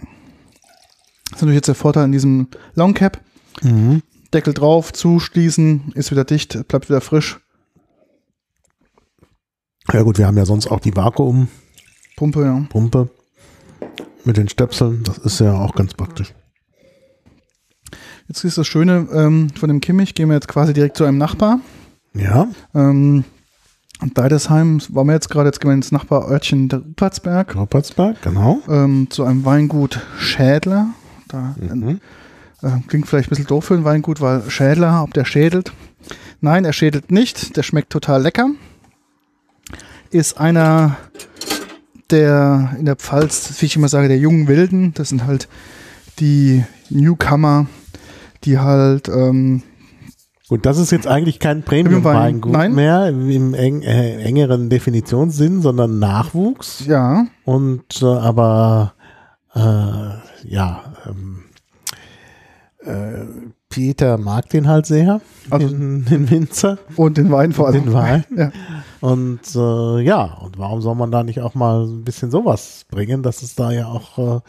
[0.00, 3.20] Das ist natürlich jetzt der Vorteil in diesem Long Cap.
[3.62, 4.00] Mhm.
[4.34, 7.38] Deckel drauf, zuschließen, ist wieder dicht, bleibt wieder frisch.
[9.92, 11.48] Ja gut, wir haben ja sonst auch die Vakuum.
[12.16, 12.66] Pumpe, ja.
[12.68, 13.10] Pumpe
[14.24, 15.02] mit den Stöpseln.
[15.04, 16.34] Das ist ja auch ganz praktisch.
[18.28, 21.18] Jetzt ist das Schöne ähm, von dem Kimmich, gehen wir jetzt quasi direkt zu einem
[21.18, 21.60] Nachbar.
[22.14, 22.48] Ja.
[22.74, 23.24] Ähm,
[24.14, 28.60] Deidesheim waren wir jetzt gerade, jetzt gehen wir ins Nachbarörtchen der Ruppertsberg, Knoppertsberg, genau.
[28.68, 30.88] ähm, zu einem Weingut Schädler.
[31.28, 32.00] Da Mhm.
[32.64, 35.72] Äh, klingt vielleicht ein bisschen doof für ein Weingut, weil Schädler, ob der schädelt.
[36.40, 38.50] Nein, er schädelt nicht, der schmeckt total lecker.
[40.10, 40.96] Ist einer
[42.10, 44.94] der in der Pfalz, wie ich immer sage, der jungen Wilden.
[44.94, 45.48] Das sind halt
[46.18, 47.66] die Newcomer,
[48.44, 49.62] die halt ähm,
[50.48, 56.84] Gut, das ist jetzt eigentlich kein Premium-Weingut mehr im eng, äh, engeren Definitionssinn, sondern Nachwuchs.
[56.86, 58.92] ja, Und äh, aber
[59.54, 61.43] äh, ja, ähm,
[62.84, 63.24] äh,
[63.68, 65.20] Peter mag den halt sehr,
[65.50, 67.84] Also- den, den Winzer, Und den Wein vor allem.
[67.84, 68.24] den Wein.
[68.36, 68.50] Ja.
[69.00, 73.22] Und äh, ja, und warum soll man da nicht auch mal ein bisschen sowas bringen,
[73.22, 74.42] dass es da ja auch,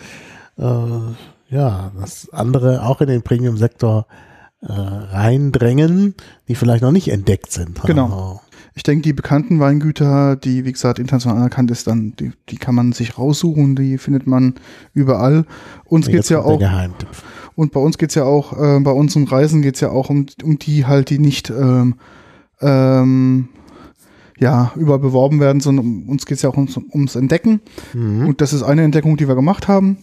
[0.57, 1.01] äh, äh,
[1.49, 4.05] ja, dass andere auch in den Premium-Sektor
[4.61, 6.15] äh, reindrängen,
[6.47, 7.81] die vielleicht noch nicht entdeckt sind.
[7.83, 8.05] Genau.
[8.05, 8.39] Also,
[8.75, 12.75] Ich denke, die bekannten Weingüter, die wie gesagt international anerkannt ist, dann die, die kann
[12.75, 14.55] man sich raussuchen, die findet man
[14.93, 15.45] überall.
[15.85, 16.59] Uns geht's jetzt ja auch.
[17.55, 20.59] Und bei uns geht's ja auch äh, bei unseren Reisen geht's ja auch um um
[20.59, 21.95] die halt, die nicht ähm,
[22.61, 23.49] ähm,
[24.39, 27.61] ja überall beworben werden, sondern um, uns geht's ja auch ums, ums Entdecken.
[27.93, 28.27] Mhm.
[28.27, 29.97] Und das ist eine Entdeckung, die wir gemacht haben.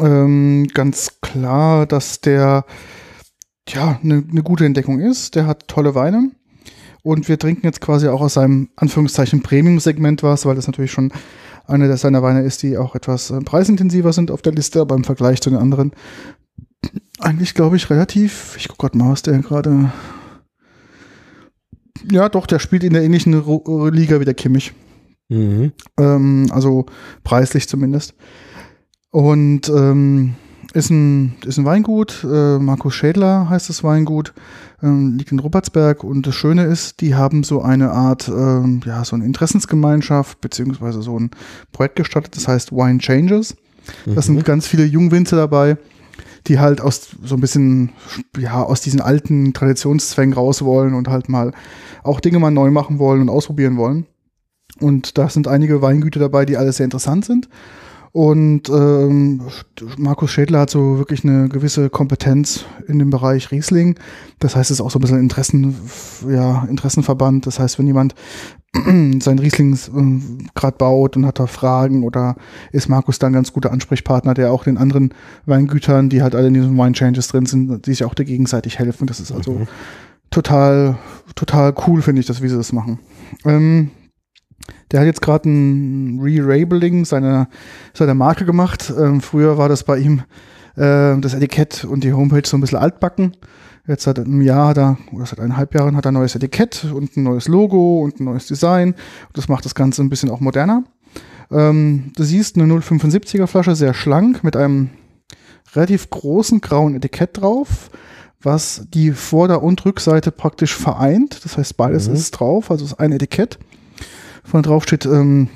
[0.00, 2.64] Ähm, ganz klar, dass der
[3.68, 5.34] ja eine ne gute Entdeckung ist.
[5.34, 6.30] Der hat tolle Weine.
[7.02, 11.12] Und wir trinken jetzt quasi auch aus seinem Anführungszeichen Premium-Segment was, weil das natürlich schon
[11.66, 14.96] eine der seiner Weine ist, die auch etwas äh, preisintensiver sind auf der Liste, aber
[14.96, 15.92] im Vergleich zu den anderen
[17.20, 18.54] eigentlich, glaube ich, relativ.
[18.58, 19.90] Ich gucke gerade mal, was der gerade.
[22.10, 23.32] Ja, doch, der spielt in der ähnlichen
[23.92, 24.72] Liga wie der Kimmich.
[25.28, 25.72] Mhm.
[25.98, 26.86] Ähm, also
[27.24, 28.14] preislich zumindest.
[29.10, 30.34] Und ähm,
[30.74, 32.22] ist, ein, ist ein Weingut.
[32.22, 34.34] Äh, Markus Schädler heißt das Weingut.
[34.82, 36.04] Ähm, liegt in Ruppertsberg.
[36.04, 41.00] Und das Schöne ist, die haben so eine Art, ähm, ja, so eine Interessensgemeinschaft, beziehungsweise
[41.02, 41.30] so ein
[41.72, 43.56] Projekt gestartet, das heißt Wine Changes.
[44.04, 44.34] Das Mhm.
[44.34, 45.78] sind ganz viele Jungwinzer dabei,
[46.48, 47.92] die halt aus so ein bisschen,
[48.38, 51.52] ja, aus diesen alten Traditionszwängen raus wollen und halt mal
[52.02, 54.06] auch Dinge mal neu machen wollen und ausprobieren wollen.
[54.80, 57.48] Und da sind einige Weingüter dabei, die alle sehr interessant sind.
[58.16, 59.42] Und ähm,
[59.98, 63.98] Markus Schädler hat so wirklich eine gewisse Kompetenz in dem Bereich Riesling.
[64.38, 65.76] Das heißt, es ist auch so ein bisschen Interessen,
[66.26, 67.46] ja, Interessenverband.
[67.46, 68.14] Das heißt, wenn jemand
[68.72, 72.36] sein Riesling äh, gerade baut und hat da Fragen oder
[72.72, 75.12] ist Markus dann ein ganz guter Ansprechpartner, der auch den anderen
[75.44, 78.78] Weingütern, die halt alle in diesen Wine Changes drin sind, die sich auch da gegenseitig
[78.78, 79.06] helfen.
[79.06, 79.68] Das ist also Mhm.
[80.30, 80.96] total,
[81.34, 82.98] total cool, finde ich, dass sie das machen.
[83.44, 83.90] Ähm,
[84.90, 87.48] der hat jetzt gerade ein Re-Rabeling seiner,
[87.94, 88.92] seiner Marke gemacht.
[88.96, 90.22] Ähm, früher war das bei ihm
[90.76, 93.36] äh, das Etikett und die Homepage so ein bisschen altbacken.
[93.88, 96.84] Jetzt seit einem Jahr hat er, oder seit eineinhalb Jahren hat er ein neues Etikett
[96.92, 98.94] und ein neues Logo und ein neues Design.
[99.32, 100.82] Das macht das Ganze ein bisschen auch moderner.
[101.50, 104.90] Ähm, du siehst eine 075er Flasche, sehr schlank, mit einem
[105.74, 107.90] relativ großen grauen Etikett drauf,
[108.42, 111.44] was die Vorder- und Rückseite praktisch vereint.
[111.44, 112.14] Das heißt, beides Mhm.
[112.14, 113.58] ist drauf, also es ist ein Etikett.
[114.46, 115.48] Von drauf steht ähm,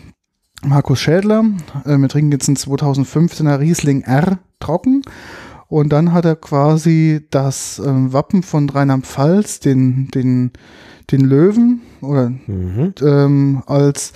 [0.64, 1.44] Markus Schädler.
[1.84, 5.02] Äh, wir trinken jetzt einen 2015er Riesling R trocken.
[5.68, 10.50] Und dann hat er quasi das ähm, Wappen von Rheinland-Pfalz, den, den,
[11.12, 12.92] den Löwen, oder Mhm.
[13.00, 14.12] ähm, als,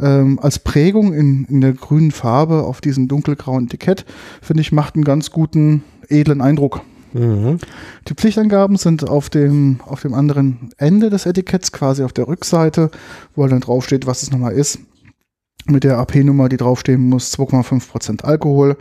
[0.00, 4.06] ähm, als Prägung in, in der grünen Farbe auf diesem dunkelgrauen Etikett,
[4.42, 6.80] finde ich, macht einen ganz guten, edlen Eindruck.
[7.12, 7.58] Mhm.
[8.08, 12.90] Die Pflichtangaben sind auf dem, auf dem anderen Ende des Etiketts, quasi auf der Rückseite,
[13.34, 14.78] wo dann draufsteht, was es nochmal ist.
[15.66, 18.76] Mit der AP-Nummer, die draufstehen muss, 2,5% Alkohol.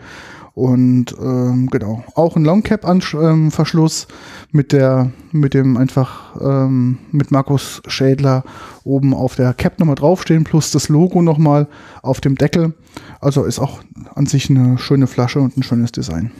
[0.57, 4.07] Und ähm, genau, auch ein Longcap-Verschluss
[4.51, 8.43] mit der, mit dem einfach ähm, mit Markus Schädler
[8.83, 11.67] oben auf der Cap-Nummer draufstehen, plus das Logo nochmal
[12.01, 12.73] auf dem Deckel.
[13.19, 13.81] Also ist auch
[14.15, 16.31] an sich eine schöne Flasche und ein schönes Design.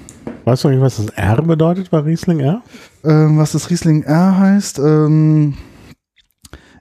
[0.48, 2.62] Weißt du eigentlich, was das R bedeutet bei Riesling R?
[3.04, 5.56] Ähm, was das Riesling R heißt, ähm,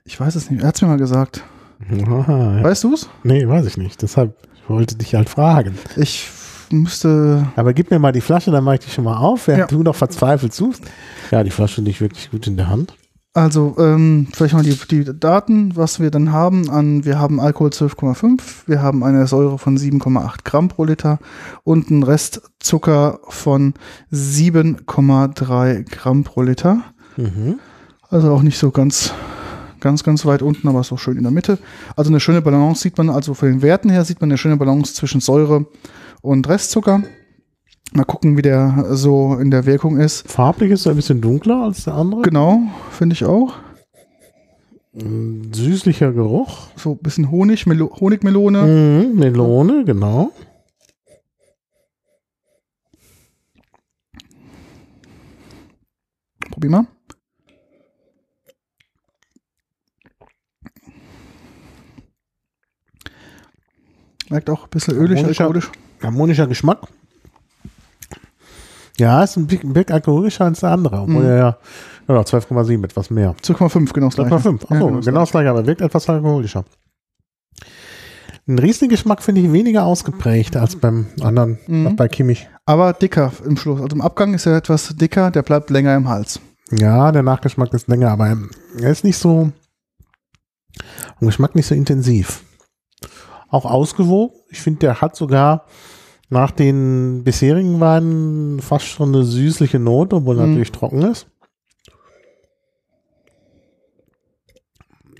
[0.05, 0.61] ich weiß es nicht.
[0.61, 1.43] Er hat es mir mal gesagt.
[1.91, 2.63] Aha, ja.
[2.63, 3.09] Weißt du es?
[3.23, 4.01] Nee, weiß ich nicht.
[4.01, 5.77] Deshalb ich wollte dich halt fragen.
[5.97, 6.29] Ich
[6.71, 7.45] müsste.
[7.57, 9.77] Aber gib mir mal die Flasche, dann mache ich die schon mal auf, während Ja.
[9.77, 10.83] du noch verzweifelt suchst.
[11.31, 12.93] Ja, die Flasche liegt wirklich gut in der Hand.
[13.37, 16.71] Also, ähm, vielleicht mal die, die Daten, was wir dann haben.
[16.71, 21.19] An, wir haben Alkohol 12,5, wir haben eine Säure von 7,8 Gramm pro Liter
[21.63, 23.75] und einen Restzucker von
[24.11, 26.81] 7,3 Gramm pro Liter.
[27.15, 27.59] Mhm.
[28.09, 29.13] Also auch nicht so ganz,
[29.81, 31.59] ganz, ganz weit unten, aber so schön in der Mitte.
[31.95, 34.57] Also eine schöne Balance sieht man, also von den Werten her sieht man eine schöne
[34.57, 35.67] Balance zwischen Säure
[36.23, 37.03] und Restzucker.
[37.93, 40.29] Mal gucken, wie der so in der Wirkung ist.
[40.29, 42.21] Farblich ist er ein bisschen dunkler als der andere.
[42.21, 42.61] Genau,
[42.91, 43.55] finde ich auch.
[44.93, 46.67] Mm, Süßlicher Geruch.
[46.75, 48.61] So ein bisschen Honig, Melo Honigmelone.
[49.07, 49.19] Mhm.
[49.19, 50.31] Melone, genau.
[56.51, 56.87] Probier mal.
[64.29, 65.71] Merkt auch ein bisschen ölig, Harmonischer- alkoholisch.
[66.01, 66.79] Harmonischer Geschmack.
[68.99, 71.01] Ja, ist ein bisschen bisschen alkoholischer als der andere.
[71.01, 71.29] Obwohl Mhm.
[71.29, 71.57] er ja,
[72.07, 73.35] ja 12,7, etwas mehr.
[73.41, 74.29] 2,5, genau das gleiche.
[74.35, 74.63] 12,5.
[74.71, 76.65] Achso, Ja, genau, das das gleiche, aber wirkt etwas alkoholischer.
[78.47, 81.87] Den Riesling-Geschmack finde ich weniger ausgeprägt als beim anderen, Mhm.
[81.87, 82.47] als bei Kimmich.
[82.65, 83.81] Aber dicker im Schluss.
[83.81, 86.39] Also im Abgang ist er etwas dicker, der bleibt länger im Hals.
[86.71, 88.37] Ja, der Nachgeschmack ist länger, aber
[88.79, 89.51] er ist nicht so,
[91.19, 92.43] im Geschmack nicht so intensiv.
[93.49, 94.35] Auch ausgewogen.
[94.49, 95.65] Ich finde, der hat sogar
[96.29, 100.47] nach den bisherigen Weinen fast schon eine süßliche Note, obwohl Mhm.
[100.49, 101.27] natürlich trocken ist.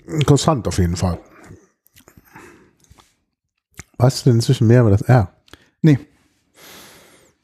[0.06, 1.18] Interessant auf jeden Fall.
[3.98, 5.32] Weißt du denn inzwischen mehr über das R?
[5.82, 5.98] Nee.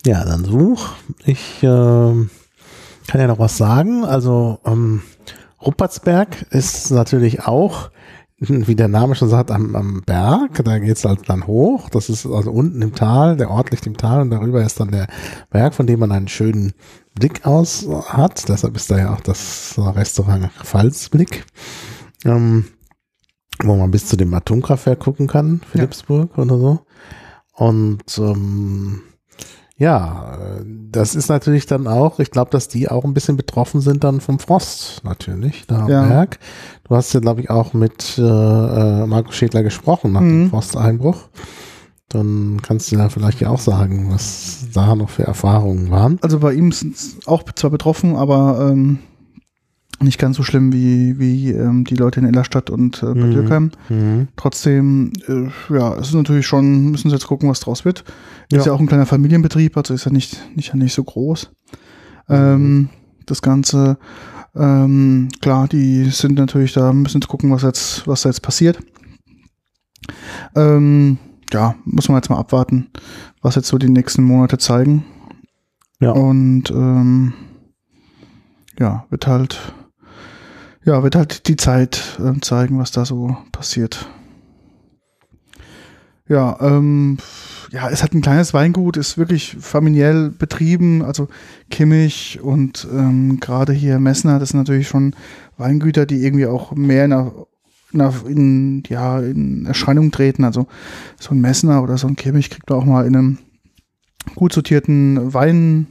[0.06, 0.94] Ja, dann such.
[1.24, 2.30] Ich ähm,
[3.06, 4.04] kann ja noch was sagen.
[4.04, 5.02] Also ähm,
[5.60, 7.90] Ruppertsberg ist natürlich auch,
[8.66, 10.64] wie der Name schon sagt, am, am Berg.
[10.64, 11.88] Da geht's halt dann hoch.
[11.90, 14.90] Das ist also unten im Tal, der Ort liegt im Tal und darüber ist dann
[14.90, 15.06] der
[15.50, 16.72] Berg, von dem man einen schönen
[17.14, 18.48] Blick aus hat.
[18.48, 21.44] Deshalb ist da ja auch das Restaurant Pfalzblick.
[22.24, 22.64] Ähm,
[23.62, 26.80] wo man bis zu dem Atomkraftwerk gucken kann, Philipsburg oder so.
[27.52, 29.02] Und ähm,
[29.76, 30.38] ja,
[30.90, 34.20] das ist natürlich dann auch, ich glaube, dass die auch ein bisschen betroffen sind dann
[34.20, 36.06] vom Frost, natürlich, da am Ja.
[36.06, 36.38] Berg.
[36.88, 40.50] Du hast ja, glaube ich, auch mit äh, äh, Marco Schädler gesprochen nach dem Mhm.
[40.50, 41.28] Frosteinbruch.
[42.08, 46.18] Dann kannst du ja vielleicht ja auch sagen, was da noch für Erfahrungen waren.
[46.22, 49.00] Also bei ihm sind es auch zwar betroffen, aber ähm,
[50.04, 53.30] nicht ganz so schlimm wie, wie ähm, die Leute in Ellerstadt und äh, Bad Mhm.
[53.32, 53.70] Dürkheim.
[53.88, 54.28] Mhm.
[54.36, 58.04] Trotzdem, äh, ja, es ist natürlich schon, müssen sie jetzt gucken, was draus wird.
[58.50, 58.58] Ja.
[58.58, 61.50] Ist ja auch ein kleiner Familienbetrieb, also ist ja nicht, nicht, nicht so groß.
[62.28, 62.88] Ähm,
[63.26, 63.98] das Ganze,
[64.54, 68.78] ähm, klar, die sind natürlich da, müssen jetzt gucken, was jetzt, was da jetzt passiert.
[70.54, 71.18] Ähm,
[71.52, 72.88] ja, muss man jetzt mal abwarten,
[73.42, 75.04] was jetzt so die nächsten Monate zeigen.
[76.00, 76.10] Ja.
[76.12, 77.32] Und ähm,
[78.78, 79.74] ja, wird halt,
[80.84, 84.06] ja, wird halt die Zeit ähm, zeigen, was da so passiert.
[86.26, 87.18] Ja, ähm,
[87.70, 91.28] ja, es hat ein kleines Weingut, ist wirklich familiell betrieben, also
[91.70, 95.14] Kimmich und ähm, gerade hier Messner, das sind natürlich schon
[95.58, 97.12] Weingüter, die irgendwie auch mehr in,
[97.92, 100.44] in, in, ja, in Erscheinung treten.
[100.44, 100.66] Also
[101.20, 103.38] so ein Messner oder so ein Kimmich kriegt man auch mal in einem
[104.34, 105.88] gut sortierten Wein,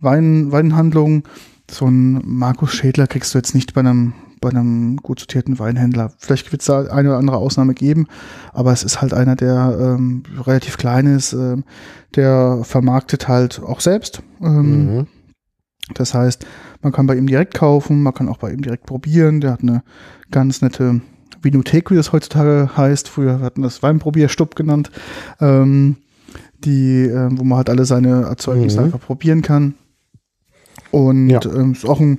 [0.00, 1.24] Wein, Weinhandlung.
[1.70, 6.12] So ein Markus Schädler kriegst du jetzt nicht bei einem bei einem gut sortierten Weinhändler.
[6.18, 8.06] Vielleicht wird es da eine oder andere Ausnahme geben,
[8.52, 11.64] aber es ist halt einer, der ähm, relativ klein ist, ähm,
[12.14, 14.22] der vermarktet halt auch selbst.
[14.42, 15.06] Ähm, Mhm.
[15.94, 16.44] Das heißt,
[16.82, 19.40] man kann bei ihm direkt kaufen, man kann auch bei ihm direkt probieren.
[19.40, 19.82] Der hat eine
[20.32, 21.00] ganz nette
[21.42, 23.08] Vinothek, wie das heutzutage heißt.
[23.08, 24.90] Früher hatten wir das Weinprobierstub genannt,
[25.40, 25.96] ähm,
[26.58, 28.84] die, äh, wo man halt alle seine Erzeugnisse Mhm.
[28.86, 29.74] einfach probieren kann.
[30.90, 31.40] Und Ja.
[31.44, 32.18] ähm, ist auch ein,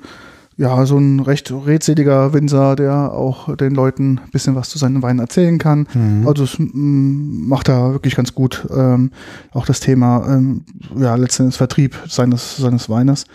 [0.57, 5.03] ja, so ein recht redseliger Winzer, der auch den Leuten ein bisschen was zu seinen
[5.03, 5.87] Weinen erzählen kann.
[5.93, 6.27] Mhm.
[6.27, 8.67] Also es mm, macht er wirklich ganz gut.
[8.75, 9.11] Ähm,
[9.51, 10.61] auch das Thema, ähm,
[10.97, 13.25] ja, letztendlich Vertrieb seines, seines Weines.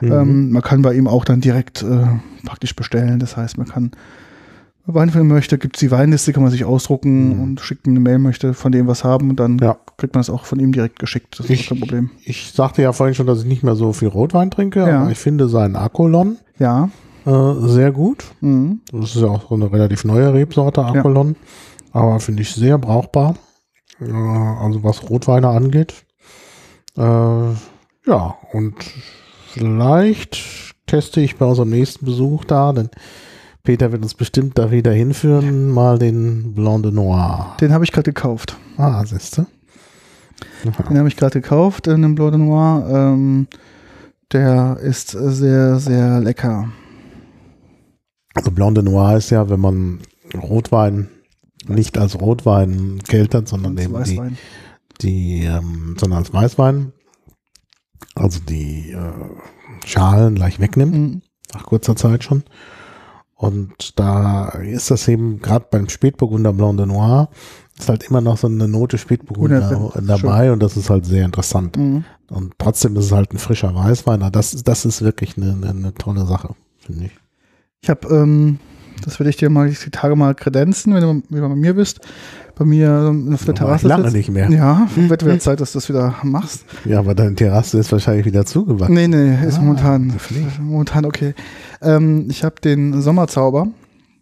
[0.00, 0.12] Mhm.
[0.12, 2.06] Ähm, man kann bei ihm auch dann direkt äh,
[2.44, 3.20] praktisch bestellen.
[3.20, 3.92] Das heißt, man kann
[4.86, 7.42] Wein von ihm möchte, gibt es die Weinliste, kann man sich ausdrucken Mhm.
[7.42, 9.76] und schickt eine Mail, möchte von dem was haben und dann Ja.
[9.96, 11.38] kriegt man es auch von ihm direkt geschickt.
[11.38, 12.10] Das ist Ich- kein Problem.
[12.24, 15.02] Ich sagte ja vorhin schon, dass ich nicht mehr so viel Rotwein trinke, Ja.
[15.02, 16.90] aber ich finde seinen Akolon Ja.
[17.24, 18.24] äh, sehr gut.
[18.40, 18.80] Mhm.
[18.90, 21.36] Das ist ja auch so eine relativ neue Rebsorte, Akolon.
[21.92, 23.36] Aber finde ich sehr brauchbar.
[24.00, 26.04] Äh, also was Rotweine angeht.
[26.96, 28.74] Äh, ja, und
[29.52, 30.38] vielleicht
[30.86, 32.90] teste ich bei unserem nächsten Besuch da, denn
[33.64, 37.56] Peter wird uns bestimmt da wieder hinführen, mal den Blanc de Noir.
[37.60, 38.56] Den habe ich gerade gekauft.
[38.76, 39.46] Ah, siehste.
[40.64, 42.86] Den habe ich gerade gekauft in einem Blanc de Noir.
[42.90, 43.46] Ähm,
[44.32, 46.70] der ist sehr, sehr lecker.
[48.34, 50.00] Also Blanc de Noir ist ja, wenn man
[50.34, 51.08] Rotwein
[51.68, 54.38] nicht als Rotwein keltert, sondern Als eben die, Weißwein.
[55.02, 56.92] die ähm, sondern als Weißwein,
[58.16, 61.22] also die äh, Schalen gleich wegnimmt, Mhm.
[61.54, 62.42] nach kurzer Zeit schon.
[63.42, 67.28] Und da ist das eben gerade beim Spätburgunder Blanc de Noir
[67.76, 71.24] ist halt immer noch so eine Note Spätburgunder 100%, dabei und das ist halt sehr
[71.24, 71.76] interessant.
[71.76, 72.04] Mhm.
[72.30, 74.30] Und trotzdem ist es halt ein frischer Weißwein.
[74.30, 77.10] Das, ist- das ist wirklich eine, eine, eine tolle Sache, finde ich.
[77.80, 78.60] Ich habe, ähm,
[79.04, 81.74] das werde ich dir mal die Tage mal kredenzen, wenn du wie du bei mir
[81.74, 81.98] bist.
[82.54, 83.88] Bei mir auf der Terrasse.
[83.88, 84.16] lange sitzt.
[84.16, 84.50] nicht mehr.
[84.50, 86.64] Ja, wird wieder Zeit, dass du das wieder machst.
[86.84, 88.94] Ja, aber deine Terrasse ist wahrscheinlich wieder zugewachsen.
[88.94, 90.12] Nee, nee, ist Ah, momentan,
[90.60, 91.34] momentan okay.
[91.80, 93.68] Ähm, ich habe den Sommerzauber.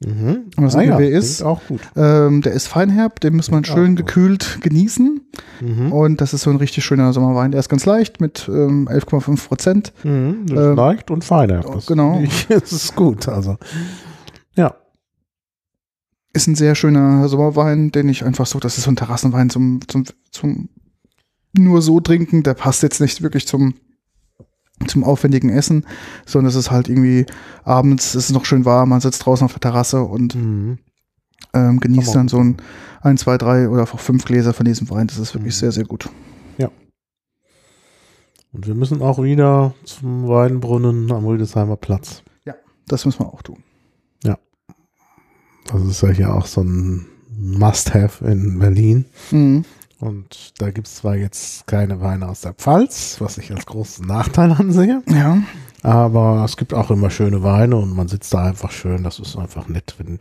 [0.03, 0.45] Mhm.
[0.57, 1.43] Was ah, ja, ist.
[1.43, 1.81] auch gut.
[1.95, 5.21] Ähm, der ist feinherb, den muss man Klingt schön gekühlt genießen.
[5.61, 5.93] Mhm.
[5.93, 7.51] Und das ist so ein richtig schöner Sommerwein.
[7.51, 9.93] Der ist ganz leicht mit ähm, 11,5 Prozent.
[10.03, 10.47] Mhm.
[10.51, 11.61] Ähm, leicht und feiner.
[11.61, 12.19] Das genau.
[12.23, 13.29] Ich, das ist gut.
[13.29, 13.57] Also, ja.
[16.33, 19.81] Ist ein sehr schöner Sommerwein, den ich einfach so, das ist so ein Terrassenwein zum,
[19.89, 20.69] zum, zum
[21.57, 23.75] nur so trinken, der passt jetzt nicht wirklich zum,
[24.87, 25.85] zum aufwendigen Essen,
[26.27, 27.27] sondern es ist halt irgendwie
[27.65, 30.79] abends, es ist noch schön warm, man sitzt draußen auf der Terrasse und Mhm.
[31.53, 32.59] ähm, genießt dann so ein,
[33.01, 35.09] ein, zwei, drei oder auch fünf Gläser von diesem Wein.
[35.09, 35.59] Das ist wirklich Mhm.
[35.61, 36.09] sehr, sehr gut.
[38.53, 42.23] Und wir müssen auch wieder zum Weinbrunnen am Rüdesheimer Platz.
[42.89, 43.63] Das müssen wir auch tun.
[45.73, 47.07] Das ist ja hier auch so ein
[47.39, 49.05] Must-Have in Berlin.
[49.31, 49.65] Mhm.
[49.99, 54.07] Und da gibt es zwar jetzt keine Weine aus der Pfalz, was ich als großen
[54.07, 55.43] Nachteil ansehe, Ja,
[55.83, 59.03] aber es gibt auch immer schöne Weine und man sitzt da einfach schön.
[59.05, 59.95] Das ist einfach nett.
[59.99, 60.19] Wenn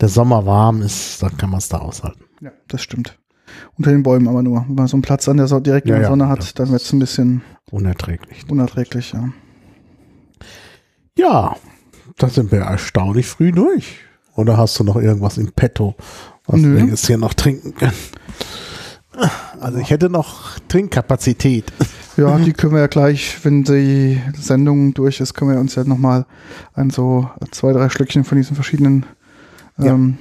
[0.00, 2.24] der Sommer warm ist, dann kann man es da aushalten.
[2.40, 3.18] ja, das stimmt.
[3.76, 4.64] Unter den Bäumen aber nur.
[4.66, 6.30] Wenn man so einen Platz an der so direkt in Ja, der ja, Sonne ja.
[6.30, 8.48] hat, dann wird es ein bisschen Unerträglich.
[8.50, 9.28] unerträglich, ja.
[11.18, 11.56] Ja,
[12.16, 13.98] da sind wir erstaunlich früh durch.
[14.34, 15.94] Oder hast du noch irgendwas im Petto,
[16.46, 16.76] was Nö.
[16.76, 17.92] wir jetzt hier noch trinken können?
[19.60, 21.70] Also ich hätte noch Trinkkapazität.
[22.16, 25.84] Ja, die können wir ja gleich, wenn die Sendung durch ist, können wir uns ja
[25.84, 26.24] nochmal
[26.74, 29.04] ein so zwei, drei Schlückchen von diesen verschiedenen
[29.78, 29.92] Ja.
[29.92, 30.16] ähm,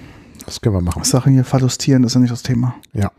[0.46, 1.04] Das können wir machen.
[1.06, 2.02] Sachen hier verlustieren.
[2.04, 2.76] Das ist ja nicht das Thema.
[2.94, 3.12] Ja.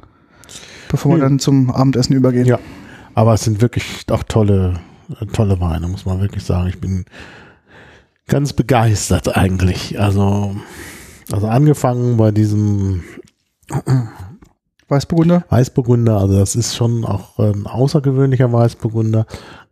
[0.90, 1.22] Bevor wir Nö.
[1.24, 2.44] dann zum Abendessen übergehen.
[2.46, 2.58] Ja.
[3.14, 4.74] Aber es sind wirklich auch tolle,
[5.32, 6.68] tolle Weine, muss man wirklich sagen.
[6.68, 7.06] Ich bin
[8.32, 10.00] ganz begeistert eigentlich.
[10.00, 10.56] Also,
[11.30, 13.02] also angefangen bei diesem
[14.88, 15.44] Weißburgunder?
[15.50, 19.26] Weißburgunder, also das ist schon auch ein außergewöhnlicher Weißburgunder,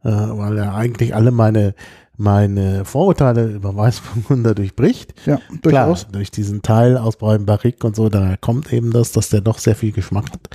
[0.05, 1.75] äh, weil er eigentlich alle meine
[2.19, 5.15] meine Vorurteile über Weißburgunder durchbricht.
[5.25, 6.03] Ja, durchaus.
[6.03, 9.41] Klar, durch diesen Teil aus Brian Barrique und so, da kommt eben das, dass der
[9.41, 10.51] doch sehr viel Geschmack hat.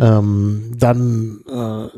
[0.00, 1.88] Ähm, dann äh,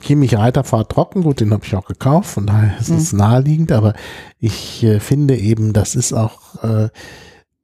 [0.00, 3.94] Kimmich Reiterfahrt trocken, gut, den habe ich auch gekauft, von daher ist es naheliegend, aber
[4.38, 6.88] ich äh, finde eben, das ist auch äh,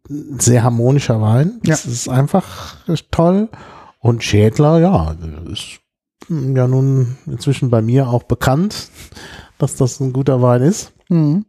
[0.09, 1.61] ein sehr harmonischer Wein.
[1.65, 2.77] Das ist einfach
[3.11, 3.49] toll.
[3.99, 5.17] Und Schädler, ja,
[5.51, 5.81] ist
[6.27, 8.89] hm, ja nun inzwischen bei mir auch bekannt,
[9.59, 10.93] dass das ein guter Wein ist.
[11.09, 11.45] Mhm.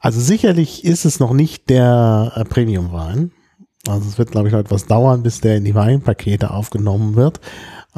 [0.00, 3.32] Also sicherlich ist es noch nicht der äh, Premium-Wein.
[3.88, 7.40] Also es wird, glaube ich, noch etwas dauern, bis der in die Weinpakete aufgenommen wird.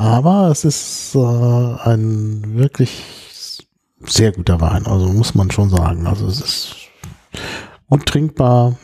[0.00, 3.68] Aber es ist äh, ein wirklich
[4.00, 4.86] sehr guter Wein.
[4.86, 6.06] Also muss man schon sagen.
[6.06, 6.74] Also es ist
[7.90, 8.78] gut trinkbar,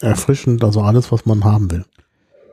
[0.00, 1.84] erfrischend, also alles, was man haben will.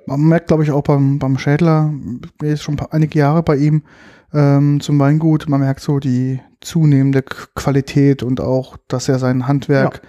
[0.07, 1.93] Man merkt, glaube ich, auch beim, beim Schädler,
[2.41, 3.83] jetzt schon einige Jahre bei ihm
[4.33, 10.01] ähm, zum Weingut, man merkt so die zunehmende Qualität und auch, dass er sein Handwerk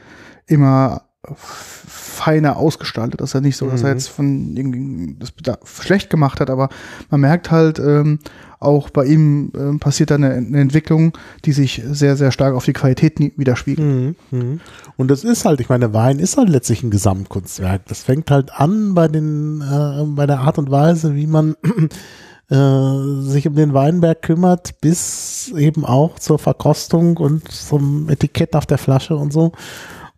[0.47, 1.85] immer f-
[2.19, 3.21] feiner ausgestaltet.
[3.21, 3.95] Das ist ja nicht so, dass er Mhm.
[3.95, 6.69] jetzt von irgendwie das schlecht gemacht hat, aber
[7.11, 8.19] man merkt halt, ähm,
[8.61, 12.65] auch bei ihm ähm, passiert da eine, eine Entwicklung, die sich sehr, sehr stark auf
[12.65, 13.87] die Qualität widerspiegelt.
[13.87, 14.61] Mhm, mhm.
[14.97, 17.83] Und das ist halt, ich meine, Wein ist halt letztlich ein Gesamtkunstwerk.
[17.87, 21.55] Das fängt halt an bei den, äh, bei der Art und Weise, wie man
[22.51, 28.67] äh, sich um den Weinberg kümmert, bis eben auch zur Verkostung und zum Etikett auf
[28.67, 29.53] der Flasche und so.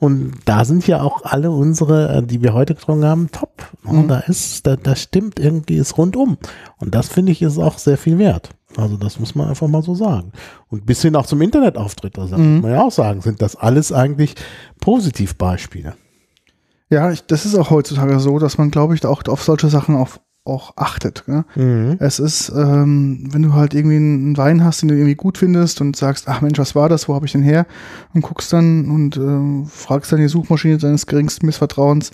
[0.01, 3.69] Und da sind ja auch alle unsere, äh, die wir heute getrunken haben, top.
[3.83, 4.09] Mhm.
[4.09, 6.39] Da ist, da, da stimmt irgendwie ist rundum.
[6.79, 8.51] Und das finde ich ist auch sehr viel wert.
[8.77, 10.33] Also das muss man einfach mal so sagen.
[10.69, 12.55] Und bis hin auch zum Internetauftritt, also Mhm.
[12.55, 14.37] muss man ja auch sagen, sind das alles eigentlich
[14.81, 15.95] Positivbeispiele.
[16.89, 19.97] Ja, ich, das ist auch heutzutage so, dass man, glaube ich, auch auf solche Sachen
[19.97, 20.09] auch,
[20.45, 21.25] auch achtet.
[21.55, 21.97] Mhm.
[22.01, 25.81] Es ist, ähm, wenn du halt irgendwie einen Wein hast, den du irgendwie gut findest
[25.81, 27.67] und sagst, ach Mensch, was war das, wo habe ich den her?
[28.15, 32.11] Und guckst dann und äh, fragst dann die Suchmaschine deines geringsten Missvertrauens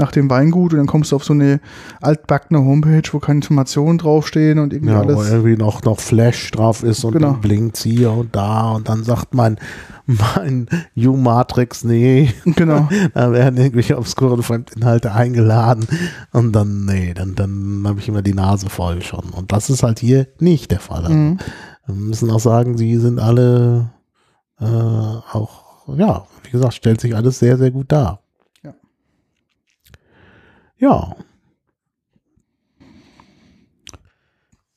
[0.00, 1.60] nach dem Weingut und dann kommst du auf so eine
[2.00, 5.30] altbackene Homepage, wo keine Informationen draufstehen und irgendwie Ja, wo alles.
[5.30, 7.32] irgendwie noch, noch Flash drauf ist und Genau.
[7.32, 9.58] dann blinkt hier und da und dann sagt mein,
[10.06, 10.66] mein
[10.96, 12.88] U-Matrix, nee, Genau.
[13.14, 15.86] da werden irgendwelche obskuren Fremdinhalte eingeladen
[16.32, 19.30] und dann, nee, dann, dann habe ich immer die Nase voll schon.
[19.30, 21.02] Und das ist halt hier nicht der Fall.
[21.04, 21.38] Also, Mhm.
[21.86, 23.90] Wir müssen auch sagen, sie sind alle
[24.60, 28.20] äh, auch, ja, wie gesagt, stellt sich alles sehr, sehr gut dar.
[30.80, 31.14] Ja.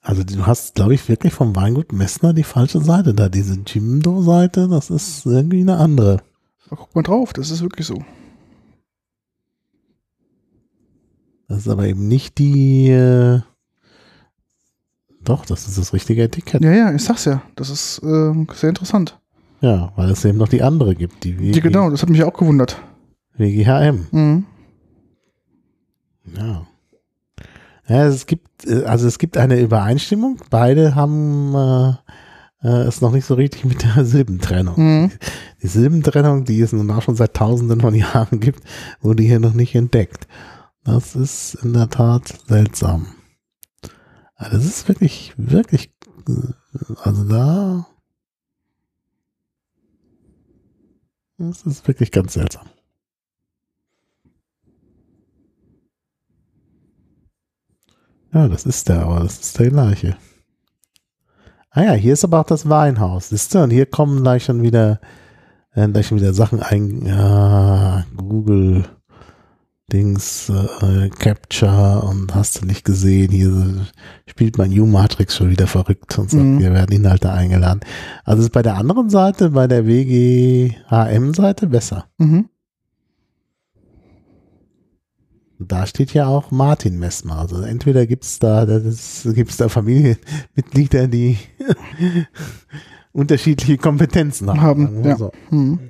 [0.01, 3.29] Also du hast, glaube ich, wirklich vom Weingut Messner die falsche Seite da.
[3.29, 6.21] Diese Jimdo-Seite, das ist irgendwie eine andere.
[6.69, 8.03] Guck mal drauf, das ist wirklich so.
[11.47, 12.89] Das ist aber eben nicht die.
[12.89, 13.41] Äh,
[15.23, 16.63] doch, das ist das richtige Etikett.
[16.63, 17.41] Ja, ja, ich sag's ja.
[17.55, 19.19] Das ist ähm, sehr interessant.
[19.61, 22.23] Ja, weil es eben noch die andere gibt, die, WG, Ja, genau, das hat mich
[22.23, 22.81] auch gewundert.
[23.37, 24.07] WGHM.
[24.11, 24.45] Mhm.
[26.25, 26.67] Ja.
[27.87, 30.39] Ja, es gibt, äh, also es gibt eine Übereinstimmung.
[30.49, 31.93] Beide haben äh,
[32.63, 34.75] äh, es noch nicht so richtig mit der Silbentrennung.
[34.77, 35.11] Mhm.
[35.61, 38.63] Die Silbentrennung, die es nun auch schon seit tausenden von Jahren gibt,
[39.01, 40.27] wurde hier noch nicht entdeckt.
[40.83, 43.07] Das ist in der Tat seltsam.
[44.37, 45.93] Das ist wirklich, wirklich,
[46.27, 47.87] äh, also da,
[51.37, 52.67] das ist wirklich ganz seltsam.
[58.33, 60.15] Ja, das ist der, aber das ist der gleiche.
[61.69, 63.59] Ah ja, hier ist aber auch das Weinhaus, siehst du?
[63.63, 64.99] Und hier kommen gleich schon wieder,
[65.73, 68.85] äh, gleich schon wieder Sachen ein, ja, Google,
[69.91, 73.87] Dings, äh, Capture und hast du nicht gesehen, hier
[74.27, 76.59] spielt mein New Matrix schon wieder verrückt und sagt, Mhm.
[76.59, 77.81] wir werden Inhalte eingeladen.
[78.23, 82.05] Also ist bei der anderen Seite, bei der WGHM-Seite besser.
[82.17, 82.49] Mhm.
[85.52, 87.39] Und Da steht ja auch Martin Messmer.
[87.39, 91.37] Also entweder gibt's da, gibt's da Familienmitglieder, die
[93.11, 94.61] unterschiedliche Kompetenzen haben.
[94.61, 95.17] Haben, mal ja.
[95.17, 95.31] so.
[95.49, 95.89] Mhm.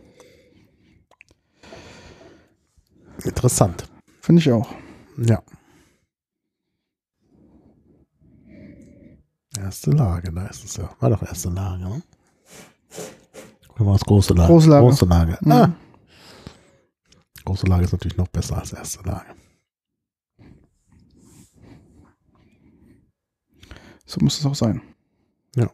[3.24, 3.86] Interessant.
[4.22, 4.70] Finde ich auch.
[5.18, 5.41] Ja.
[9.58, 10.90] Erste Lage, da ist es ja.
[11.00, 12.02] War doch erste Lage, ne?
[13.76, 14.52] Oder war es große Lage?
[14.52, 14.86] Große Lage.
[14.86, 15.38] Große Lage.
[15.41, 15.52] Mhm.
[15.52, 15.74] Ah.
[17.45, 19.36] Große Lage ist natürlich noch besser als erste Lage.
[24.14, 24.80] So muss es auch sein.
[25.56, 25.72] Ja.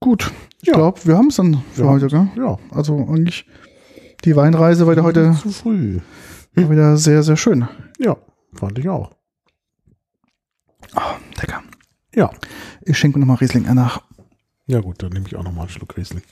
[0.00, 0.32] Gut.
[0.62, 0.74] Ich Ja.
[0.74, 1.88] glaube, wir haben es dann für Ja.
[1.90, 2.28] heute, gell?
[2.36, 2.58] Ja.
[2.70, 3.46] Also eigentlich
[4.24, 6.00] die Weinreise war ja heute Zu früh.
[6.54, 7.68] war wieder sehr, sehr schön.
[7.98, 8.16] Ja,
[8.54, 9.10] fand ich auch.
[10.94, 11.62] Ah, lecker.
[12.14, 12.30] Ja.
[12.82, 14.02] Ich schenke mir nochmal Riesling nach.
[14.66, 16.22] Ja gut, dann nehme ich auch nochmal einen Schluck Riesling.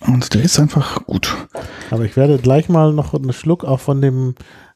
[0.00, 1.32] Und der ist einfach gut.
[1.90, 4.34] Aber ich werde gleich mal noch einen Schluck auch von dem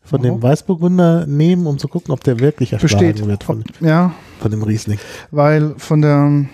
[0.09, 0.43] von dem.
[0.43, 3.26] Weißburgunder nehmen, um zu gucken, ob der wirklich erschlagen Besteht.
[3.26, 4.98] wird von, Ja, von dem Riesling.
[5.30, 6.47] weil von der,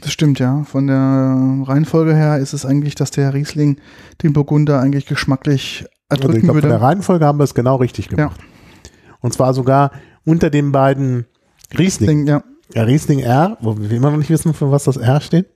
[0.00, 3.78] das stimmt ja, von der Reihenfolge her ist es eigentlich, dass der Riesling
[4.22, 6.84] den Burgunder eigentlich geschmacklich Also ich erdrücken glaube, von der würde.
[6.86, 8.40] Reihenfolge haben wir es genau richtig gemacht.
[9.20, 9.92] Und zwar sogar
[10.24, 11.26] unter den beiden
[11.78, 12.08] Riesling.
[12.20, 12.44] Riesling, ja,
[12.74, 15.46] Ja, Riesling R, wo wir immer noch nicht wissen, für was das R steht.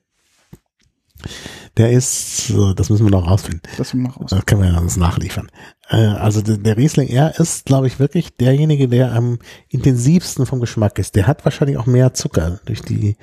[1.76, 3.62] Der ist, äh, das müssen wir noch rausfinden.
[3.76, 4.30] das wir noch raus.
[4.30, 5.50] Das können wir uns nachliefern.
[5.90, 9.38] Äh, Also der, Riesling R ist, glaube ich, wirklich derjenige, der am
[9.68, 11.14] intensivsten vom Geschmack ist.
[11.16, 13.16] Der hat wahrscheinlich auch mehr Zucker durch die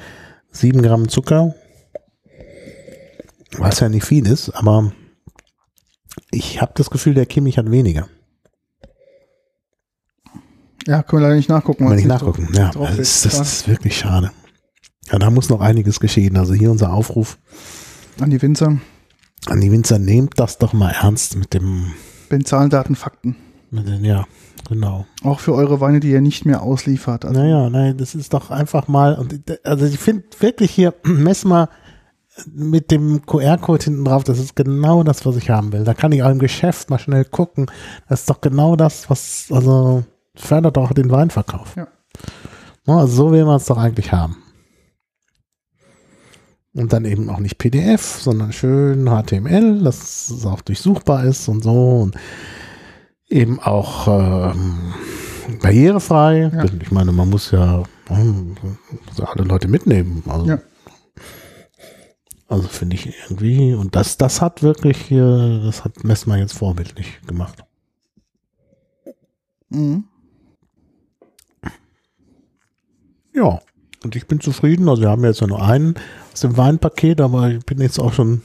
[0.52, 1.56] sieben Gramm Zucker.
[3.58, 4.92] Was ja nicht viel ist, aber
[6.32, 8.08] ich habe das Gefühl, der Kimmich hat weniger.
[10.88, 11.86] Ja, können wir leider nicht nachgucken.
[11.86, 12.50] Nicht nicht nachgucken.
[12.54, 14.32] Ja, drauf ist, das ist wirklich schade.
[15.12, 16.38] Ja, da muss noch einiges geschehen.
[16.38, 17.38] Also hier unser Aufruf
[18.20, 18.78] An die Winzer.
[19.48, 21.92] an die Winzer, nehmt das doch mal ernst mit dem,
[22.30, 23.36] Bin Zahlen, Daten, Fakten.
[23.72, 24.26] mit den, ja,
[24.70, 25.06] genau.
[25.24, 27.26] Auch für eure Weine, die ihr nicht mehr ausliefert.
[27.26, 31.44] Also, Naja, nein, das ist doch einfach mal, und also ich finde wirklich hier, mess
[31.46, 31.70] mal
[32.52, 35.84] mit dem QR-Code hinten drauf, das ist genau das, was ich haben will.
[35.84, 37.68] Da kann ich auch im Geschäft mal schnell gucken.
[38.10, 40.04] Das ist doch genau das, was, also
[40.36, 41.76] fördert auch den Weinverkauf.
[41.76, 41.88] Ja.
[42.88, 44.38] Also so will man es doch eigentlich haben.
[46.76, 51.64] Und dann eben auch nicht PDF, sondern schön HTML, dass es auch durchsuchbar ist und
[51.64, 52.00] so.
[52.02, 52.16] Und
[53.30, 54.94] eben auch ähm,
[55.62, 56.52] barrierefrei.
[56.54, 56.66] Ja.
[56.82, 58.56] Ich meine, man muss ja, ähm,
[59.08, 60.24] muss ja alle Leute mitnehmen.
[60.28, 60.60] Also, Ja.
[62.48, 67.22] also finde ich irgendwie, und das, das hat wirklich hier, das hat Messmer jetzt vorbildlich
[67.28, 67.64] gemacht.
[69.70, 70.06] Mhm.
[73.36, 73.60] Ja.
[74.04, 74.90] Und ich bin zufrieden.
[74.90, 75.96] Also wir haben jetzt ja nur einen
[76.34, 78.42] aus dem Weinpaket, aber ich bin jetzt auch schon,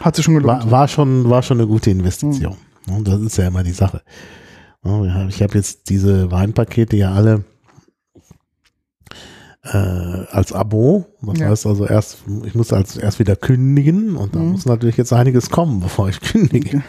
[0.00, 0.64] Hat sich schon gelohnt.
[0.64, 2.56] war, war schon, war schon eine gute Investition.
[2.88, 4.02] Und das ist ja immer die Sache.
[5.28, 7.44] Ich habe jetzt diese Weinpakete ja alle
[9.62, 9.76] äh,
[10.30, 11.06] als Abo.
[11.22, 11.48] Das Ja.
[11.48, 14.52] heißt also erst, ich muss also erst wieder kündigen und da Mhm.
[14.52, 16.82] muss natürlich jetzt einiges kommen, bevor ich kündige.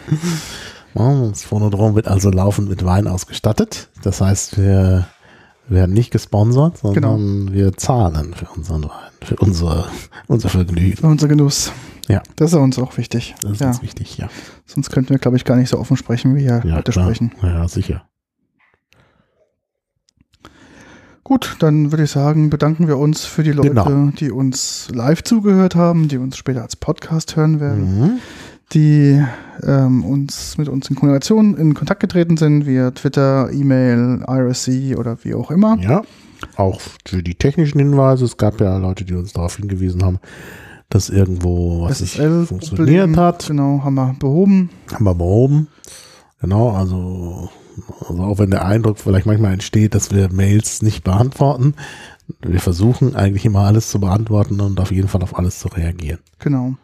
[0.94, 3.88] Ja, das Phonodrom wird also laufend mit Wein ausgestattet.
[4.02, 5.06] Das heißt, wir
[5.68, 7.52] werden nicht gesponsert, sondern Genau.
[7.52, 9.86] wir zahlen für unseren Wein, für unser,
[10.28, 10.96] unser Vergnügen.
[10.96, 11.72] Für unser Genuss.
[12.08, 12.22] Ja.
[12.36, 13.34] Das ist uns auch wichtig.
[13.42, 13.66] Das ist ja.
[13.66, 14.28] ganz wichtig, ja.
[14.64, 17.06] Sonst könnten wir, glaube ich, gar nicht so offen sprechen, wie wir Ja, heute klar.
[17.06, 17.32] sprechen.
[17.42, 18.04] Ja, sicher.
[21.24, 24.10] Gut, dann würde ich sagen, bedanken wir uns für die Leute, Genau.
[24.16, 28.18] die uns live zugehört haben, die uns später als Podcast hören werden, Mhm.
[28.72, 29.22] Die
[29.62, 35.18] ähm, uns mit uns in Kommunikation in Kontakt getreten sind, via Twitter, E-Mail, IRC oder
[35.22, 35.78] wie auch immer.
[35.78, 36.02] Ja,
[36.56, 38.24] auch für die technischen Hinweise.
[38.24, 40.18] Es gab ja Leute, die uns darauf hingewiesen haben,
[40.88, 43.46] dass irgendwo was nicht SSL funktioniert Problem, hat.
[43.46, 44.70] Genau, haben wir behoben.
[44.92, 45.68] Haben wir behoben.
[46.40, 47.48] Genau, also,
[48.08, 51.74] also auch wenn der Eindruck vielleicht manchmal entsteht, dass wir Mails nicht beantworten.
[52.42, 56.18] Wir versuchen eigentlich immer alles zu beantworten und auf jeden Fall auf alles zu reagieren.
[56.40, 56.74] Genau.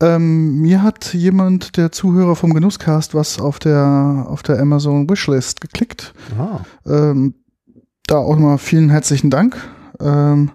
[0.00, 5.60] Ähm, mir hat jemand, der Zuhörer vom Genusscast, was auf der, auf der Amazon Wishlist
[5.60, 6.12] geklickt.
[6.38, 6.60] Ah.
[6.84, 7.34] Ähm,
[8.06, 9.56] da auch nochmal vielen herzlichen Dank.
[10.00, 10.52] Ähm,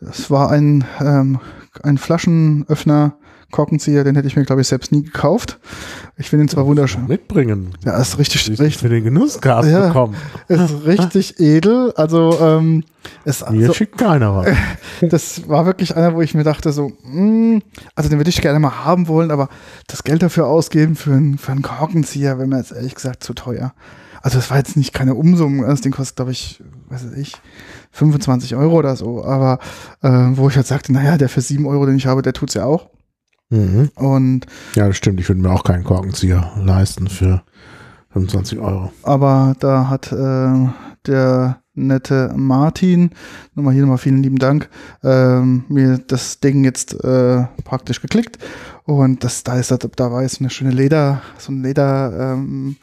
[0.00, 1.40] das war ein, ähm,
[1.82, 3.16] ein Flaschenöffner,
[3.52, 5.60] Korkenzieher, den hätte ich mir, glaube ich, selbst nie gekauft.
[6.16, 7.06] Ich finde ihn zwar wunderschön.
[7.06, 7.70] Mitbringen.
[7.84, 9.86] Ja, ist richtig, Ich richtig, für den Genussgas Ja.
[9.86, 10.16] bekommen.
[10.48, 11.92] ist richtig edel.
[11.96, 12.82] Also, ähm,
[13.24, 14.48] es, Mir also, schickt keiner was.
[15.02, 17.60] das war wirklich einer, wo ich mir dachte, so, mh,
[17.94, 19.48] also den würde ich gerne mal haben wollen, aber
[19.86, 23.34] das Geld dafür ausgeben für einen, für einen Korkenzieher wäre mir jetzt ehrlich gesagt zu
[23.34, 23.72] teuer.
[24.24, 27.34] Also das war jetzt nicht keine Umsummung, das Ding kostet, glaube ich, was weiß ich,
[27.90, 29.58] 25 Euro oder so, aber
[30.02, 32.54] äh, wo ich halt sagte, naja, der für 7 Euro, den ich habe, der tut's
[32.54, 32.88] ja auch.
[33.52, 33.90] Mhm.
[33.94, 35.20] Und Ja, das stimmt.
[35.20, 37.42] Ich würde mir auch keinen Korkenzieher leisten für
[38.10, 38.92] 25 Euro.
[39.02, 40.68] aber da hat äh,
[41.06, 43.10] der nette Martin,
[43.54, 44.68] nochmal hier nochmal vielen lieben Dank,
[45.02, 48.38] ähm, mir das Ding jetzt äh, praktisch geklickt
[48.84, 52.76] und das da ist da, dabei ist eine schöne Leder, so eine Leder ähm,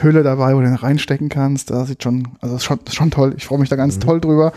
[0.00, 1.70] Hülle dabei, wo du den reinstecken kannst.
[1.72, 3.34] Da sieht schon, also ist schon, ist schon toll.
[3.36, 4.00] Ich freue mich da ganz Mhm.
[4.00, 4.52] toll drüber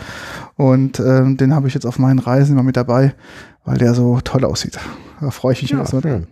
[0.54, 3.14] und ähm, den habe ich jetzt auf meinen Reisen immer mit dabei,
[3.64, 4.78] weil der so toll aussieht.
[5.20, 6.02] Da freue ich mich Ja, jetzt mit.
[6.02, 6.26] schön.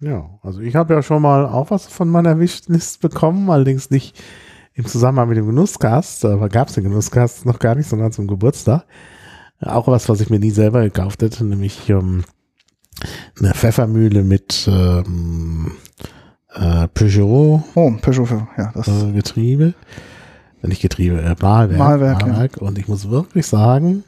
[0.00, 4.16] Ja, also ich habe ja schon mal auch was von meiner Wishlist bekommen, allerdings nicht
[4.74, 8.28] im Zusammenhang mit dem Genussgast, aber gab es den Genussgast noch gar nicht, sondern zum
[8.28, 8.84] Geburtstag.
[9.60, 12.22] Auch was, was ich mir nie selber gekauft hätte, nämlich ähm,
[13.40, 15.72] eine Pfeffermühle mit ähm,
[16.54, 19.74] äh, Peugeot Oh, Peugeot, ja, das äh, Getriebe.
[20.62, 21.76] Äh, Nicht Getriebe, äh, Mahlwerk.
[21.78, 22.62] Mahlwerk, ja.
[22.62, 24.04] Und ich muss wirklich sagen,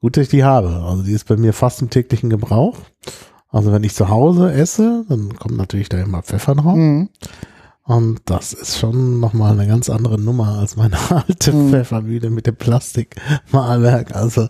[0.00, 0.68] gut, dass ich die habe.
[0.84, 2.76] Also die ist bei mir fast im täglichen Gebrauch.
[3.50, 6.76] Also wenn ich zu Hause esse, dann kommt natürlich da immer Pfeffer drauf.
[6.76, 7.08] Mhm.
[7.82, 11.70] Und das ist schon nochmal eine ganz andere Nummer als meine alte Mhm.
[11.70, 14.14] Pfeffermühle mit dem Plastikmahlwerk.
[14.14, 14.48] Also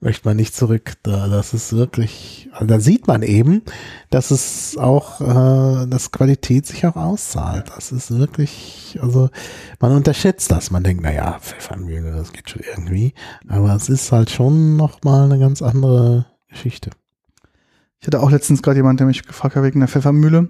[0.00, 0.94] möchte man nicht zurück.
[1.02, 3.62] Da, das ist wirklich, also da sieht man eben,
[4.10, 7.70] dass es auch, äh, dass Qualität sich auch auszahlt.
[7.74, 9.30] Das ist wirklich, also
[9.78, 10.70] man unterschätzt das.
[10.70, 13.14] Man denkt, naja, Pfeffermühle, das geht schon irgendwie.
[13.48, 16.90] Aber es ist halt schon nochmal eine ganz andere Geschichte.
[18.00, 20.48] Ich hatte auch letztens gerade jemand, der mich gefragt hat wegen der Pfeffermühle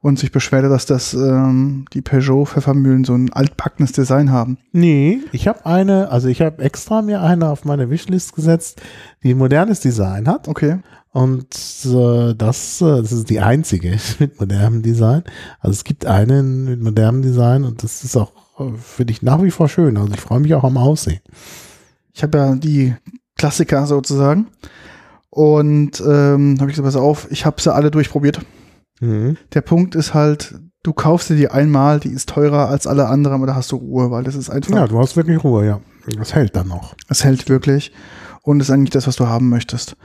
[0.00, 4.58] und sich beschwerte, dass das ähm, die Peugeot-Pfeffermühlen so ein altbackenes Design haben.
[4.72, 8.82] Nee, ich habe eine, also ich habe extra mir eine auf meine Wishlist gesetzt,
[9.22, 10.48] die ein modernes Design hat.
[10.48, 10.80] Okay.
[11.12, 11.46] Und
[11.84, 15.22] äh, das, äh, das ist die einzige mit modernem Design.
[15.60, 19.40] Also es gibt einen mit modernem Design und das ist auch, äh, finde ich, nach
[19.44, 19.96] wie vor schön.
[19.96, 21.20] Also ich freue mich auch am Aussehen.
[22.12, 22.96] Ich habe ja die
[23.36, 24.48] Klassiker sozusagen.
[25.30, 28.40] Und ähm, habe ich gesagt, pass auf, ich habe sie alle durchprobiert.
[29.00, 29.36] Mhm.
[29.54, 33.36] Der Punkt ist halt, du kaufst dir die einmal, die ist teurer als alle anderen,
[33.36, 35.80] aber da hast du Ruhe, weil das ist einfach, Ja, du hast wirklich Ruhe, ja.
[36.18, 36.94] Das hält dann noch.
[37.08, 37.92] es hält wirklich
[38.42, 39.96] und ist eigentlich das, was du haben möchtest.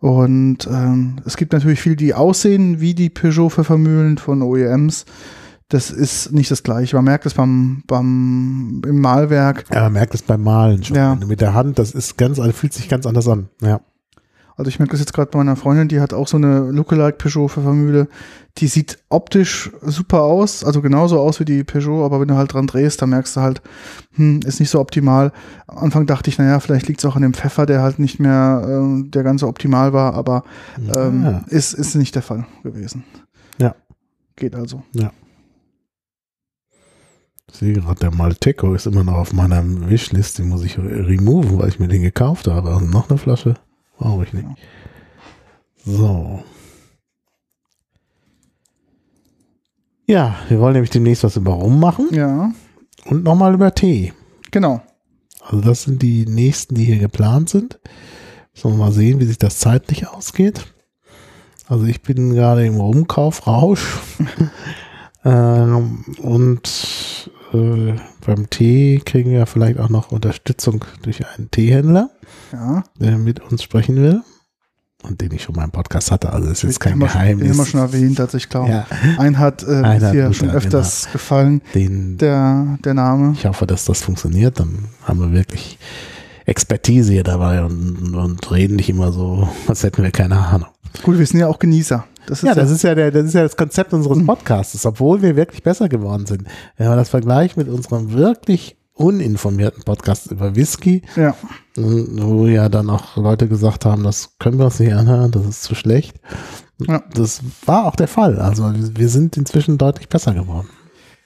[0.00, 5.04] Und ähm, es gibt natürlich viele, die aussehen wie die Peugeot-Pfeffermühlen von OEMs.
[5.68, 6.96] Das ist nicht das gleiche.
[6.96, 9.64] Man merkt es beim, beim im Mahlwerk.
[9.72, 10.96] Ja, man merkt es beim Malen schon.
[10.96, 11.14] Ja.
[11.14, 13.48] Mit der Hand, das ist ganz, also fühlt sich ganz anders an.
[13.62, 13.80] Ja.
[14.56, 17.16] Also ich merke das jetzt gerade bei meiner Freundin, die hat auch so eine Lookalike
[17.18, 18.06] Peugeot Pfeffermühle.
[18.58, 22.52] Die sieht optisch super aus, also genauso aus wie die Peugeot, aber wenn du halt
[22.52, 23.62] dran drehst, dann merkst du halt,
[24.14, 25.32] hm, ist nicht so optimal.
[25.66, 28.20] Am Anfang dachte ich, naja, vielleicht liegt es auch an dem Pfeffer, der halt nicht
[28.20, 30.44] mehr ähm, der ganze optimal war, aber
[30.96, 31.44] ähm, Ja.
[31.48, 33.04] ist, ist nicht der Fall gewesen.
[33.58, 33.74] Ja.
[34.36, 34.82] Geht also.
[37.50, 40.38] Ich sehe gerade, der Malteco ist immer noch auf meiner Wishlist.
[40.38, 42.70] Den muss ich re- removen, weil ich mir den gekauft habe.
[42.70, 43.54] Also noch eine Flasche
[43.98, 44.46] brauche ich nicht.
[45.84, 46.42] So.
[50.06, 52.52] Ja, wir wollen nämlich demnächst was über Rum machen Ja,
[53.06, 54.12] und nochmal über Tee.
[54.50, 54.82] genau.
[55.44, 57.80] Also das sind die nächsten, die hier geplant sind.
[58.54, 60.66] Müssen wir mal sehen, wie sich das zeitlich ausgeht.
[61.66, 63.98] Also ich bin gerade im Rumkaufrausch.
[65.24, 67.94] ähm, und äh,
[68.24, 72.10] beim Tee kriegen wir vielleicht auch noch Unterstützung durch einen Teehändler,
[72.52, 72.84] Ja.
[73.00, 74.22] der mit uns sprechen will.
[75.04, 76.32] Und den ich schon mal im Podcast hatte.
[76.32, 77.48] Also ist jetzt kein Den Den Geheimnis.
[77.50, 78.86] haben wir schon erwähnt, also ich glaube, Ja,
[79.18, 83.32] ein hat äh, Einer hier schon öfters gefallen, den, der, der Name.
[83.32, 84.60] Ich hoffe, dass das funktioniert.
[84.60, 85.76] Dann haben wir wirklich
[86.46, 90.68] Expertise hier dabei und, und reden nicht immer so, als hätten wir keine Ahnung.
[91.02, 92.04] Gut, wir sind ja auch Genießer.
[92.26, 95.20] Das ist Ja, das ist ja, der, das ist ja das Konzept unseres Podcasts, obwohl
[95.22, 96.44] wir wirklich besser geworden sind.
[96.76, 101.34] Wenn man das vergleicht mit unserem wirklich uninformierten Podcast über Whisky, ja.
[101.74, 105.62] wo ja dann auch Leute gesagt haben, das können wir uns nicht anhören, das ist
[105.64, 106.20] zu schlecht.
[106.86, 107.02] Ja.
[107.14, 108.38] Das war auch der Fall.
[108.38, 110.68] Also wir sind inzwischen deutlich besser geworden.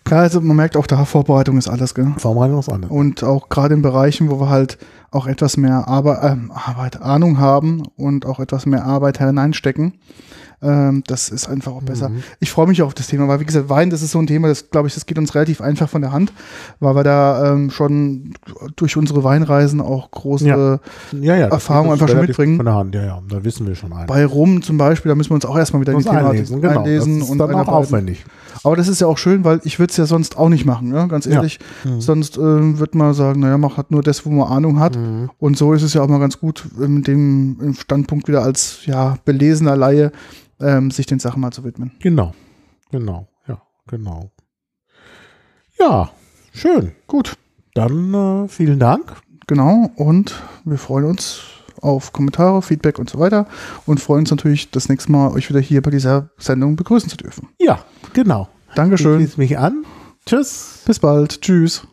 [0.09, 2.15] Ja, also man merkt auch, da Vorbereitung ist alles, gell?
[2.17, 2.91] Vorbereitung ist anders.
[2.91, 4.79] Und auch gerade in Bereichen, wo wir halt
[5.11, 9.95] auch etwas mehr Arbeit, ähm, Arbeit, Ahnung haben und auch etwas mehr Arbeit hineinstecken,
[10.63, 12.09] Ähm, das ist einfach auch besser.
[12.09, 12.23] Mhm.
[12.41, 14.49] Ich freue mich auf das Thema, weil wie gesagt, Wein, das ist so ein Thema,
[14.49, 16.33] das glaube ich, das geht uns relativ einfach von der Hand,
[16.81, 18.35] weil wir da ähm, schon
[18.77, 20.81] durch unsere Weinreisen auch große Ja.
[21.13, 21.45] Ja, ja.
[21.47, 22.57] das Erfahrung geht uns einfach schon mitbringen.
[22.57, 23.23] Von der Hand, ja, ja.
[23.29, 24.07] Da wissen wir schon einen.
[24.07, 26.81] bei Rum zum Beispiel, da müssen wir uns auch erstmal wieder in die einlesen, genau.
[26.81, 28.25] einlesen das ist und dann auch aufwendig.
[28.65, 30.89] Aber das ist ja auch schön, weil ich würde es ja sonst auch nicht machen,
[30.89, 31.07] ne?
[31.09, 31.35] ganz Ja.
[31.35, 31.59] ehrlich.
[31.85, 32.01] Mhm.
[32.01, 34.97] Sonst ähm, wird man sagen, naja, mach halt nur das, wo man Ahnung hat.
[34.97, 35.31] Mhm.
[35.39, 39.19] Und so ist es ja auch mal ganz gut, mit dem Standpunkt wieder als ja,
[39.25, 40.11] belesener Laie
[40.61, 41.93] ähm, sich den Sachen mal zu widmen.
[42.01, 42.35] Genau.
[42.91, 43.29] Genau.
[43.49, 44.31] Ja, genau.
[45.79, 46.11] Ja,
[46.53, 46.93] schön.
[47.07, 47.37] Gut,
[47.75, 49.17] Dann äh, vielen Dank.
[49.47, 49.91] genau.
[49.97, 50.35] Und
[50.65, 51.43] wir freuen uns
[51.83, 53.47] auf Kommentare, Feedback und so weiter.
[53.85, 57.17] Und freuen uns natürlich, das nächste Mal euch wieder hier bei dieser Sendung begrüßen zu
[57.17, 57.49] dürfen.
[57.61, 57.81] Ja,
[58.15, 58.49] genau.
[58.71, 59.19] Ich Dankeschön.
[59.19, 59.85] schließe mich an.
[60.25, 60.83] Tschüss.
[60.87, 61.41] Bis bald.
[61.43, 61.87] Tschüss.